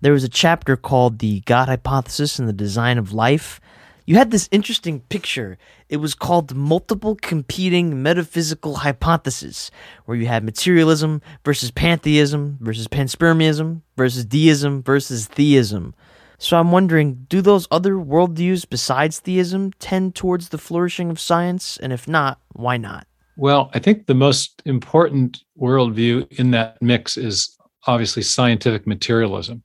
[0.00, 3.60] There was a chapter called the God hypothesis and the design of life
[4.08, 5.58] you had this interesting picture.
[5.90, 9.70] It was called multiple competing metaphysical hypotheses,
[10.06, 15.94] where you had materialism versus pantheism versus panspermism versus deism versus theism.
[16.38, 21.76] So I'm wondering, do those other worldviews besides theism tend towards the flourishing of science?
[21.76, 23.06] And if not, why not?
[23.36, 29.64] Well, I think the most important worldview in that mix is obviously scientific materialism.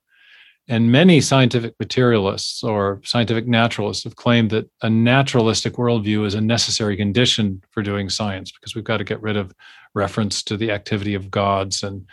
[0.69, 6.41] And many scientific materialists or scientific naturalists have claimed that a naturalistic worldview is a
[6.41, 9.53] necessary condition for doing science because we've got to get rid of
[9.94, 12.06] reference to the activity of gods and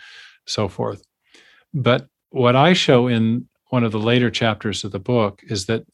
[0.46, 1.04] so forth.
[1.72, 5.84] But what I show in one of the later chapters of the book is that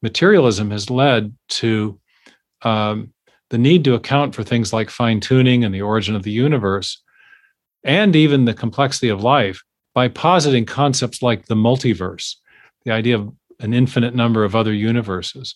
[0.00, 1.98] materialism has led to
[2.62, 3.12] um,
[3.50, 7.02] the need to account for things like fine tuning and the origin of the universe
[7.82, 9.64] and even the complexity of life
[9.94, 12.36] by positing concepts like the multiverse,
[12.84, 15.54] the idea of an infinite number of other universes.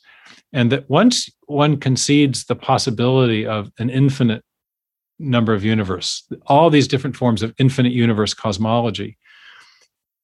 [0.52, 4.44] And that once one concedes the possibility of an infinite
[5.19, 9.16] number of universe, all these different forms of infinite universe cosmology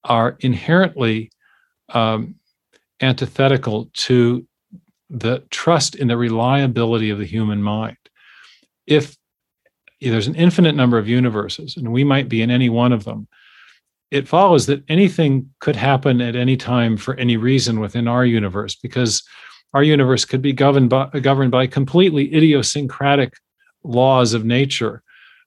[0.05, 1.31] are inherently
[1.91, 2.35] um,
[3.01, 4.47] antithetical to
[5.09, 7.97] the trust in the reliability of the human mind.
[8.87, 9.17] If
[10.01, 13.29] there's an infinite number of universes, and we might be in any one of them,
[14.11, 18.75] it follows that anything could happen at any time for any reason within our universe
[18.75, 19.23] because
[19.73, 23.35] our universe could be governed by, governed by completely idiosyncratic
[23.85, 25.03] laws of nature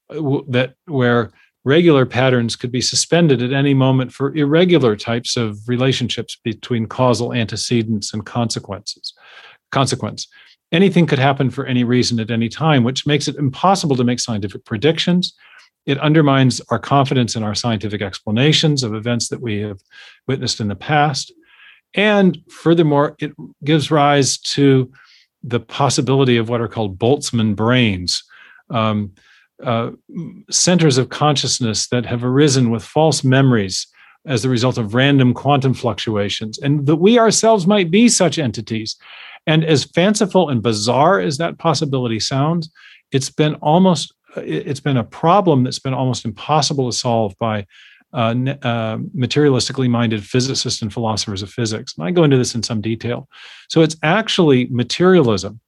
[0.10, 1.31] uh, that where
[1.65, 7.34] regular patterns could be suspended at any moment for irregular types of relationships between causal
[7.34, 9.14] antecedents and consequences
[9.72, 10.27] consequence.
[10.72, 14.19] Anything could happen for any reason at any time which makes it impossible to make
[14.19, 15.34] scientific predictions
[15.86, 19.80] it undermines our confidence in our scientific explanations of events that we have
[20.28, 21.34] witnessed in the past.
[21.94, 23.34] And furthermore, it
[23.64, 24.92] gives rise to
[25.44, 28.24] the possibility of what are called Boltzmann brains,
[28.70, 29.12] um,
[29.62, 29.92] uh,
[30.50, 33.88] centers of consciousness that have arisen with false memories
[34.26, 38.96] as the result of random quantum fluctuations, and that we ourselves might be such entities.
[39.46, 42.72] And as fanciful and bizarre as that possibility sounds,
[43.12, 47.66] it's been almost it's been a problem that's been almost impossible to solve by
[48.14, 51.96] uh, uh, materialistically minded physicists and philosophers of physics.
[51.98, 53.28] And I go into this in some detail.
[53.70, 55.60] So it's actually materialism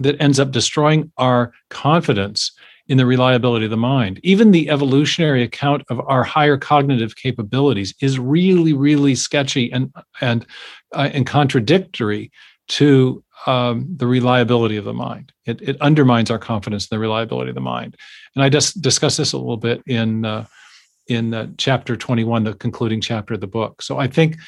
[0.00, 2.52] that ends up destroying our confidence
[2.88, 4.20] in the reliability of the mind.
[4.22, 10.46] Even the evolutionary account of our higher cognitive capabilities is really, really sketchy and and
[10.94, 12.30] uh, and contradictory
[12.68, 15.32] to um, the reliability of the mind.
[15.44, 17.96] It, it undermines our confidence in the reliability of the mind.
[18.34, 20.46] And I just discuss this a little bit in uh,
[21.08, 23.80] in uh, chapter 21, the concluding chapter of the book.
[23.80, 24.38] So I think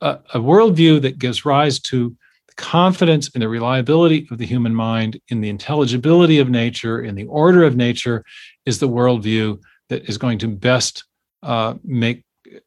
[0.00, 2.16] a, a worldview that gives rise to
[2.56, 7.26] confidence in the reliability of the human mind, in the intelligibility of nature, in the
[7.26, 8.24] order of nature,
[8.66, 11.04] is the worldview that is going to best
[11.42, 12.24] uh, make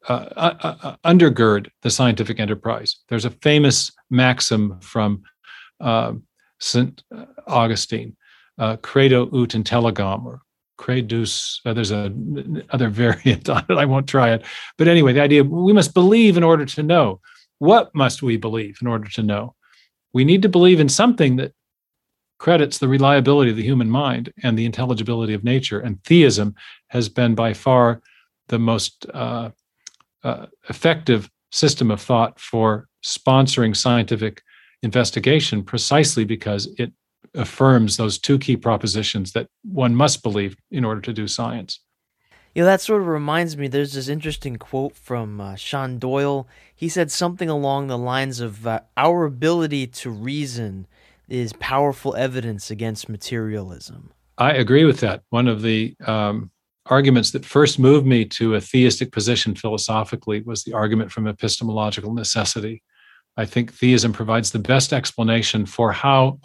[0.08, 2.96] uh, uh, uh undergird the scientific enterprise.
[3.08, 5.22] There's a famous maxim from
[5.80, 6.12] uh,
[6.60, 7.02] St.
[7.46, 8.16] Augustine,
[8.58, 10.40] uh, credo ut intelligam, or
[10.78, 11.60] credus.
[11.64, 12.12] Uh, there's a
[12.70, 13.76] other variant on it.
[13.76, 14.44] I won't try it.
[14.78, 17.20] But anyway, the idea we must believe in order to know.
[17.58, 19.54] What must we believe in order to know?
[20.12, 21.52] We need to believe in something that
[22.38, 25.80] credits the reliability of the human mind and the intelligibility of nature.
[25.80, 26.54] And theism
[26.88, 28.02] has been by far
[28.48, 29.50] the most uh,
[30.22, 34.42] uh, effective system of thought for sponsoring scientific
[34.84, 36.92] investigation precisely because it
[37.34, 41.80] affirms those two key propositions that one must believe in order to do science.
[42.54, 46.46] You know, that sort of reminds me, there's this interesting quote from uh, Sean Doyle.
[46.72, 50.86] He said something along the lines of uh, Our ability to reason
[51.28, 54.10] is powerful evidence against materialism.
[54.38, 55.22] I agree with that.
[55.30, 56.52] One of the um,
[56.86, 62.14] arguments that first moved me to a theistic position philosophically was the argument from epistemological
[62.14, 62.82] necessity.
[63.36, 66.38] I think theism provides the best explanation for how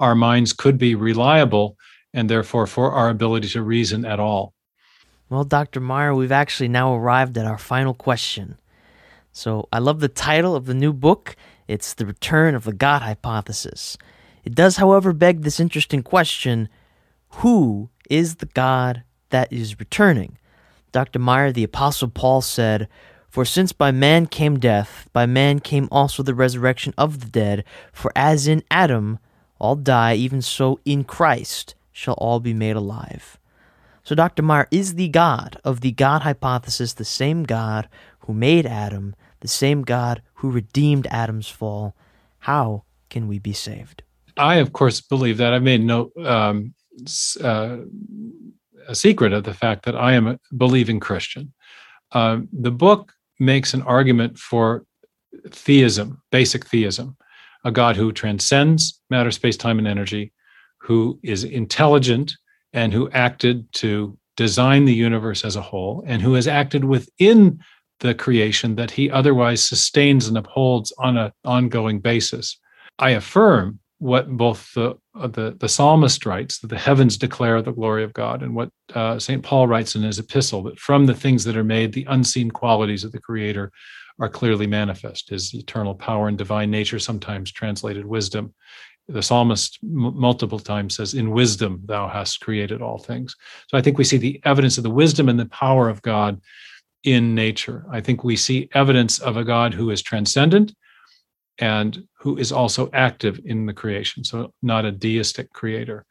[0.00, 1.76] our minds could be reliable
[2.12, 4.54] and therefore for our ability to reason at all.
[5.28, 5.80] Well, Dr.
[5.80, 8.58] Meyer, we've actually now arrived at our final question.
[9.32, 11.36] So I love the title of the new book.
[11.66, 13.98] It's The Return of the God Hypothesis.
[14.44, 16.68] It does, however, beg this interesting question
[17.40, 20.38] Who is the God that is returning?
[20.92, 21.18] Dr.
[21.18, 22.88] Meyer, the Apostle Paul said,
[23.36, 27.64] For since by man came death, by man came also the resurrection of the dead,
[27.92, 29.18] for as in Adam
[29.58, 33.38] all die, even so in Christ shall all be made alive.
[34.02, 34.42] So, Dr.
[34.42, 37.90] Meyer, is the God of the God hypothesis the same God
[38.20, 41.94] who made Adam, the same God who redeemed Adam's fall?
[42.38, 44.02] How can we be saved?
[44.38, 45.52] I, of course, believe that.
[45.52, 46.72] I've made no um,
[47.44, 47.76] uh,
[48.88, 51.52] a secret of the fact that I am a believing Christian.
[52.12, 54.84] Uh, the book makes an argument for
[55.50, 57.16] theism, basic theism,
[57.64, 60.32] a God who transcends matter, space, time, and energy,
[60.80, 62.32] who is intelligent
[62.72, 67.58] and who acted to design the universe as a whole and who has acted within
[68.00, 72.58] the creation that he otherwise sustains and upholds on an ongoing basis.
[72.98, 78.04] I affirm what both the, the, the psalmist writes that the heavens declare the glory
[78.04, 79.42] of God, and what uh, St.
[79.42, 83.04] Paul writes in his epistle that from the things that are made, the unseen qualities
[83.04, 83.72] of the Creator
[84.18, 88.54] are clearly manifest his eternal power and divine nature, sometimes translated wisdom,
[89.08, 93.36] the psalmist m- multiple times says, In wisdom thou hast created all things.
[93.68, 96.40] So I think we see the evidence of the wisdom and the power of God
[97.04, 97.86] in nature.
[97.90, 100.74] I think we see evidence of a God who is transcendent
[101.58, 106.04] and who is also active in the creation, so not a deistic creator.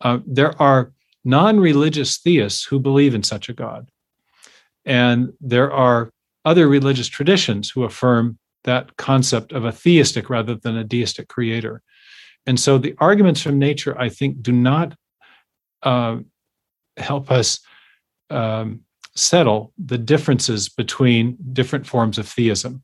[0.00, 0.92] Uh, there are
[1.24, 3.90] non religious theists who believe in such a God.
[4.84, 6.10] And there are
[6.44, 11.82] other religious traditions who affirm that concept of a theistic rather than a deistic creator.
[12.46, 14.94] And so the arguments from nature, I think, do not
[15.82, 16.18] uh,
[16.96, 17.60] help us
[18.30, 18.80] um,
[19.14, 22.82] settle the differences between different forms of theism.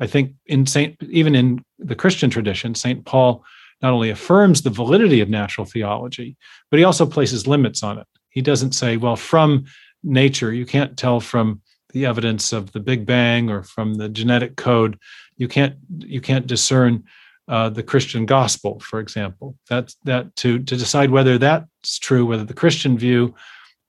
[0.00, 3.44] I think in Saint, even in the Christian tradition, Saint Paul
[3.82, 6.36] not only affirms the validity of natural theology,
[6.70, 8.06] but he also places limits on it.
[8.30, 9.66] He doesn't say, well, from
[10.02, 11.60] nature, you can't tell from
[11.92, 14.98] the evidence of the Big Bang or from the genetic code,
[15.36, 17.04] you can't you can't discern
[17.48, 19.56] uh, the Christian gospel, for example.
[19.68, 23.34] That that to to decide whether that's true, whether the Christian view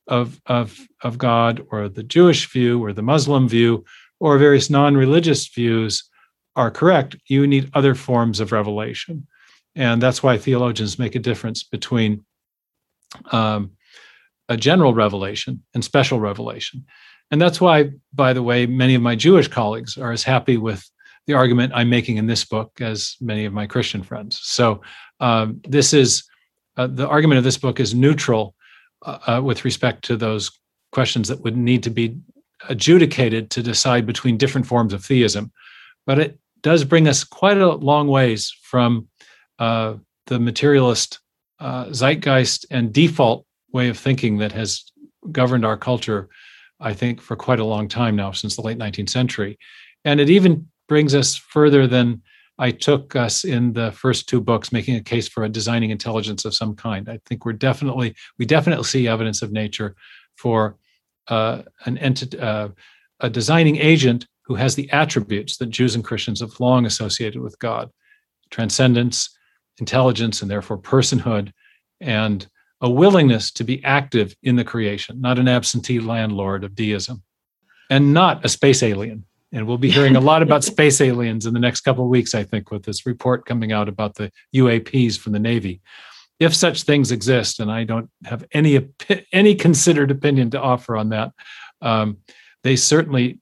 [0.08, 3.86] of of of God or the Jewish view or the Muslim view
[4.24, 6.10] or various non-religious views
[6.56, 9.28] are correct, you need other forms of revelation,
[9.76, 12.24] and that's why theologians make a difference between
[13.34, 13.72] um,
[14.48, 16.86] a general revelation and special revelation.
[17.32, 20.90] And that's why, by the way, many of my Jewish colleagues are as happy with
[21.28, 24.40] the argument I'm making in this book as many of my Christian friends.
[24.41, 24.82] So
[25.20, 26.24] um, this is
[26.78, 28.56] uh, the argument of this book is neutral
[29.06, 30.50] uh, uh, with respect to those
[30.94, 32.18] questions that would need to be
[32.69, 35.52] adjudicated to decide between different forms of theism.
[36.06, 39.07] But it does bring us quite a long ways from
[39.60, 39.95] uh,
[40.27, 41.19] the materialist
[41.60, 44.84] uh, zeitgeist and default way of thinking that has
[45.31, 46.30] governed our culture,
[46.80, 49.57] I think, for quite a long time now, since the late 19th century.
[50.06, 52.22] And it even brings us further than
[52.60, 56.45] I took us in the first two books, making a case for a designing intelligence
[56.45, 57.10] of some kind.
[57.10, 59.95] I think we're definitely, we definitely see evidence of nature
[60.35, 60.77] for
[61.28, 62.70] uh, an entity, uh,
[63.20, 67.58] a designing agent who has the attributes that Jews and Christians have long associated with
[67.60, 67.90] God
[68.52, 69.36] transcendence,
[69.80, 71.52] intelligence, and therefore personhood,
[72.00, 72.48] and
[72.82, 77.24] a willingness to be active in the creation, not an absentee landlord of deism,
[77.90, 79.26] and not a space alien.
[79.52, 82.36] And we'll be hearing a lot about space aliens in the next couple of weeks,
[82.36, 85.82] I think, with this report coming out about the UAPs from the Navy.
[86.39, 88.89] If such things exist, and I don't have any
[89.31, 91.31] any considered opinion to offer on that,
[91.81, 92.18] um,
[92.64, 93.39] they certainly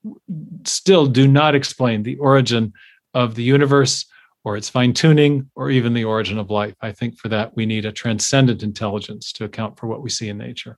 [0.65, 2.73] still do not explain the origin
[3.13, 4.05] of the universe
[4.43, 6.75] or its fine tuning or even the origin of life.
[6.81, 10.29] I think for that we need a transcendent intelligence to account for what we see
[10.29, 10.77] in nature.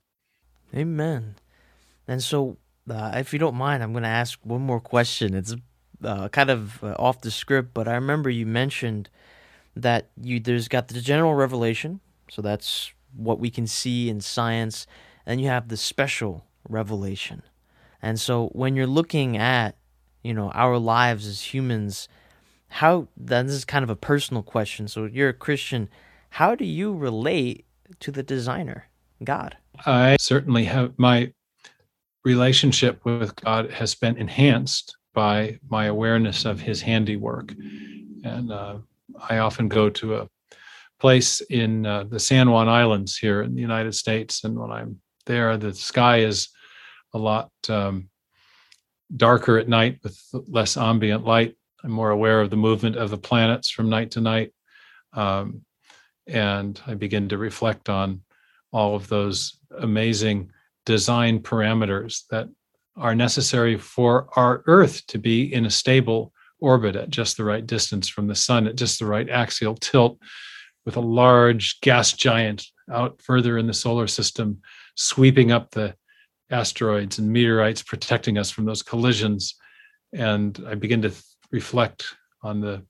[0.74, 1.36] Amen.
[2.06, 2.58] And so,
[2.90, 5.34] uh, if you don't mind, I'm going to ask one more question.
[5.34, 5.54] It's
[6.02, 9.08] uh, kind of uh, off the script, but I remember you mentioned
[9.76, 14.86] that you there's got the general revelation, so that's what we can see in science,
[15.26, 17.42] and you have the special revelation.
[18.02, 19.76] And so when you're looking at,
[20.22, 22.08] you know, our lives as humans,
[22.68, 24.88] how then this is kind of a personal question.
[24.88, 25.88] So you're a Christian.
[26.30, 27.64] How do you relate
[28.00, 28.88] to the designer,
[29.22, 29.56] God?
[29.86, 31.32] I certainly have my
[32.24, 37.54] relationship with God has been enhanced by my awareness of his handiwork.
[38.24, 38.78] And uh,
[39.28, 40.28] I often go to a
[41.00, 44.44] place in uh, the San Juan Islands here in the United States.
[44.44, 46.48] And when I'm there, the sky is
[47.12, 48.08] a lot um,
[49.14, 51.56] darker at night with less ambient light.
[51.82, 54.52] I'm more aware of the movement of the planets from night to night.
[55.12, 55.62] Um,
[56.26, 58.22] and I begin to reflect on
[58.72, 60.50] all of those amazing
[60.86, 62.48] design parameters that
[62.96, 66.32] are necessary for our Earth to be in a stable
[66.64, 70.18] orbit at just the right distance from the sun, at just the right axial tilt,
[70.86, 74.60] with a large gas giant out further in the solar system,
[74.96, 75.94] sweeping up the
[76.50, 79.54] asteroids and meteorites protecting us from those collisions.
[80.12, 82.06] And I begin to th- reflect
[82.42, 82.82] on the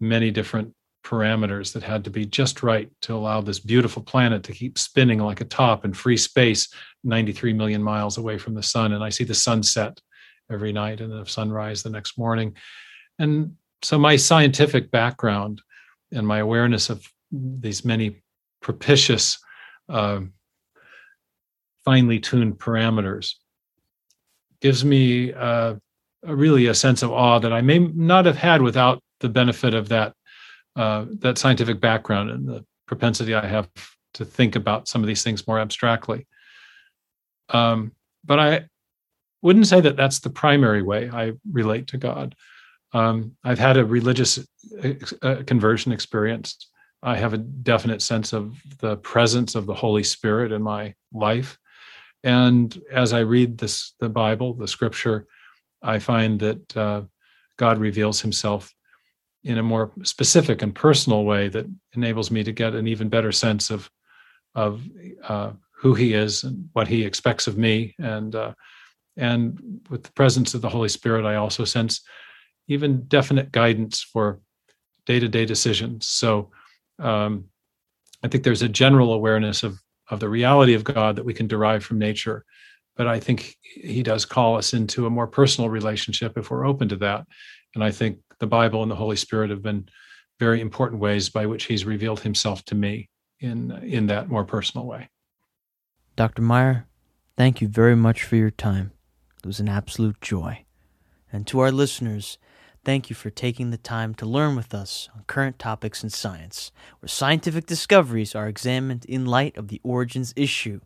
[0.00, 0.74] many different
[1.04, 5.20] parameters that had to be just right to allow this beautiful planet to keep spinning
[5.20, 6.68] like a top in free space
[7.04, 10.00] 93 million miles away from the sun and i see the sunset
[10.50, 12.56] every night and the sunrise the next morning
[13.18, 15.62] and so my scientific background
[16.12, 18.22] and my awareness of these many
[18.60, 19.38] propitious
[19.88, 20.20] uh,
[21.84, 23.34] finely tuned parameters
[24.60, 25.74] gives me uh,
[26.24, 29.88] really a sense of awe that I may not have had without the benefit of
[29.88, 30.14] that
[30.74, 33.68] uh, that scientific background and the propensity I have
[34.14, 36.26] to think about some of these things more abstractly.
[37.48, 37.92] Um,
[38.24, 38.66] but I
[39.42, 42.34] wouldn't say that that's the primary way I relate to God.
[42.96, 44.38] Um, I've had a religious
[45.22, 46.68] uh, conversion experience.
[47.02, 51.58] I have a definite sense of the presence of the Holy Spirit in my life.
[52.24, 55.26] And as I read this, the Bible, the Scripture,
[55.82, 57.02] I find that uh,
[57.58, 58.74] God reveals Himself
[59.44, 63.32] in a more specific and personal way that enables me to get an even better
[63.32, 63.90] sense of
[64.54, 64.82] of
[65.22, 67.94] uh, who He is and what He expects of me.
[67.98, 68.54] And uh,
[69.18, 72.00] and with the presence of the Holy Spirit, I also sense
[72.68, 74.40] even definite guidance for
[75.04, 76.06] day to day decisions.
[76.06, 76.50] So
[76.98, 77.46] um,
[78.22, 81.46] I think there's a general awareness of of the reality of God that we can
[81.46, 82.44] derive from nature.
[82.96, 86.88] But I think he does call us into a more personal relationship if we're open
[86.88, 87.26] to that.
[87.74, 89.88] And I think the Bible and the Holy Spirit have been
[90.38, 93.08] very important ways by which he's revealed himself to me
[93.40, 95.08] in in that more personal way.
[96.14, 96.42] Dr.
[96.42, 96.86] Meyer,
[97.36, 98.92] thank you very much for your time.
[99.38, 100.64] It was an absolute joy.
[101.30, 102.38] And to our listeners,
[102.86, 106.70] Thank you for taking the time to learn with us on current topics in science,
[107.00, 110.78] where scientific discoveries are examined in light of the origins issue.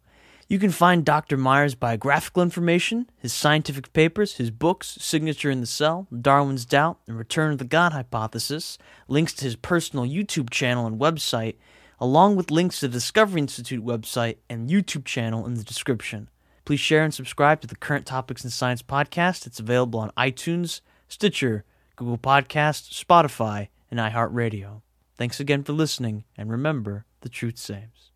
[0.48, 1.36] You can find Dr.
[1.36, 7.18] Meyer's biographical information, his scientific papers, his books, Signature in the Cell, Darwin's Doubt, and
[7.18, 11.56] Return of the God Hypothesis, links to his personal YouTube channel and website,
[11.98, 16.30] along with links to the Discovery Institute website and YouTube channel in the description.
[16.64, 19.46] Please share and subscribe to the Current Topics in Science podcast.
[19.46, 21.66] It's available on iTunes, Stitcher,
[22.00, 24.80] Google Podcast, Spotify, and iHeartRadio.
[25.18, 28.09] Thanks again for listening, and remember, the truth saves.